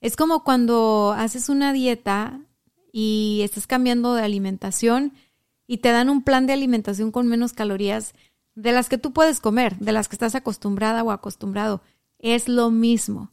Es 0.00 0.14
como 0.14 0.44
cuando 0.44 1.12
haces 1.18 1.48
una 1.48 1.72
dieta 1.72 2.40
y 2.92 3.40
estás 3.42 3.66
cambiando 3.66 4.14
de 4.14 4.22
alimentación 4.22 5.12
y 5.66 5.78
te 5.78 5.90
dan 5.90 6.08
un 6.08 6.22
plan 6.22 6.46
de 6.46 6.52
alimentación 6.52 7.10
con 7.10 7.26
menos 7.26 7.54
calorías 7.54 8.14
de 8.54 8.70
las 8.70 8.88
que 8.88 8.98
tú 8.98 9.12
puedes 9.12 9.40
comer, 9.40 9.78
de 9.78 9.90
las 9.90 10.06
que 10.06 10.14
estás 10.14 10.36
acostumbrada 10.36 11.02
o 11.02 11.10
acostumbrado. 11.10 11.82
Es 12.20 12.48
lo 12.48 12.70
mismo 12.70 13.32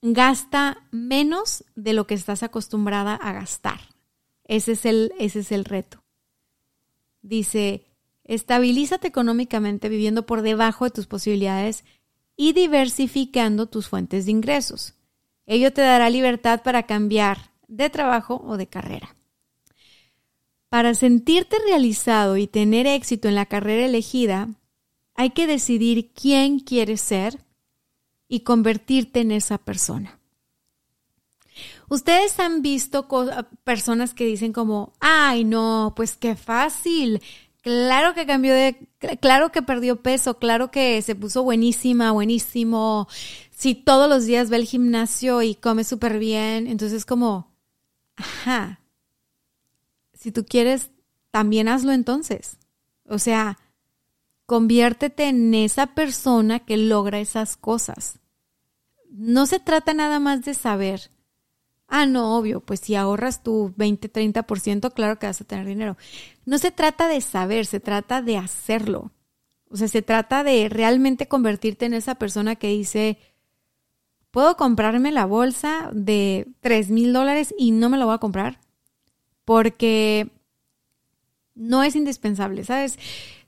gasta 0.00 0.86
menos 0.92 1.64
de 1.74 1.94
lo 1.94 2.06
que 2.06 2.14
estás 2.14 2.44
acostumbrada 2.44 3.16
a 3.16 3.32
gastar. 3.32 3.80
Ese 4.44 4.72
es 4.72 4.86
el, 4.86 5.12
ese 5.18 5.40
es 5.40 5.50
el 5.50 5.64
reto. 5.64 6.04
Dice, 7.22 7.87
estabilízate 8.28 9.08
económicamente 9.08 9.88
viviendo 9.88 10.26
por 10.26 10.42
debajo 10.42 10.84
de 10.84 10.92
tus 10.92 11.06
posibilidades 11.06 11.84
y 12.36 12.52
diversificando 12.52 13.66
tus 13.66 13.88
fuentes 13.88 14.26
de 14.26 14.30
ingresos. 14.30 14.94
Ello 15.46 15.72
te 15.72 15.80
dará 15.80 16.08
libertad 16.10 16.62
para 16.62 16.84
cambiar 16.84 17.50
de 17.66 17.90
trabajo 17.90 18.40
o 18.46 18.56
de 18.56 18.68
carrera. 18.68 19.16
Para 20.68 20.94
sentirte 20.94 21.56
realizado 21.66 22.36
y 22.36 22.46
tener 22.46 22.86
éxito 22.86 23.28
en 23.28 23.34
la 23.34 23.46
carrera 23.46 23.86
elegida, 23.86 24.50
hay 25.14 25.30
que 25.30 25.46
decidir 25.46 26.12
quién 26.12 26.60
quieres 26.60 27.00
ser 27.00 27.42
y 28.28 28.40
convertirte 28.40 29.20
en 29.20 29.32
esa 29.32 29.56
persona. 29.56 30.20
Ustedes 31.88 32.38
han 32.38 32.60
visto 32.60 33.08
personas 33.64 34.12
que 34.12 34.26
dicen 34.26 34.52
como, 34.52 34.92
ay, 35.00 35.44
no, 35.44 35.94
pues 35.96 36.16
qué 36.16 36.36
fácil. 36.36 37.22
Claro 37.68 38.14
que 38.14 38.24
cambió 38.24 38.54
de, 38.54 38.88
claro 39.20 39.52
que 39.52 39.60
perdió 39.60 40.00
peso, 40.00 40.38
claro 40.38 40.70
que 40.70 41.02
se 41.02 41.14
puso 41.14 41.42
buenísima, 41.42 42.12
buenísimo. 42.12 43.08
Si 43.50 43.74
todos 43.74 44.08
los 44.08 44.24
días 44.24 44.48
ve 44.48 44.56
al 44.56 44.64
gimnasio 44.64 45.42
y 45.42 45.54
come 45.54 45.84
súper 45.84 46.18
bien, 46.18 46.66
entonces 46.66 47.04
como, 47.04 47.52
ajá, 48.16 48.80
si 50.14 50.32
tú 50.32 50.46
quieres, 50.46 50.90
también 51.30 51.68
hazlo 51.68 51.92
entonces. 51.92 52.56
O 53.06 53.18
sea, 53.18 53.58
Conviértete 54.48 55.28
en 55.28 55.52
esa 55.52 55.88
persona 55.88 56.60
que 56.60 56.78
logra 56.78 57.20
esas 57.20 57.58
cosas. 57.58 58.18
No 59.10 59.44
se 59.44 59.60
trata 59.60 59.92
nada 59.92 60.20
más 60.20 60.42
de 60.42 60.54
saber. 60.54 61.10
Ah, 61.88 62.06
no, 62.06 62.36
obvio, 62.36 62.60
pues 62.60 62.80
si 62.80 62.94
ahorras 62.94 63.42
tu 63.42 63.72
20, 63.76 64.12
30%, 64.12 64.92
claro 64.92 65.18
que 65.18 65.26
vas 65.26 65.40
a 65.40 65.44
tener 65.44 65.66
dinero. 65.66 65.96
No 66.44 66.58
se 66.58 66.70
trata 66.70 67.08
de 67.08 67.20
saber, 67.22 67.66
se 67.66 67.80
trata 67.80 68.20
de 68.20 68.36
hacerlo. 68.36 69.10
O 69.70 69.76
sea, 69.76 69.88
se 69.88 70.02
trata 70.02 70.44
de 70.44 70.68
realmente 70.68 71.28
convertirte 71.28 71.86
en 71.86 71.94
esa 71.94 72.16
persona 72.16 72.56
que 72.56 72.68
dice, 72.68 73.18
puedo 74.30 74.56
comprarme 74.56 75.12
la 75.12 75.24
bolsa 75.24 75.90
de 75.92 76.48
3 76.60 76.90
mil 76.90 77.12
dólares 77.12 77.54
y 77.58 77.70
no 77.70 77.88
me 77.88 77.98
la 77.98 78.04
voy 78.04 78.14
a 78.14 78.18
comprar 78.18 78.60
porque 79.44 80.30
no 81.54 81.82
es 81.82 81.96
indispensable, 81.96 82.64
¿sabes? 82.64 82.98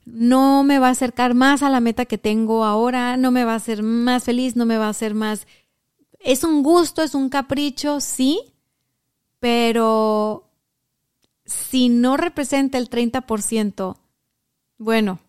no 0.05 0.63
me 0.63 0.79
va 0.79 0.87
a 0.87 0.91
acercar 0.91 1.33
más 1.33 1.63
a 1.63 1.69
la 1.69 1.79
meta 1.79 2.05
que 2.05 2.17
tengo 2.17 2.65
ahora, 2.65 3.17
no 3.17 3.31
me 3.31 3.45
va 3.45 3.53
a 3.53 3.57
hacer 3.57 3.83
más 3.83 4.23
feliz, 4.23 4.55
no 4.55 4.65
me 4.65 4.77
va 4.77 4.87
a 4.87 4.89
hacer 4.89 5.13
más... 5.13 5.47
Es 6.23 6.43
un 6.43 6.63
gusto, 6.63 7.01
es 7.01 7.15
un 7.15 7.29
capricho, 7.29 7.99
sí, 7.99 8.53
pero 9.39 10.47
si 11.45 11.89
no 11.89 12.17
representa 12.17 12.77
el 12.77 12.89
30%, 12.89 13.97
bueno, 14.77 15.19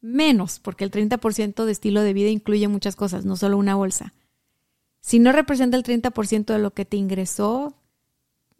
menos, 0.00 0.58
porque 0.58 0.84
el 0.84 0.90
30% 0.90 1.64
de 1.64 1.72
estilo 1.72 2.02
de 2.02 2.12
vida 2.12 2.28
incluye 2.28 2.68
muchas 2.68 2.96
cosas, 2.96 3.24
no 3.24 3.36
solo 3.36 3.56
una 3.56 3.74
bolsa. 3.74 4.12
Si 5.00 5.18
no 5.18 5.32
representa 5.32 5.76
el 5.76 5.84
30% 5.84 6.52
de 6.52 6.58
lo 6.58 6.72
que 6.72 6.84
te 6.84 6.96
ingresó, 6.96 7.74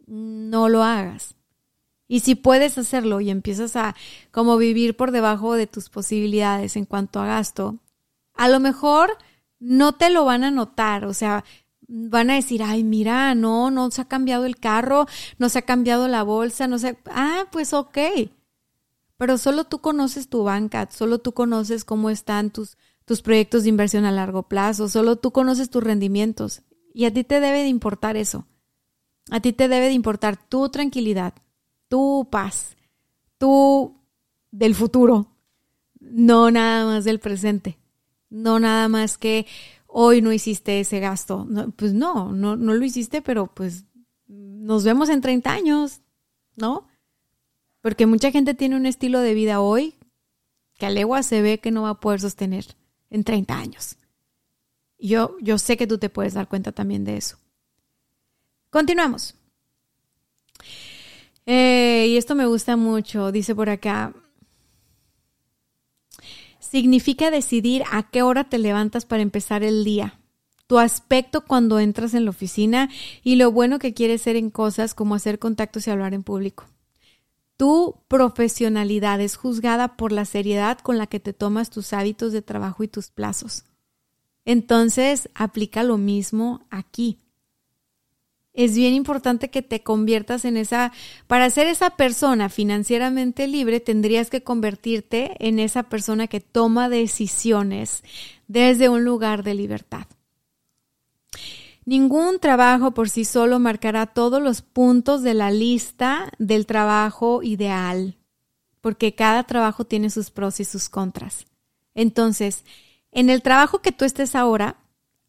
no 0.07 0.67
lo 0.69 0.83
hagas. 0.83 1.35
Y 2.07 2.19
si 2.19 2.35
puedes 2.35 2.77
hacerlo 2.77 3.21
y 3.21 3.29
empiezas 3.29 3.75
a 3.75 3.95
como 4.31 4.57
vivir 4.57 4.95
por 4.95 5.11
debajo 5.11 5.53
de 5.55 5.67
tus 5.67 5.89
posibilidades 5.89 6.75
en 6.75 6.85
cuanto 6.85 7.19
a 7.19 7.27
gasto, 7.27 7.77
a 8.33 8.49
lo 8.49 8.59
mejor 8.59 9.17
no 9.63 9.93
te 9.93 10.09
lo 10.09 10.25
van 10.25 10.43
a 10.43 10.51
notar, 10.51 11.05
o 11.05 11.13
sea, 11.13 11.45
van 11.87 12.29
a 12.29 12.35
decir, 12.35 12.61
ay, 12.63 12.83
mira, 12.83 13.33
no, 13.33 13.71
no 13.71 13.89
se 13.91 14.01
ha 14.01 14.05
cambiado 14.05 14.45
el 14.45 14.57
carro, 14.57 15.07
no 15.37 15.47
se 15.47 15.59
ha 15.59 15.61
cambiado 15.61 16.07
la 16.07 16.23
bolsa, 16.23 16.67
no 16.67 16.77
se, 16.79 16.97
ah, 17.05 17.45
pues 17.51 17.73
ok. 17.73 17.97
Pero 19.17 19.37
solo 19.37 19.63
tú 19.63 19.79
conoces 19.79 20.27
tu 20.27 20.43
banca, 20.43 20.89
solo 20.91 21.19
tú 21.19 21.33
conoces 21.33 21.85
cómo 21.85 22.09
están 22.09 22.51
tus, 22.51 22.77
tus 23.05 23.21
proyectos 23.21 23.63
de 23.63 23.69
inversión 23.69 24.03
a 24.03 24.11
largo 24.11 24.43
plazo, 24.43 24.89
solo 24.89 25.15
tú 25.15 25.31
conoces 25.31 25.69
tus 25.69 25.83
rendimientos. 25.83 26.61
Y 26.93 27.05
a 27.05 27.13
ti 27.13 27.23
te 27.23 27.39
debe 27.39 27.59
de 27.59 27.69
importar 27.69 28.17
eso. 28.17 28.45
A 29.31 29.39
ti 29.39 29.53
te 29.53 29.69
debe 29.69 29.87
de 29.87 29.93
importar 29.93 30.37
tu 30.37 30.67
tranquilidad, 30.69 31.33
tu 31.87 32.27
paz, 32.29 32.75
tú 33.37 33.95
del 34.51 34.75
futuro, 34.75 35.27
no 36.01 36.51
nada 36.51 36.85
más 36.85 37.05
del 37.05 37.19
presente, 37.21 37.77
no 38.33 38.59
nada 38.59 38.89
más 38.89 39.17
que 39.17 39.45
hoy 39.87 40.21
no 40.21 40.33
hiciste 40.33 40.79
ese 40.79 40.99
gasto. 40.99 41.47
pues 41.75 41.93
no, 41.93 42.31
no, 42.31 42.55
no 42.55 42.73
lo 42.73 42.83
hiciste, 42.83 43.21
pero 43.21 43.47
pues 43.47 43.85
nos 44.27 44.83
vemos 44.83 45.09
en 45.09 45.21
30 45.21 45.51
años, 45.51 46.01
¿no? 46.55 46.87
Porque 47.81 48.07
mucha 48.07 48.31
gente 48.31 48.53
tiene 48.53 48.75
un 48.75 48.85
estilo 48.85 49.19
de 49.19 49.33
vida 49.33 49.61
hoy 49.61 49.95
que 50.77 50.87
a 50.87 50.89
legua 50.89 51.21
se 51.21 51.41
ve 51.41 51.59
que 51.59 51.71
no 51.71 51.83
va 51.83 51.89
a 51.89 51.99
poder 51.99 52.19
sostener 52.19 52.65
en 53.11 53.23
30 53.23 53.55
años. 53.55 53.97
Yo, 54.97 55.37
yo 55.39 55.57
sé 55.57 55.77
que 55.77 55.85
tú 55.85 55.97
te 55.97 56.09
puedes 56.09 56.33
dar 56.33 56.47
cuenta 56.47 56.71
también 56.71 57.03
de 57.03 57.17
eso. 57.17 57.37
Continuamos. 58.69 59.35
Eh, 61.45 62.07
y 62.09 62.17
esto 62.17 62.33
me 62.33 62.47
gusta 62.47 62.77
mucho, 62.77 63.31
dice 63.31 63.53
por 63.53 63.69
acá. 63.69 64.13
Significa 66.69 67.29
decidir 67.29 67.83
a 67.91 68.09
qué 68.09 68.21
hora 68.21 68.45
te 68.45 68.57
levantas 68.57 69.05
para 69.05 69.21
empezar 69.21 69.63
el 69.63 69.83
día, 69.83 70.19
tu 70.65 70.79
aspecto 70.79 71.43
cuando 71.45 71.77
entras 71.77 72.13
en 72.13 72.23
la 72.23 72.31
oficina 72.31 72.89
y 73.21 73.35
lo 73.35 73.51
bueno 73.51 73.79
que 73.79 73.93
quieres 73.93 74.21
ser 74.21 74.37
en 74.37 74.49
cosas 74.49 74.95
como 74.95 75.13
hacer 75.13 75.39
contactos 75.39 75.85
y 75.85 75.91
hablar 75.91 76.13
en 76.13 76.23
público. 76.23 76.65
Tu 77.57 77.97
profesionalidad 78.07 79.19
es 79.19 79.35
juzgada 79.35 79.97
por 79.97 80.13
la 80.13 80.23
seriedad 80.23 80.79
con 80.79 80.97
la 80.97 81.05
que 81.05 81.19
te 81.19 81.33
tomas 81.33 81.69
tus 81.69 81.91
hábitos 81.91 82.31
de 82.31 82.41
trabajo 82.41 82.83
y 82.83 82.87
tus 82.87 83.09
plazos. 83.09 83.65
Entonces, 84.45 85.29
aplica 85.35 85.83
lo 85.83 85.97
mismo 85.97 86.65
aquí 86.69 87.19
es 88.53 88.75
bien 88.75 88.93
importante 88.93 89.49
que 89.49 89.63
te 89.63 89.81
conviertas 89.81 90.45
en 90.45 90.57
esa, 90.57 90.91
para 91.27 91.49
ser 91.49 91.67
esa 91.67 91.91
persona 91.91 92.49
financieramente 92.49 93.47
libre, 93.47 93.79
tendrías 93.79 94.29
que 94.29 94.43
convertirte 94.43 95.35
en 95.39 95.57
esa 95.57 95.83
persona 95.83 96.27
que 96.27 96.39
toma 96.39 96.87
decisiones 96.87 98.03
desde 98.47 98.89
un 98.89 99.03
lugar 99.03 99.43
de 99.43 99.55
libertad. 99.55 100.05
Ningún 101.85 102.39
trabajo 102.39 102.91
por 102.91 103.09
sí 103.09 103.25
solo 103.25 103.59
marcará 103.59 104.05
todos 104.05 104.41
los 104.41 104.61
puntos 104.61 105.23
de 105.23 105.33
la 105.33 105.51
lista 105.51 106.31
del 106.37 106.65
trabajo 106.65 107.41
ideal, 107.43 108.17
porque 108.81 109.15
cada 109.15 109.43
trabajo 109.43 109.83
tiene 109.83 110.09
sus 110.09 110.29
pros 110.29 110.59
y 110.59 110.65
sus 110.65 110.89
contras. 110.89 111.45
Entonces, 111.95 112.63
en 113.11 113.29
el 113.29 113.41
trabajo 113.41 113.79
que 113.79 113.91
tú 113.91 114.05
estés 114.05 114.35
ahora, 114.35 114.77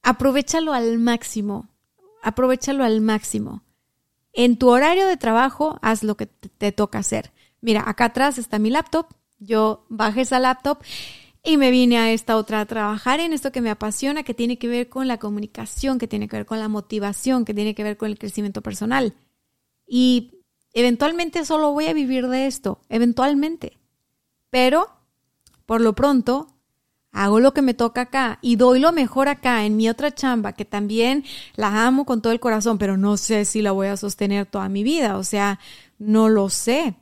aprovechalo 0.02 0.72
al 0.72 0.98
máximo 0.98 1.68
aprovechalo 2.24 2.84
al 2.84 3.00
máximo. 3.00 3.62
En 4.32 4.58
tu 4.58 4.68
horario 4.68 5.06
de 5.06 5.16
trabajo, 5.16 5.78
haz 5.80 6.02
lo 6.02 6.16
que 6.16 6.26
te, 6.26 6.72
toca 6.72 6.98
hacer. 6.98 7.32
Mira, 7.60 7.84
acá 7.86 8.06
atrás 8.06 8.38
está 8.38 8.58
mi 8.58 8.70
laptop. 8.70 9.06
Yo 9.38 9.86
bajé 9.88 10.22
esa 10.22 10.40
laptop 10.40 10.78
y 11.42 11.56
me 11.56 11.70
vine 11.70 11.98
a 11.98 12.10
esta 12.10 12.36
otra 12.36 12.60
a 12.60 12.66
trabajar 12.66 13.20
en 13.20 13.32
esto 13.32 13.52
que 13.52 13.60
me 13.60 13.70
apasiona, 13.70 14.24
que 14.24 14.34
tiene 14.34 14.58
que 14.58 14.66
ver 14.66 14.88
con 14.88 15.06
la 15.06 15.18
comunicación, 15.18 15.98
que 15.98 16.08
tiene 16.08 16.26
que 16.26 16.36
ver 16.36 16.46
con 16.46 16.58
la 16.58 16.68
motivación, 16.68 17.44
que 17.44 17.54
tiene 17.54 17.74
que 17.74 17.84
ver 17.84 17.96
con 17.96 18.10
el 18.10 18.18
crecimiento 18.18 18.62
personal. 18.62 19.14
Y 19.86 20.40
eventualmente 20.72 21.44
solo 21.44 21.72
voy 21.72 21.86
a 21.86 21.92
vivir 21.92 22.26
de 22.28 22.46
esto, 22.46 22.80
eventualmente. 22.88 23.78
Pero, 24.50 24.88
por 25.66 25.80
lo 25.80 25.94
pronto, 25.94 26.53
hago 27.14 27.38
lo 27.38 27.54
que 27.54 27.62
me 27.62 27.74
toca 27.74 28.02
acá 28.02 28.38
y 28.42 28.56
doy 28.56 28.80
lo 28.80 28.92
mejor 28.92 29.28
acá 29.28 29.64
en 29.64 29.76
mi 29.76 29.88
otra 29.88 30.12
chamba, 30.12 30.52
que 30.52 30.64
también 30.64 31.24
la 31.54 31.86
amo 31.86 32.04
con 32.04 32.20
todo 32.20 32.32
el 32.32 32.40
corazón, 32.40 32.76
pero 32.76 32.96
no 32.96 33.16
sé 33.16 33.44
si 33.44 33.62
la 33.62 33.70
voy 33.72 33.86
a 33.86 33.96
sostener 33.96 34.46
toda 34.46 34.68
mi 34.68 34.82
vida, 34.82 35.16
o 35.16 35.22
sea, 35.22 35.60
no 35.98 36.28
lo 36.28 36.50
sé. 36.50 36.96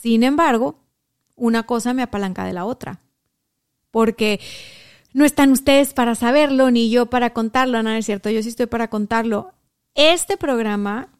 Sin 0.00 0.24
embargo, 0.24 0.80
una 1.36 1.64
cosa 1.64 1.92
me 1.92 2.02
apalanca 2.02 2.44
de 2.44 2.54
la 2.54 2.64
otra, 2.64 3.00
porque 3.90 4.40
no 5.12 5.26
están 5.26 5.52
ustedes 5.52 5.92
para 5.92 6.14
saberlo, 6.14 6.70
ni 6.70 6.88
yo 6.88 7.06
para 7.06 7.34
contarlo, 7.34 7.82
no 7.82 7.90
es 7.90 8.06
cierto, 8.06 8.30
yo 8.30 8.42
sí 8.42 8.48
estoy 8.48 8.66
para 8.66 8.88
contarlo. 8.88 9.52
Este 9.94 10.38
programa, 10.38 11.10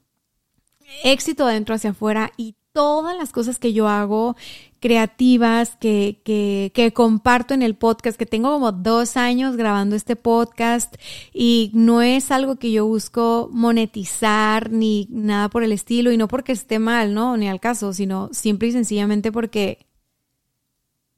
éxito 1.05 1.45
adentro 1.45 1.75
hacia 1.75 1.91
afuera 1.91 2.33
y 2.39 2.55
todas 2.73 3.17
las 3.17 3.31
cosas 3.31 3.59
que 3.59 3.73
yo 3.73 3.89
hago 3.89 4.37
creativas 4.81 5.77
que, 5.77 6.21
que, 6.25 6.71
que, 6.75 6.93
comparto 6.93 7.55
en 7.55 7.63
el 7.63 7.75
podcast, 7.75 8.19
que 8.19 8.27
tengo 8.27 8.51
como 8.51 8.73
dos 8.73 9.17
años 9.17 9.57
grabando 9.57 9.97
este 9.97 10.17
podcast 10.17 10.95
y 11.33 11.71
no 11.75 12.03
es 12.03 12.31
algo 12.31 12.57
que 12.57 12.71
yo 12.73 12.87
busco 12.87 13.49
monetizar 13.53 14.71
ni 14.71 15.09
nada 15.11 15.49
por 15.49 15.63
el 15.63 15.73
estilo 15.73 16.13
y 16.13 16.17
no 16.17 16.29
porque 16.29 16.53
esté 16.53 16.79
mal, 16.79 17.15
¿no? 17.15 17.37
Ni 17.37 17.49
al 17.49 17.61
caso, 17.61 17.93
sino 17.93 18.31
simple 18.33 18.69
y 18.69 18.73
sencillamente 18.73 19.33
porque 19.33 19.87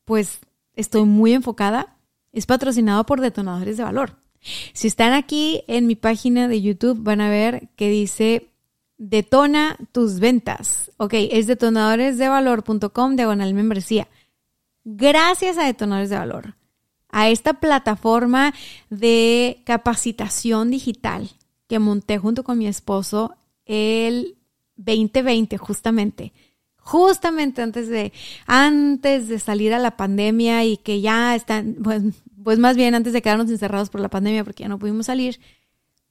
pues 0.05 0.41
estoy 0.75 1.05
muy 1.05 1.33
enfocada. 1.33 1.97
Es 2.33 2.47
patrocinado 2.47 3.05
por 3.07 3.21
detonadores 3.21 3.77
de 3.77 3.85
valor. 3.85 4.17
Si 4.73 4.89
están 4.89 5.13
aquí 5.13 5.63
en 5.67 5.87
mi 5.87 5.97
página 5.97 6.49
de 6.49 6.63
YouTube 6.63 7.03
van 7.03 7.21
a 7.21 7.29
ver 7.29 7.69
que 7.77 7.91
dice 7.91 8.50
Detona 9.03 9.79
tus 9.93 10.21
ventas. 10.21 10.91
Ok, 10.99 11.15
es 11.15 11.47
detonadoresdevalor.com 11.47 13.17
diagonal 13.17 13.55
membresía. 13.55 14.09
Gracias 14.85 15.57
a 15.57 15.65
Detonadores 15.65 16.11
de 16.11 16.19
Valor, 16.19 16.55
a 17.09 17.31
esta 17.31 17.55
plataforma 17.55 18.53
de 18.91 19.63
capacitación 19.65 20.71
digital 20.71 21.31
que 21.67 21.79
monté 21.79 22.19
junto 22.19 22.45
con 22.45 22.59
mi 22.59 22.67
esposo 22.67 23.35
el 23.65 24.37
2020 24.77 25.57
justamente 25.57 26.35
justamente 26.77 27.63
antes 27.63 27.89
de 27.89 28.13
antes 28.47 29.29
de 29.29 29.39
salir 29.39 29.73
a 29.73 29.79
la 29.79 29.97
pandemia 29.97 30.65
y 30.65 30.77
que 30.77 31.01
ya 31.01 31.35
están 31.35 31.77
pues, 31.83 32.03
pues 32.43 32.59
más 32.59 32.77
bien 32.77 32.95
antes 32.95 33.15
de 33.15 33.23
quedarnos 33.23 33.49
encerrados 33.49 33.89
por 33.89 34.01
la 34.03 34.09
pandemia 34.11 34.45
porque 34.45 34.65
ya 34.65 34.69
no 34.69 34.79
pudimos 34.79 35.07
salir 35.07 35.41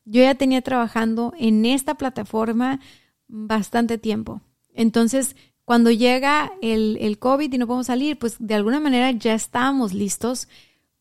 yo 0.10 0.24
ya 0.24 0.36
tenía 0.36 0.62
trabajando 0.62 1.34
en 1.38 1.66
esta 1.66 1.96
plataforma 1.96 2.80
bastante 3.28 3.98
tiempo. 3.98 4.42
Entonces, 4.74 5.36
cuando 5.66 5.92
llega 5.92 6.52
el, 6.62 6.98
el 7.00 7.20
COVID 7.20 7.54
y 7.54 7.58
no 7.58 7.68
podemos 7.68 7.88
salir, 7.88 8.18
pues 8.18 8.38
de 8.40 8.56
alguna 8.56 8.80
manera 8.80 9.12
ya 9.12 9.36
estábamos 9.36 9.94
listos 9.94 10.48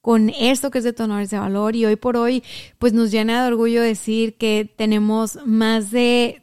con 0.03 0.29
esto 0.31 0.71
que 0.71 0.79
es 0.79 0.85
detonadores 0.85 1.31
de 1.31 1.39
valor 1.39 1.75
y 1.75 1.85
hoy 1.85 1.97
por 1.97 2.17
hoy 2.17 2.43
pues 2.79 2.93
nos 2.93 3.11
llena 3.11 3.43
de 3.43 3.49
orgullo 3.49 3.83
decir 3.83 4.37
que 4.37 4.71
tenemos 4.77 5.39
más 5.45 5.91
de 5.91 6.43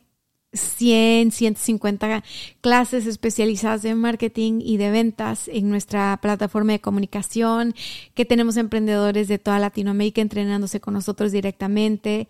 100, 0.56 1.32
150 1.32 2.24
clases 2.62 3.06
especializadas 3.06 3.86
en 3.86 3.98
marketing 3.98 4.62
y 4.62 4.78
de 4.78 4.90
ventas 4.90 5.48
en 5.48 5.70
nuestra 5.70 6.18
plataforma 6.22 6.74
de 6.74 6.82
comunicación, 6.82 7.76
que 8.14 8.26
tenemos 8.26 8.58
emprendedores 8.58 9.28
de 9.28 9.38
toda 9.38 9.60
Latinoamérica 9.60 10.22
entrenándose 10.22 10.80
con 10.80 10.94
nosotros 10.94 11.32
directamente, 11.32 12.28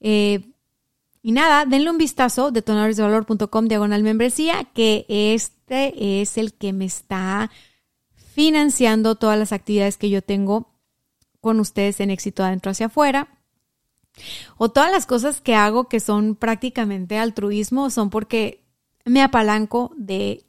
eh, 0.00 0.52
y 1.22 1.32
nada, 1.32 1.66
denle 1.66 1.90
un 1.90 1.98
vistazo, 1.98 2.50
detonadoresdevalor.com 2.50 3.66
diagonal 3.66 4.02
membresía, 4.02 4.64
que 4.72 5.04
este 5.08 6.20
es 6.20 6.38
el 6.38 6.54
que 6.54 6.72
me 6.72 6.84
está 6.84 7.50
financiando 8.14 9.16
todas 9.16 9.38
las 9.38 9.52
actividades 9.52 9.96
que 9.96 10.10
yo 10.10 10.22
tengo 10.22 10.70
con 11.40 11.60
ustedes 11.60 12.00
en 12.00 12.10
éxito 12.10 12.44
adentro 12.44 12.70
hacia 12.70 12.86
afuera. 12.86 13.28
O 14.56 14.70
todas 14.70 14.90
las 14.90 15.06
cosas 15.06 15.40
que 15.40 15.54
hago 15.54 15.88
que 15.88 16.00
son 16.00 16.34
prácticamente 16.34 17.18
altruismo 17.18 17.90
son 17.90 18.10
porque 18.10 18.64
me 19.04 19.22
apalanco 19.22 19.92
de 19.96 20.44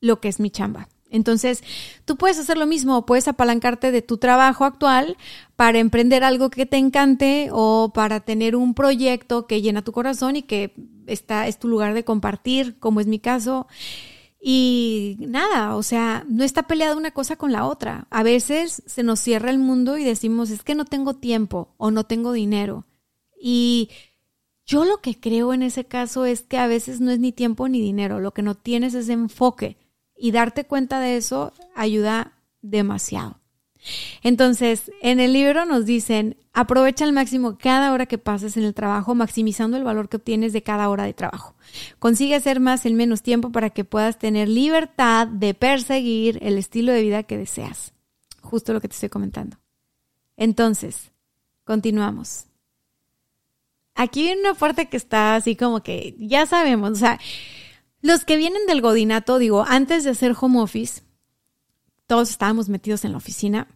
lo 0.00 0.20
que 0.20 0.28
es 0.28 0.40
mi 0.40 0.50
chamba. 0.50 0.88
Entonces, 1.14 1.62
tú 2.04 2.16
puedes 2.16 2.40
hacer 2.40 2.58
lo 2.58 2.66
mismo, 2.66 3.06
puedes 3.06 3.28
apalancarte 3.28 3.92
de 3.92 4.02
tu 4.02 4.18
trabajo 4.18 4.64
actual 4.64 5.16
para 5.54 5.78
emprender 5.78 6.24
algo 6.24 6.50
que 6.50 6.66
te 6.66 6.76
encante 6.76 7.50
o 7.52 7.92
para 7.94 8.18
tener 8.18 8.56
un 8.56 8.74
proyecto 8.74 9.46
que 9.46 9.62
llena 9.62 9.84
tu 9.84 9.92
corazón 9.92 10.34
y 10.34 10.42
que 10.42 10.74
está, 11.06 11.46
es 11.46 11.60
tu 11.60 11.68
lugar 11.68 11.94
de 11.94 12.04
compartir, 12.04 12.80
como 12.80 12.98
es 13.00 13.06
mi 13.06 13.20
caso. 13.20 13.68
Y 14.40 15.16
nada, 15.20 15.76
o 15.76 15.84
sea, 15.84 16.24
no 16.28 16.42
está 16.42 16.64
peleada 16.64 16.96
una 16.96 17.12
cosa 17.12 17.36
con 17.36 17.52
la 17.52 17.64
otra. 17.64 18.08
A 18.10 18.24
veces 18.24 18.82
se 18.84 19.04
nos 19.04 19.20
cierra 19.20 19.50
el 19.50 19.60
mundo 19.60 19.96
y 19.98 20.02
decimos, 20.02 20.50
es 20.50 20.64
que 20.64 20.74
no 20.74 20.84
tengo 20.84 21.14
tiempo 21.14 21.74
o 21.76 21.92
no 21.92 22.04
tengo 22.04 22.32
dinero. 22.32 22.86
Y 23.40 23.88
yo 24.66 24.84
lo 24.84 25.00
que 25.00 25.20
creo 25.20 25.54
en 25.54 25.62
ese 25.62 25.84
caso 25.84 26.24
es 26.24 26.42
que 26.42 26.58
a 26.58 26.66
veces 26.66 27.00
no 27.00 27.12
es 27.12 27.20
ni 27.20 27.30
tiempo 27.30 27.68
ni 27.68 27.80
dinero, 27.80 28.18
lo 28.18 28.34
que 28.34 28.42
no 28.42 28.56
tienes 28.56 28.94
es 28.94 29.08
enfoque 29.08 29.76
y 30.24 30.30
darte 30.30 30.64
cuenta 30.64 31.00
de 31.00 31.18
eso 31.18 31.52
ayuda 31.74 32.32
demasiado. 32.62 33.40
Entonces, 34.22 34.90
en 35.02 35.20
el 35.20 35.34
libro 35.34 35.66
nos 35.66 35.84
dicen, 35.84 36.38
aprovecha 36.54 37.04
al 37.04 37.12
máximo 37.12 37.58
cada 37.58 37.92
hora 37.92 38.06
que 38.06 38.16
pases 38.16 38.56
en 38.56 38.64
el 38.64 38.72
trabajo, 38.72 39.14
maximizando 39.14 39.76
el 39.76 39.84
valor 39.84 40.08
que 40.08 40.16
obtienes 40.16 40.54
de 40.54 40.62
cada 40.62 40.88
hora 40.88 41.04
de 41.04 41.12
trabajo. 41.12 41.56
Consigue 41.98 42.36
hacer 42.36 42.58
más 42.58 42.86
en 42.86 42.96
menos 42.96 43.20
tiempo 43.20 43.52
para 43.52 43.68
que 43.68 43.84
puedas 43.84 44.18
tener 44.18 44.48
libertad 44.48 45.26
de 45.26 45.52
perseguir 45.52 46.38
el 46.40 46.56
estilo 46.56 46.92
de 46.92 47.02
vida 47.02 47.24
que 47.24 47.36
deseas. 47.36 47.92
Justo 48.40 48.72
lo 48.72 48.80
que 48.80 48.88
te 48.88 48.94
estoy 48.94 49.10
comentando. 49.10 49.58
Entonces, 50.38 51.12
continuamos. 51.64 52.46
Aquí 53.94 54.30
hay 54.30 54.38
una 54.38 54.54
parte 54.54 54.86
que 54.86 54.96
está 54.96 55.36
así 55.36 55.54
como 55.54 55.82
que 55.82 56.16
ya 56.18 56.46
sabemos, 56.46 56.92
o 56.92 56.94
sea, 56.94 57.20
los 58.04 58.26
que 58.26 58.36
vienen 58.36 58.66
del 58.66 58.82
godinato, 58.82 59.38
digo, 59.38 59.64
antes 59.66 60.04
de 60.04 60.10
hacer 60.10 60.36
home 60.38 60.60
office, 60.60 61.00
todos 62.06 62.28
estábamos 62.28 62.68
metidos 62.68 63.06
en 63.06 63.12
la 63.12 63.16
oficina 63.16 63.66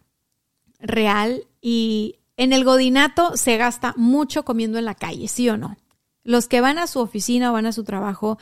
real 0.79 1.47
y 1.63 2.19
en 2.37 2.53
el 2.53 2.63
godinato 2.63 3.35
se 3.37 3.57
gasta 3.57 3.95
mucho 3.97 4.45
comiendo 4.45 4.77
en 4.77 4.85
la 4.85 4.93
calle, 4.93 5.27
¿sí 5.27 5.49
o 5.49 5.57
no? 5.57 5.77
Los 6.23 6.47
que 6.47 6.61
van 6.61 6.77
a 6.77 6.85
su 6.85 6.99
oficina 6.99 7.49
o 7.49 7.53
van 7.53 7.65
a 7.65 7.71
su 7.71 7.83
trabajo, 7.83 8.37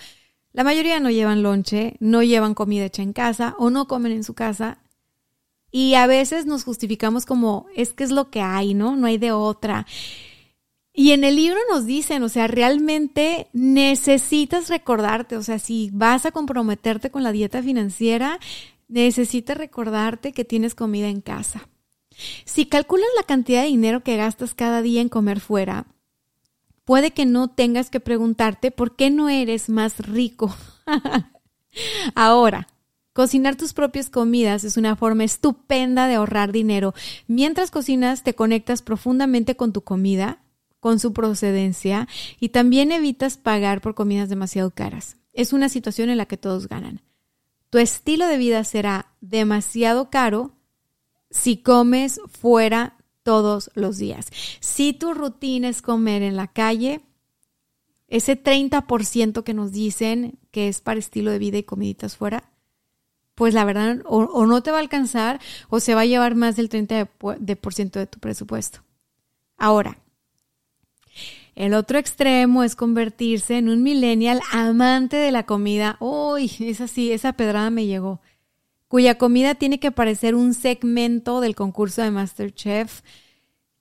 la 0.52 0.66
mayoría 0.66 1.00
no 1.00 1.10
llevan 1.10 1.42
lonche, 1.42 1.96
no 2.02 2.22
llevan 2.22 2.54
comida 2.54 2.84
hecha 2.84 3.02
en 3.02 3.14
casa 3.14 3.56
o 3.58 3.70
no 3.70 3.88
comen 3.88 4.12
en 4.12 4.26
su 4.26 4.34
casa. 4.34 4.80
Y 5.72 5.94
a 5.94 6.06
veces 6.06 6.46
nos 6.46 6.66
justificamos 6.66 7.26
como, 7.26 7.66
es 7.78 7.94
que 7.94 8.04
es 8.04 8.12
lo 8.12 8.30
que 8.30 8.42
hay, 8.42 8.74
¿no? 8.74 8.98
No 8.98 9.08
hay 9.08 9.18
de 9.18 9.32
otra. 9.32 9.88
Y 11.00 11.12
en 11.12 11.24
el 11.24 11.36
libro 11.36 11.60
nos 11.70 11.86
dicen, 11.86 12.24
o 12.24 12.28
sea, 12.28 12.48
realmente 12.48 13.50
necesitas 13.54 14.68
recordarte, 14.68 15.38
o 15.38 15.44
sea, 15.44 15.60
si 15.60 15.92
vas 15.94 16.26
a 16.26 16.32
comprometerte 16.32 17.12
con 17.12 17.22
la 17.22 17.32
dieta 17.32 17.62
financiera, 17.62 18.40
necesitas 18.88 19.56
recordarte 19.56 20.34
que 20.34 20.44
tienes 20.44 20.74
comida 20.74 21.08
en 21.08 21.22
casa. 21.22 21.70
Si 22.46 22.66
calculas 22.66 23.06
la 23.16 23.22
cantidad 23.22 23.62
de 23.62 23.68
dinero 23.68 24.02
que 24.02 24.18
gastas 24.18 24.56
cada 24.56 24.82
día 24.82 25.02
en 25.02 25.08
comer 25.08 25.40
fuera, 25.40 25.86
puede 26.84 27.12
que 27.12 27.28
no 27.28 27.48
tengas 27.48 27.92
que 27.92 28.00
preguntarte 28.00 28.72
por 28.72 28.96
qué 28.96 29.12
no 29.12 29.30
eres 29.30 29.70
más 29.70 30.00
rico. 30.00 30.52
Ahora, 32.16 32.70
Cocinar 33.14 33.56
tus 33.56 33.74
propias 33.74 34.12
comidas 34.12 34.64
es 34.64 34.78
una 34.78 34.96
forma 34.96 35.24
estupenda 35.24 36.08
de 36.08 36.14
ahorrar 36.14 36.52
dinero. 36.52 36.94
Mientras 37.26 37.72
cocinas, 37.72 38.22
te 38.22 38.36
conectas 38.36 38.84
profundamente 38.84 39.56
con 39.56 39.74
tu 39.74 39.82
comida, 39.82 40.44
con 40.80 41.00
su 41.00 41.14
procedencia 41.14 42.08
y 42.40 42.50
también 42.50 42.92
evitas 42.92 43.38
pagar 43.38 43.82
por 43.82 43.96
comidas 43.96 44.30
demasiado 44.30 44.72
caras. 44.72 45.18
Es 45.34 45.54
una 45.54 45.70
situación 45.70 46.10
en 46.10 46.18
la 46.18 46.26
que 46.26 46.38
todos 46.38 46.68
ganan. 46.68 47.02
Tu 47.70 47.80
estilo 47.80 48.28
de 48.28 48.38
vida 48.38 48.64
será 48.64 49.14
demasiado 49.22 50.10
caro 50.10 50.52
si 51.30 51.58
comes 51.58 52.22
fuera 52.28 52.98
todos 53.24 53.70
los 53.76 53.98
días. 53.98 54.28
Si 54.62 54.94
tu 54.94 55.14
rutina 55.14 55.68
es 55.68 55.82
comer 55.82 56.22
en 56.22 56.38
la 56.38 56.48
calle, 56.48 57.02
ese 58.08 58.42
30% 58.42 59.44
que 59.44 59.54
nos 59.54 59.72
dicen 59.74 60.40
que 60.52 60.70
es 60.70 60.80
para 60.80 61.00
estilo 61.00 61.32
de 61.32 61.40
vida 61.40 61.58
y 61.58 61.64
comiditas 61.64 62.16
fuera, 62.16 62.50
pues 63.36 63.54
la 63.54 63.66
verdad 63.66 64.02
o, 64.06 64.46
no 64.46 64.64
te 64.64 64.72
va 64.72 64.78
a 64.78 64.80
alcanzar 64.80 65.40
o 65.70 65.80
se 65.80 65.94
va 65.94 66.02
a 66.02 66.06
llevar 66.06 66.36
más 66.36 66.56
del 66.56 66.70
30% 66.70 67.38
de, 67.38 67.56
por 67.56 67.74
ciento 67.74 68.00
de 68.00 68.08
tu 68.08 68.20
presupuesto. 68.20 68.80
Ahora, 69.58 70.00
el 71.58 71.74
otro 71.74 71.98
extremo 71.98 72.64
es 72.64 72.76
convertirse 72.76 73.58
en 73.58 73.68
un 73.68 73.84
millennial 73.84 74.42
amante 74.52 75.18
de 75.18 75.32
la 75.32 75.46
comida. 75.46 75.98
Uy, 76.00 76.52
es 76.60 76.80
así, 76.82 77.12
esa 77.12 77.34
pedrada 77.34 77.70
me 77.70 77.86
llegó. 77.86 78.22
Cuya 78.88 79.18
comida 79.18 79.56
tiene 79.56 79.80
que 79.80 79.92
parecer 79.92 80.36
un 80.36 80.54
segmento 80.54 81.42
del 81.42 81.56
concurso 81.56 82.02
de 82.02 82.12
Masterchef. 82.12 83.02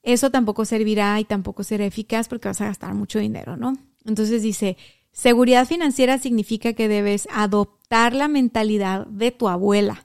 Eso 0.02 0.30
tampoco 0.30 0.64
servirá 0.64 1.20
y 1.20 1.24
tampoco 1.24 1.62
será 1.62 1.84
eficaz 1.84 2.28
porque 2.28 2.48
vas 2.48 2.60
a 2.60 2.66
gastar 2.66 2.94
mucho 2.94 3.18
dinero, 3.18 3.56
¿no? 3.56 3.74
Entonces 4.04 4.42
dice, 4.42 4.76
Seguridad 5.16 5.66
financiera 5.66 6.18
significa 6.18 6.74
que 6.74 6.88
debes 6.88 7.26
adoptar 7.32 8.14
la 8.14 8.28
mentalidad 8.28 9.06
de 9.06 9.30
tu 9.30 9.48
abuela. 9.48 10.04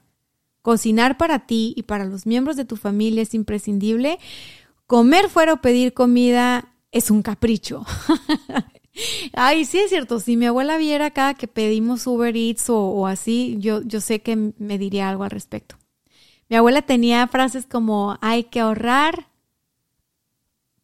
Cocinar 0.61 1.17
para 1.17 1.45
ti 1.45 1.73
y 1.75 1.83
para 1.83 2.05
los 2.05 2.25
miembros 2.25 2.55
de 2.55 2.63
tu 2.63 2.77
familia 2.77 3.23
es 3.23 3.33
imprescindible. 3.33 4.19
Comer 4.87 5.27
fuera 5.27 5.51
o 5.51 5.61
pedir 5.61 5.93
comida 5.93 6.70
es 6.91 7.11
un 7.11 7.21
capricho. 7.21 7.85
Ay, 9.33 9.65
sí 9.65 9.79
es 9.79 9.89
cierto, 9.89 10.19
si 10.19 10.35
mi 10.35 10.45
abuela 10.45 10.77
viera 10.77 11.11
cada 11.11 11.33
que 11.33 11.47
pedimos 11.47 12.05
Uber 12.07 12.35
Eats 12.35 12.69
o, 12.69 13.07
así, 13.07 13.57
yo, 13.59 13.81
yo 13.83 14.01
sé 14.01 14.21
que 14.21 14.35
me 14.35 14.77
diría 14.77 15.09
algo 15.09 15.23
al 15.23 15.31
respecto. 15.31 15.77
Mi 16.49 16.57
abuela 16.57 16.81
tenía 16.81 17.27
frases 17.27 17.65
como 17.65 18.17
hay 18.21 18.43
que 18.43 18.59
ahorrar 18.59 19.27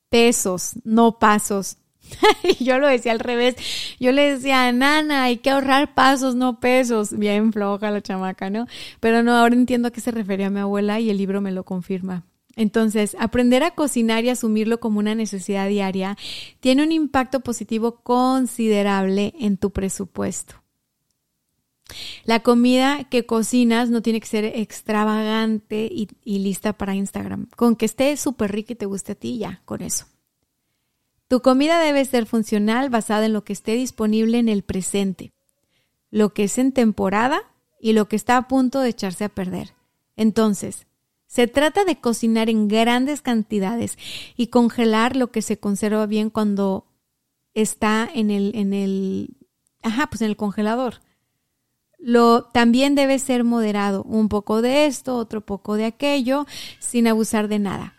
pesos, 0.09 0.73
no 0.85 1.19
pasos. 1.19 1.77
y 2.43 2.63
yo 2.63 2.79
lo 2.79 2.87
decía 2.87 3.11
al 3.11 3.19
revés. 3.19 3.55
Yo 3.99 4.13
le 4.13 4.35
decía, 4.35 4.71
nana, 4.71 5.23
hay 5.23 5.37
que 5.37 5.49
ahorrar 5.49 5.93
pasos, 5.93 6.35
no 6.35 6.61
pesos. 6.61 7.17
Bien 7.17 7.51
floja 7.51 7.91
la 7.91 8.01
chamaca, 8.01 8.49
¿no? 8.49 8.67
Pero 9.01 9.23
no, 9.23 9.35
ahora 9.35 9.55
entiendo 9.55 9.89
a 9.89 9.91
qué 9.91 9.99
se 9.99 10.11
refería 10.11 10.49
mi 10.49 10.61
abuela 10.61 11.01
y 11.01 11.09
el 11.09 11.17
libro 11.17 11.41
me 11.41 11.51
lo 11.51 11.63
confirma. 11.63 12.23
Entonces, 12.57 13.15
aprender 13.19 13.63
a 13.63 13.75
cocinar 13.75 14.25
y 14.25 14.29
asumirlo 14.29 14.79
como 14.79 14.97
una 14.97 15.13
necesidad 15.13 15.69
diaria 15.69 16.17
tiene 16.59 16.83
un 16.83 16.91
impacto 16.91 17.39
positivo 17.41 18.01
considerable 18.01 19.35
en 19.39 19.57
tu 19.57 19.69
presupuesto. 19.69 20.55
La 22.25 22.41
comida 22.41 23.05
que 23.05 23.27
cocinas 23.27 23.91
no 23.91 24.01
tiene 24.01 24.19
que 24.19 24.27
ser 24.27 24.43
extravagante 24.43 25.87
y, 25.89 26.09
lista 26.39 26.73
para 26.73 26.95
Instagram. 26.95 27.47
Con 27.55 27.75
que 27.75 27.85
esté 27.85 28.17
súper 28.17 28.51
rica 28.51 28.73
y 28.73 28.75
te 28.75 28.87
guste 28.87 29.11
a 29.11 29.15
ti, 29.15 29.37
ya, 29.37 29.61
con 29.63 29.81
eso. 29.81 30.05
Tu 31.27 31.41
comida 31.41 31.79
debe 31.79 32.03
ser 32.05 32.25
funcional 32.25 32.89
basada 32.89 33.27
en 33.27 33.33
lo 33.33 33.43
que 33.43 33.53
esté 33.53 33.73
disponible 33.75 34.39
en 34.39 34.49
el 34.49 34.63
presente, 34.63 35.31
lo 36.09 36.33
que 36.33 36.45
es 36.45 36.57
en 36.57 36.71
temporada 36.71 37.39
y 37.79 37.93
lo 37.93 38.07
que 38.07 38.15
está 38.15 38.37
a 38.37 38.47
punto 38.47 38.79
de 38.79 38.89
echarse 38.89 39.25
a 39.25 39.29
perder. 39.29 39.75
Entonces, 40.15 40.86
se 41.27 41.47
trata 41.47 41.85
de 41.85 41.99
cocinar 41.99 42.49
en 42.49 42.67
grandes 42.67 43.21
cantidades 43.21 43.97
y 44.35 44.47
congelar 44.47 45.15
lo 45.15 45.31
que 45.31 45.41
se 45.41 45.59
conserva 45.59 46.05
bien 46.05 46.29
cuando 46.29 46.85
está 47.53 48.09
en 48.13 48.31
el, 48.31 48.55
en 48.55 48.73
el, 48.73 49.37
ajá, 49.83 50.07
pues 50.07 50.21
en 50.21 50.29
el 50.29 50.37
congelador. 50.37 51.01
Lo 51.99 52.43
también 52.43 52.95
debe 52.95 53.19
ser 53.19 53.43
moderado, 53.43 54.03
un 54.03 54.29
poco 54.29 54.61
de 54.61 54.85
esto, 54.85 55.15
otro 55.17 55.41
poco 55.41 55.75
de 55.75 55.85
aquello, 55.85 56.45
sin 56.79 57.07
abusar 57.07 57.47
de 57.47 57.59
nada 57.59 57.97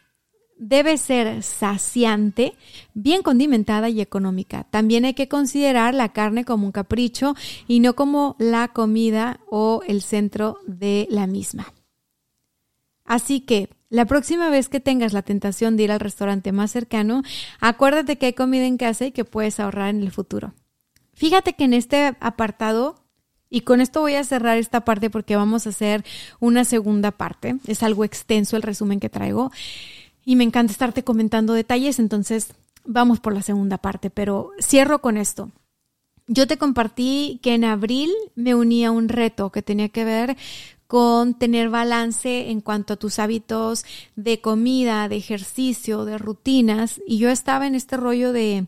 debe 0.59 0.99
ser 0.99 1.43
saciante, 1.43 2.55
bien 2.93 3.23
condimentada 3.23 3.89
y 3.89 4.01
económica. 4.01 4.65
También 4.65 5.05
hay 5.05 5.15
que 5.15 5.29
considerar 5.29 5.95
la 5.95 6.13
carne 6.13 6.45
como 6.45 6.67
un 6.67 6.73
capricho 6.73 7.35
y 7.67 7.81
no 7.81 7.95
como 7.95 8.37
la 8.39 8.69
comida 8.69 9.41
o 9.49 9.83
el 9.87 10.03
centro 10.03 10.59
de 10.67 11.07
la 11.11 11.27
misma. 11.27 11.73
Así 13.09 13.41
que 13.41 13.71
la 13.89 14.05
próxima 14.05 14.51
vez 14.51 14.69
que 14.69 14.81
tengas 14.81 15.15
la 15.15 15.23
tentación 15.23 15.77
de 15.77 15.85
ir 15.85 15.93
al 15.93 15.99
restaurante 15.99 16.53
más 16.53 16.71
cercano, 16.71 17.23
acuérdate 17.59 18.19
que 18.19 18.27
hay 18.27 18.33
comida 18.35 18.67
en 18.67 18.77
casa 18.77 19.07
y 19.07 19.13
que 19.13 19.25
puedes 19.25 19.59
ahorrar 19.59 19.89
en 19.89 20.03
el 20.03 20.13
futuro. 20.13 20.53
Fíjate 21.15 21.55
que 21.55 21.65
en 21.65 21.73
este 21.73 22.15
apartado, 22.21 23.03
y 23.49 23.63
con 23.63 23.81
esto 23.81 24.03
voy 24.03 24.15
a 24.15 24.25
cerrar 24.25 24.59
esta 24.59 24.85
parte 24.85 25.09
porque 25.09 25.37
vamos 25.37 25.67
a 25.67 25.71
hacer 25.71 26.05
una 26.39 26.65
segunda 26.65 27.11
parte, 27.11 27.57
es 27.67 27.83
algo 27.83 28.05
extenso 28.05 28.57
el 28.57 28.63
resumen 28.63 29.01
que 29.01 29.09
traigo 29.09 29.51
y 30.23 30.37
me 30.37 30.45
encanta 30.45 30.71
estarte 30.71 31.03
comentando 31.03 31.55
detalles, 31.55 31.99
entonces 31.99 32.49
vamos 32.85 33.21
por 33.21 33.33
la 33.33 33.41
segunda 33.41 33.79
parte, 33.79 34.11
pero 34.11 34.51
cierro 34.61 35.01
con 35.01 35.17
esto. 35.17 35.51
Yo 36.27 36.47
te 36.47 36.59
compartí 36.59 37.41
que 37.43 37.55
en 37.55 37.65
abril 37.65 38.11
me 38.35 38.55
uní 38.55 38.85
a 38.85 38.91
un 38.91 39.09
reto 39.09 39.51
que 39.51 39.63
tenía 39.63 39.89
que 39.89 40.05
ver 40.05 40.37
con 40.89 41.35
tener 41.35 41.69
balance 41.69 42.51
en 42.51 42.63
cuanto 42.63 42.95
a 42.95 42.97
tus 42.97 43.19
hábitos 43.19 43.85
de 44.17 44.41
comida, 44.41 45.09
de 45.09 45.17
ejercicio, 45.17 46.07
de 46.07 46.17
rutinas, 46.17 47.01
y 47.07 47.19
yo 47.19 47.29
estaba 47.29 47.67
en 47.67 47.75
este 47.75 47.99
rollo 47.99 48.33
de 48.33 48.67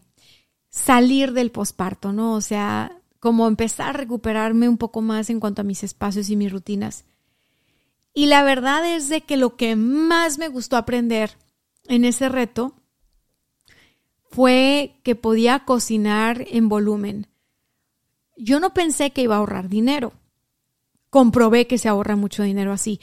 salir 0.68 1.32
del 1.32 1.50
posparto, 1.50 2.12
¿no? 2.12 2.34
O 2.34 2.42
sea, 2.42 2.92
como 3.20 3.48
empezar 3.48 3.88
a 3.88 3.92
recuperarme 3.94 4.68
un 4.68 4.76
poco 4.76 5.00
más 5.00 5.30
en 5.30 5.40
cuanto 5.40 5.62
a 5.62 5.64
mis 5.64 5.82
espacios 5.82 6.28
y 6.28 6.36
mis 6.36 6.52
rutinas. 6.52 7.06
Y 8.12 8.26
la 8.26 8.42
verdad 8.42 8.84
es 8.84 9.08
de 9.08 9.22
que 9.22 9.38
lo 9.38 9.56
que 9.56 9.74
más 9.74 10.38
me 10.38 10.48
gustó 10.48 10.76
aprender 10.76 11.38
en 11.88 12.04
ese 12.04 12.28
reto 12.28 12.74
fue 14.30 15.00
que 15.02 15.14
podía 15.16 15.60
cocinar 15.60 16.44
en 16.50 16.68
volumen. 16.68 17.28
Yo 18.36 18.60
no 18.60 18.74
pensé 18.74 19.10
que 19.10 19.22
iba 19.22 19.36
a 19.36 19.38
ahorrar 19.38 19.70
dinero. 19.70 20.12
Comprobé 21.10 21.66
que 21.66 21.78
se 21.78 21.88
ahorra 21.88 22.16
mucho 22.16 22.42
dinero 22.42 22.72
así. 22.72 23.00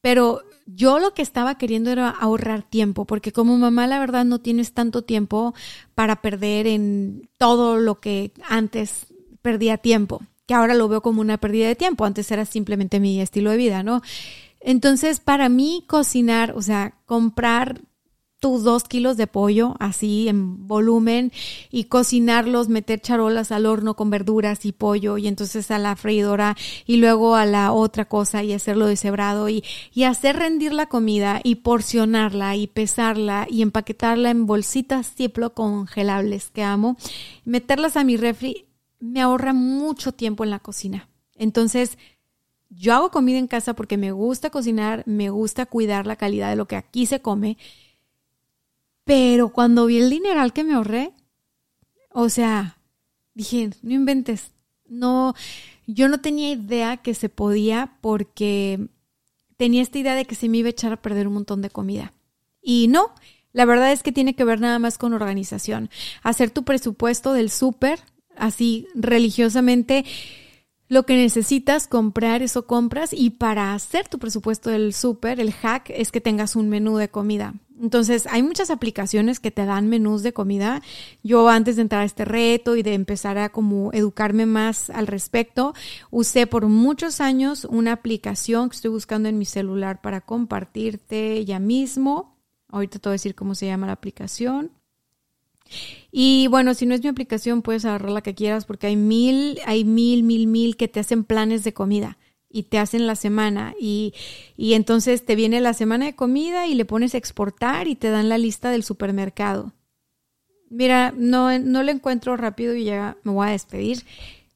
Pero 0.00 0.42
yo 0.66 0.98
lo 0.98 1.14
que 1.14 1.22
estaba 1.22 1.56
queriendo 1.56 1.90
era 1.90 2.08
ahorrar 2.08 2.62
tiempo, 2.62 3.04
porque 3.04 3.32
como 3.32 3.56
mamá 3.58 3.86
la 3.86 3.98
verdad 3.98 4.24
no 4.24 4.40
tienes 4.40 4.72
tanto 4.72 5.02
tiempo 5.02 5.54
para 5.94 6.22
perder 6.22 6.66
en 6.66 7.28
todo 7.38 7.78
lo 7.78 8.00
que 8.00 8.32
antes 8.48 9.06
perdía 9.42 9.78
tiempo, 9.78 10.22
que 10.46 10.54
ahora 10.54 10.74
lo 10.74 10.88
veo 10.88 11.02
como 11.02 11.20
una 11.20 11.38
pérdida 11.38 11.66
de 11.66 11.76
tiempo. 11.76 12.04
Antes 12.04 12.30
era 12.30 12.44
simplemente 12.44 13.00
mi 13.00 13.20
estilo 13.20 13.50
de 13.50 13.56
vida, 13.56 13.82
¿no? 13.82 14.02
Entonces, 14.60 15.20
para 15.20 15.48
mí 15.48 15.84
cocinar, 15.86 16.52
o 16.54 16.62
sea, 16.62 16.94
comprar 17.06 17.80
tus 18.40 18.64
dos 18.64 18.84
kilos 18.84 19.16
de 19.18 19.26
pollo 19.26 19.76
así 19.78 20.28
en 20.28 20.66
volumen 20.66 21.30
y 21.70 21.84
cocinarlos, 21.84 22.68
meter 22.68 23.00
charolas 23.00 23.52
al 23.52 23.66
horno 23.66 23.94
con 23.94 24.10
verduras 24.10 24.64
y 24.64 24.72
pollo 24.72 25.18
y 25.18 25.28
entonces 25.28 25.70
a 25.70 25.78
la 25.78 25.94
freidora 25.94 26.56
y 26.86 26.96
luego 26.96 27.36
a 27.36 27.44
la 27.44 27.72
otra 27.72 28.06
cosa 28.06 28.42
y 28.42 28.54
hacerlo 28.54 28.86
deshebrado 28.86 29.48
y, 29.48 29.62
y 29.92 30.04
hacer 30.04 30.36
rendir 30.36 30.72
la 30.72 30.86
comida 30.86 31.40
y 31.44 31.56
porcionarla 31.56 32.56
y 32.56 32.66
pesarla 32.66 33.46
y 33.48 33.62
empaquetarla 33.62 34.30
en 34.30 34.46
bolsitas 34.46 35.14
Ziploc 35.14 35.54
congelables 35.54 36.50
que 36.50 36.62
amo, 36.62 36.96
meterlas 37.44 37.96
a 37.96 38.04
mi 38.04 38.16
refri 38.16 38.66
me 39.00 39.20
ahorra 39.20 39.52
mucho 39.52 40.12
tiempo 40.12 40.44
en 40.44 40.50
la 40.50 40.58
cocina. 40.60 41.08
Entonces, 41.36 41.98
yo 42.68 42.94
hago 42.94 43.10
comida 43.10 43.38
en 43.38 43.48
casa 43.48 43.74
porque 43.74 43.96
me 43.96 44.12
gusta 44.12 44.50
cocinar, 44.50 45.02
me 45.06 45.30
gusta 45.30 45.66
cuidar 45.66 46.06
la 46.06 46.16
calidad 46.16 46.50
de 46.50 46.56
lo 46.56 46.66
que 46.66 46.76
aquí 46.76 47.06
se 47.06 47.20
come 47.20 47.58
pero 49.10 49.48
cuando 49.48 49.86
vi 49.86 49.98
el 49.98 50.08
dineral 50.08 50.52
que 50.52 50.62
me 50.62 50.74
ahorré, 50.74 51.10
o 52.12 52.28
sea, 52.28 52.78
dije, 53.34 53.70
no 53.82 53.92
inventes, 53.92 54.52
no, 54.86 55.34
yo 55.88 56.06
no 56.06 56.20
tenía 56.20 56.52
idea 56.52 56.98
que 56.98 57.14
se 57.14 57.28
podía 57.28 57.98
porque 58.02 58.86
tenía 59.56 59.82
esta 59.82 59.98
idea 59.98 60.14
de 60.14 60.26
que 60.26 60.36
se 60.36 60.48
me 60.48 60.58
iba 60.58 60.68
a 60.68 60.70
echar 60.70 60.92
a 60.92 61.02
perder 61.02 61.26
un 61.26 61.34
montón 61.34 61.60
de 61.60 61.70
comida. 61.70 62.12
Y 62.62 62.86
no, 62.86 63.12
la 63.52 63.64
verdad 63.64 63.90
es 63.90 64.04
que 64.04 64.12
tiene 64.12 64.36
que 64.36 64.44
ver 64.44 64.60
nada 64.60 64.78
más 64.78 64.96
con 64.96 65.12
organización. 65.12 65.90
Hacer 66.22 66.52
tu 66.52 66.62
presupuesto 66.62 67.32
del 67.32 67.50
súper, 67.50 67.98
así 68.36 68.86
religiosamente, 68.94 70.04
lo 70.90 71.06
que 71.06 71.16
necesitas 71.16 71.86
comprar, 71.86 72.42
eso 72.42 72.66
compras. 72.66 73.12
Y 73.12 73.30
para 73.30 73.74
hacer 73.74 74.08
tu 74.08 74.18
presupuesto 74.18 74.70
del 74.70 74.92
súper, 74.92 75.38
el 75.38 75.52
hack 75.52 75.88
es 75.90 76.10
que 76.10 76.20
tengas 76.20 76.56
un 76.56 76.68
menú 76.68 76.96
de 76.96 77.08
comida. 77.08 77.54
Entonces, 77.80 78.26
hay 78.26 78.42
muchas 78.42 78.70
aplicaciones 78.70 79.38
que 79.38 79.52
te 79.52 79.64
dan 79.64 79.88
menús 79.88 80.24
de 80.24 80.32
comida. 80.32 80.82
Yo 81.22 81.48
antes 81.48 81.76
de 81.76 81.82
entrar 81.82 82.02
a 82.02 82.06
este 82.06 82.24
reto 82.24 82.74
y 82.74 82.82
de 82.82 82.94
empezar 82.94 83.38
a 83.38 83.50
como 83.50 83.92
educarme 83.92 84.46
más 84.46 84.90
al 84.90 85.06
respecto, 85.06 85.74
usé 86.10 86.48
por 86.48 86.66
muchos 86.66 87.20
años 87.20 87.64
una 87.66 87.92
aplicación 87.92 88.68
que 88.68 88.74
estoy 88.74 88.90
buscando 88.90 89.28
en 89.28 89.38
mi 89.38 89.44
celular 89.44 90.00
para 90.00 90.20
compartirte 90.20 91.44
ya 91.44 91.60
mismo. 91.60 92.36
Ahorita 92.68 92.98
te 92.98 93.08
voy 93.08 93.12
a 93.12 93.14
decir 93.14 93.36
cómo 93.36 93.54
se 93.54 93.66
llama 93.66 93.86
la 93.86 93.92
aplicación. 93.92 94.72
Y 96.12 96.48
bueno, 96.48 96.74
si 96.74 96.86
no 96.86 96.94
es 96.94 97.02
mi 97.02 97.08
aplicación, 97.08 97.62
puedes 97.62 97.84
agarrar 97.84 98.10
la 98.10 98.22
que 98.22 98.34
quieras 98.34 98.64
porque 98.64 98.88
hay 98.88 98.96
mil, 98.96 99.58
hay 99.66 99.84
mil, 99.84 100.22
mil, 100.22 100.46
mil 100.46 100.76
que 100.76 100.88
te 100.88 101.00
hacen 101.00 101.24
planes 101.24 101.64
de 101.64 101.72
comida 101.72 102.18
y 102.48 102.64
te 102.64 102.78
hacen 102.78 103.06
la 103.06 103.14
semana 103.14 103.74
y, 103.80 104.12
y 104.56 104.74
entonces 104.74 105.24
te 105.24 105.36
viene 105.36 105.60
la 105.60 105.72
semana 105.72 106.06
de 106.06 106.16
comida 106.16 106.66
y 106.66 106.74
le 106.74 106.84
pones 106.84 107.14
exportar 107.14 107.86
y 107.86 107.94
te 107.94 108.10
dan 108.10 108.28
la 108.28 108.38
lista 108.38 108.70
del 108.70 108.82
supermercado. 108.82 109.72
Mira, 110.68 111.12
no, 111.16 111.56
no 111.58 111.82
la 111.82 111.92
encuentro 111.92 112.36
rápido 112.36 112.74
y 112.74 112.84
ya 112.84 113.16
me 113.22 113.32
voy 113.32 113.48
a 113.48 113.52
despedir. 113.52 114.04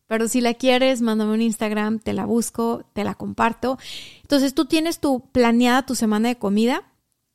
Pero 0.07 0.29
si 0.29 0.41
la 0.41 0.55
quieres, 0.55 1.01
mándame 1.01 1.33
un 1.33 1.43
Instagram, 1.43 1.99
te 1.99 2.12
la 2.12 2.27
busco, 2.27 2.85
te 2.93 3.05
la 3.05 3.15
comparto. 3.15 3.79
Entonces 4.23 4.55
tú 4.55 4.67
tienes 4.67 5.01
tu 5.01 5.29
planeada 5.31 5.87
tu 5.87 5.95
semana 5.95 6.29
de 6.29 6.37
comida. 6.37 6.83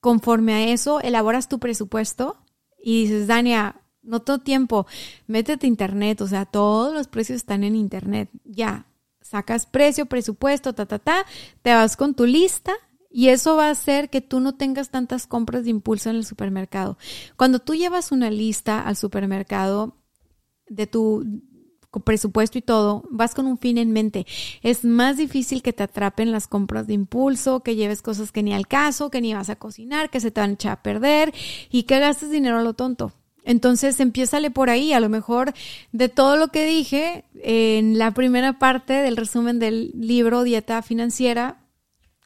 Conforme 0.02 0.54
a 0.54 0.68
eso, 0.70 1.02
elaboras 1.02 1.50
tu 1.50 1.60
presupuesto 1.60 2.38
y 2.82 3.04
dices, 3.04 3.28
Dania, 3.28 3.82
no 4.02 4.22
todo 4.22 4.40
tiempo, 4.40 4.88
métete 5.28 5.68
a 5.68 5.70
internet, 5.70 6.22
o 6.22 6.28
sea, 6.28 6.46
todos 6.46 6.94
los 6.94 7.08
precios 7.08 7.38
están 7.38 7.64
en 7.64 7.76
internet. 7.76 8.30
Ya, 8.44 8.86
sacas 9.22 9.66
precio, 9.66 10.08
presupuesto, 10.08 10.74
ta, 10.74 10.86
ta, 10.86 11.00
ta, 11.00 11.26
te 11.62 11.74
vas 11.74 11.96
con 11.96 12.16
tu 12.16 12.26
lista 12.26 12.74
y 13.12 13.30
eso 13.30 13.56
va 13.56 13.68
a 13.68 13.72
hacer 13.72 14.10
que 14.10 14.22
tú 14.22 14.40
no 14.40 14.56
tengas 14.56 14.90
tantas 14.90 15.28
compras 15.28 15.64
de 15.64 15.72
impulso 15.72 16.10
en 16.10 16.16
el 16.16 16.26
supermercado. 16.26 16.98
Cuando 17.36 17.60
tú 17.60 17.76
llevas 17.76 18.12
una 18.12 18.30
lista 18.30 18.82
al 18.82 18.96
supermercado 18.96 19.96
de 20.68 20.88
tu 20.88 21.26
presupuesto 22.04 22.58
y 22.58 22.62
todo, 22.62 23.04
vas 23.10 23.34
con 23.34 23.48
un 23.48 23.58
fin 23.58 23.78
en 23.78 23.92
mente. 23.92 24.26
Es 24.62 24.86
más 24.86 25.18
difícil 25.18 25.62
que 25.62 25.74
te 25.74 25.84
atrapen 25.84 26.32
las 26.32 26.48
compras 26.48 26.88
de 26.88 26.94
impulso, 26.94 27.62
que 27.62 27.76
lleves 27.76 28.02
cosas 28.02 28.32
que 28.32 28.44
ni 28.44 28.54
al 28.54 28.68
caso, 28.68 29.10
que 29.10 29.22
ni 29.22 29.34
vas 29.34 29.50
a 29.50 29.56
cocinar, 29.56 30.10
que 30.10 30.20
se 30.20 30.32
te 30.32 30.42
van 30.42 30.58
a 30.64 30.72
a 30.72 30.84
perder 30.84 31.34
y 31.72 31.84
que 31.84 32.00
gastes 32.00 32.30
dinero 32.30 32.60
a 32.60 32.64
lo 32.64 32.74
tonto. 32.74 33.14
Entonces, 33.44 34.00
empiézale 34.00 34.52
por 34.52 34.70
ahí. 34.70 34.94
A 34.94 35.00
lo 35.00 35.10
mejor 35.10 35.54
de 35.92 36.10
todo 36.10 36.38
lo 36.38 36.50
que 36.50 36.66
dije 36.66 37.26
en 37.42 37.98
la 37.98 38.12
primera 38.12 38.60
parte 38.60 38.94
del 38.94 39.18
resumen 39.18 39.58
del 39.58 39.92
libro 39.96 40.44
Dieta 40.44 40.82
Financiera, 40.82 41.58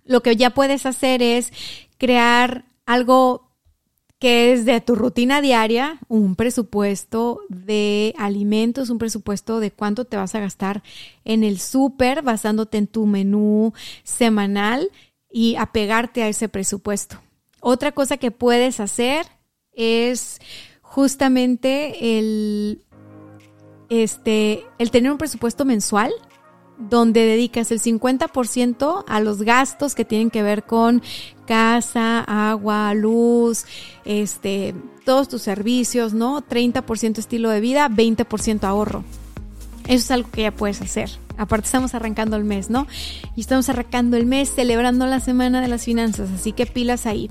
lo 0.04 0.22
que 0.22 0.36
ya 0.36 0.50
puedes 0.50 0.86
hacer 0.86 1.22
es 1.22 1.54
crear 1.98 2.66
algo 2.86 3.43
que 4.24 4.54
es 4.54 4.64
de 4.64 4.80
tu 4.80 4.96
rutina 4.96 5.42
diaria, 5.42 6.00
un 6.08 6.38
presupuesto 6.38 7.42
de 7.50 8.16
alimentos, 8.18 8.90
un 8.90 8.98
presupuesto 8.98 9.60
de 9.60 9.72
cuánto 9.72 10.06
te 10.06 10.16
vas 10.16 10.34
a 10.34 10.40
gastar 10.40 10.82
en 11.26 11.44
el 11.44 11.60
súper 11.60 12.22
basándote 12.22 12.78
en 12.78 12.88
tu 12.88 13.06
menú 13.06 13.74
semanal 14.04 14.90
y 15.30 15.58
apegarte 15.58 16.24
a 16.24 16.30
ese 16.30 16.48
presupuesto. 16.48 17.18
Otra 17.60 17.92
cosa 17.92 18.16
que 18.16 18.32
puedes 18.32 18.80
hacer 18.80 19.26
es 19.74 20.40
justamente 20.82 22.18
el, 22.18 22.82
este, 23.90 24.64
el 24.80 24.90
tener 24.90 25.12
un 25.12 25.18
presupuesto 25.18 25.66
mensual 25.66 26.14
donde 26.78 27.26
dedicas 27.26 27.72
el 27.72 27.80
50% 27.82 29.04
a 29.08 29.20
los 29.20 29.42
gastos 29.42 29.96
que 29.96 30.06
tienen 30.06 30.30
que 30.30 30.44
ver 30.44 30.64
con 30.64 31.02
casa, 31.46 32.22
agua, 32.22 32.94
luz, 32.94 33.66
este, 34.06 34.74
todos 35.06 35.28
tus 35.28 35.42
servicios, 35.42 36.14
¿no? 36.14 36.42
30% 36.42 37.18
estilo 37.18 37.50
de 37.50 37.60
vida, 37.60 37.90
20% 37.90 38.64
ahorro. 38.64 39.04
Eso 39.86 39.96
es 39.96 40.12
algo 40.12 40.30
que 40.32 40.44
ya 40.44 40.52
puedes 40.52 40.82
hacer. 40.82 41.10
Aparte 41.38 41.66
estamos 41.66 41.94
arrancando 41.94 42.38
el 42.38 42.44
mes, 42.44 42.70
¿no? 42.70 42.88
Y 43.36 43.42
estamos 43.42 43.68
arrancando 43.70 44.18
el 44.18 44.26
mes 44.26 44.54
celebrando 44.54 45.06
la 45.08 45.20
semana 45.20 45.62
de 45.62 45.68
las 45.68 45.84
finanzas, 45.84 46.30
así 46.32 46.52
que 46.52 46.66
pilas 46.66 47.06
ahí. 47.06 47.30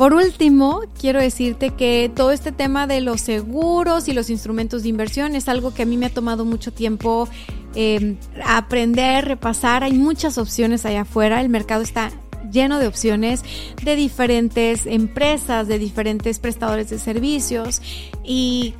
Por 0.00 0.14
último, 0.14 0.80
quiero 0.98 1.20
decirte 1.20 1.72
que 1.72 2.10
todo 2.16 2.32
este 2.32 2.52
tema 2.52 2.86
de 2.86 3.02
los 3.02 3.20
seguros 3.20 4.08
y 4.08 4.14
los 4.14 4.30
instrumentos 4.30 4.82
de 4.82 4.88
inversión 4.88 5.36
es 5.36 5.46
algo 5.46 5.74
que 5.74 5.82
a 5.82 5.84
mí 5.84 5.98
me 5.98 6.06
ha 6.06 6.08
tomado 6.08 6.46
mucho 6.46 6.72
tiempo 6.72 7.28
eh, 7.74 8.16
aprender, 8.42 9.26
repasar. 9.26 9.84
Hay 9.84 9.92
muchas 9.92 10.38
opciones 10.38 10.86
allá 10.86 11.02
afuera. 11.02 11.42
El 11.42 11.50
mercado 11.50 11.82
está 11.82 12.10
lleno 12.50 12.78
de 12.78 12.86
opciones 12.86 13.42
de 13.84 13.94
diferentes 13.94 14.86
empresas, 14.86 15.68
de 15.68 15.78
diferentes 15.78 16.38
prestadores 16.38 16.88
de 16.88 16.98
servicios. 16.98 17.82
Y 18.24 18.72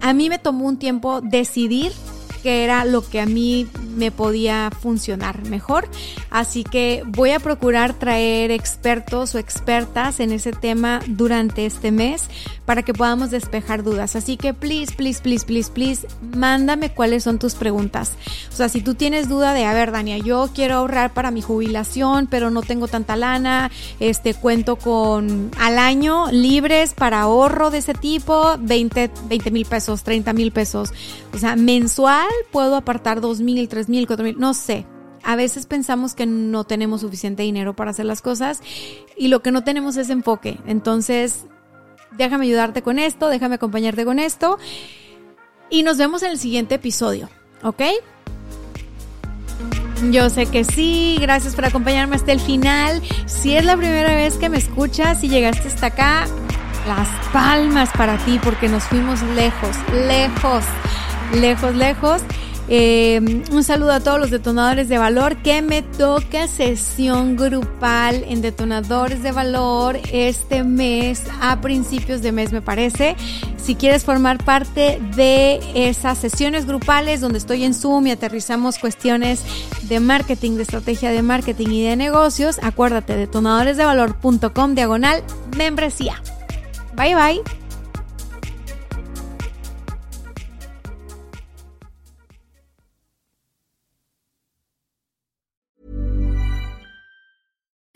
a 0.00 0.12
mí 0.12 0.28
me 0.28 0.38
tomó 0.38 0.68
un 0.68 0.78
tiempo 0.78 1.20
decidir 1.22 1.90
que 2.38 2.64
era 2.64 2.84
lo 2.84 3.06
que 3.08 3.20
a 3.20 3.26
mí 3.26 3.66
me 3.96 4.10
podía 4.10 4.70
funcionar 4.70 5.44
mejor. 5.48 5.88
Así 6.30 6.64
que 6.64 7.02
voy 7.06 7.30
a 7.30 7.40
procurar 7.40 7.94
traer 7.94 8.50
expertos 8.50 9.34
o 9.34 9.38
expertas 9.38 10.20
en 10.20 10.32
ese 10.32 10.52
tema 10.52 11.00
durante 11.06 11.66
este 11.66 11.90
mes 11.90 12.28
para 12.64 12.82
que 12.82 12.92
podamos 12.92 13.30
despejar 13.30 13.82
dudas. 13.82 14.14
Así 14.16 14.36
que 14.36 14.54
please, 14.54 14.94
please, 14.94 15.20
please, 15.22 15.44
please, 15.44 15.70
please, 15.70 16.06
mándame 16.36 16.90
cuáles 16.90 17.24
son 17.24 17.38
tus 17.38 17.54
preguntas. 17.54 18.12
O 18.52 18.56
sea, 18.56 18.68
si 18.68 18.82
tú 18.82 18.94
tienes 18.94 19.28
duda 19.28 19.54
de, 19.54 19.64
a 19.64 19.72
ver, 19.72 19.90
Dania, 19.90 20.18
yo 20.18 20.50
quiero 20.54 20.76
ahorrar 20.76 21.12
para 21.14 21.30
mi 21.30 21.42
jubilación, 21.42 22.26
pero 22.26 22.50
no 22.50 22.62
tengo 22.62 22.86
tanta 22.86 23.16
lana, 23.16 23.70
este 24.00 24.34
cuento 24.34 24.76
con 24.76 25.50
al 25.58 25.78
año 25.78 26.30
libres 26.30 26.94
para 26.94 27.22
ahorro 27.22 27.70
de 27.70 27.78
ese 27.78 27.94
tipo, 27.94 28.56
20 28.58 29.10
mil 29.50 29.64
pesos, 29.64 30.02
30 30.02 30.32
mil 30.32 30.52
pesos. 30.52 30.92
O 31.32 31.38
sea, 31.38 31.56
mensual 31.56 32.28
puedo 32.50 32.76
apartar 32.76 33.20
dos 33.20 33.40
mil, 33.40 33.68
tres 33.68 33.88
mil, 33.88 34.06
cuatro 34.06 34.24
mil, 34.24 34.38
no 34.38 34.54
sé. 34.54 34.86
A 35.24 35.36
veces 35.36 35.66
pensamos 35.66 36.14
que 36.14 36.26
no 36.26 36.64
tenemos 36.64 37.00
suficiente 37.00 37.42
dinero 37.42 37.74
para 37.74 37.90
hacer 37.90 38.06
las 38.06 38.22
cosas 38.22 38.60
y 39.16 39.28
lo 39.28 39.42
que 39.42 39.50
no 39.50 39.64
tenemos 39.64 39.96
es 39.96 40.10
enfoque. 40.10 40.58
Entonces, 40.66 41.44
déjame 42.16 42.46
ayudarte 42.46 42.82
con 42.82 42.98
esto, 42.98 43.28
déjame 43.28 43.56
acompañarte 43.56 44.04
con 44.04 44.18
esto 44.18 44.58
y 45.70 45.82
nos 45.82 45.98
vemos 45.98 46.22
en 46.22 46.30
el 46.30 46.38
siguiente 46.38 46.76
episodio, 46.76 47.28
¿ok? 47.62 47.82
Yo 50.10 50.30
sé 50.30 50.46
que 50.46 50.64
sí, 50.64 51.18
gracias 51.20 51.56
por 51.56 51.64
acompañarme 51.64 52.16
hasta 52.16 52.32
el 52.32 52.40
final. 52.40 53.02
Si 53.26 53.56
es 53.56 53.64
la 53.64 53.76
primera 53.76 54.14
vez 54.14 54.34
que 54.36 54.48
me 54.48 54.58
escuchas 54.58 55.24
y 55.24 55.28
llegaste 55.28 55.66
hasta 55.66 55.86
acá, 55.86 56.26
las 56.86 57.08
palmas 57.32 57.90
para 57.96 58.16
ti 58.18 58.40
porque 58.42 58.68
nos 58.68 58.84
fuimos 58.84 59.20
lejos, 59.34 59.76
lejos 59.92 60.64
lejos, 61.34 61.74
lejos. 61.74 62.22
Eh, 62.70 63.18
un 63.50 63.64
saludo 63.64 63.92
a 63.92 64.00
todos 64.00 64.20
los 64.20 64.30
detonadores 64.30 64.90
de 64.90 64.98
valor 64.98 65.38
que 65.38 65.62
me 65.62 65.80
toca 65.80 66.46
sesión 66.48 67.36
grupal 67.36 68.24
en 68.28 68.42
detonadores 68.42 69.22
de 69.22 69.32
valor 69.32 69.98
este 70.12 70.64
mes, 70.64 71.22
a 71.40 71.62
principios 71.62 72.20
de 72.20 72.30
mes 72.30 72.52
me 72.52 72.60
parece. 72.60 73.16
Si 73.56 73.74
quieres 73.74 74.04
formar 74.04 74.44
parte 74.44 75.00
de 75.16 75.60
esas 75.74 76.18
sesiones 76.18 76.66
grupales 76.66 77.22
donde 77.22 77.38
estoy 77.38 77.64
en 77.64 77.72
Zoom 77.72 78.06
y 78.06 78.10
aterrizamos 78.10 78.78
cuestiones 78.78 79.42
de 79.82 80.00
marketing, 80.00 80.56
de 80.56 80.62
estrategia 80.62 81.10
de 81.10 81.22
marketing 81.22 81.68
y 81.68 81.84
de 81.84 81.96
negocios, 81.96 82.58
acuérdate 82.62 83.16
detonadoresdevalor.com 83.16 84.74
diagonal 84.74 85.22
membresía. 85.56 86.22
Bye 86.94 87.14
bye. 87.14 87.67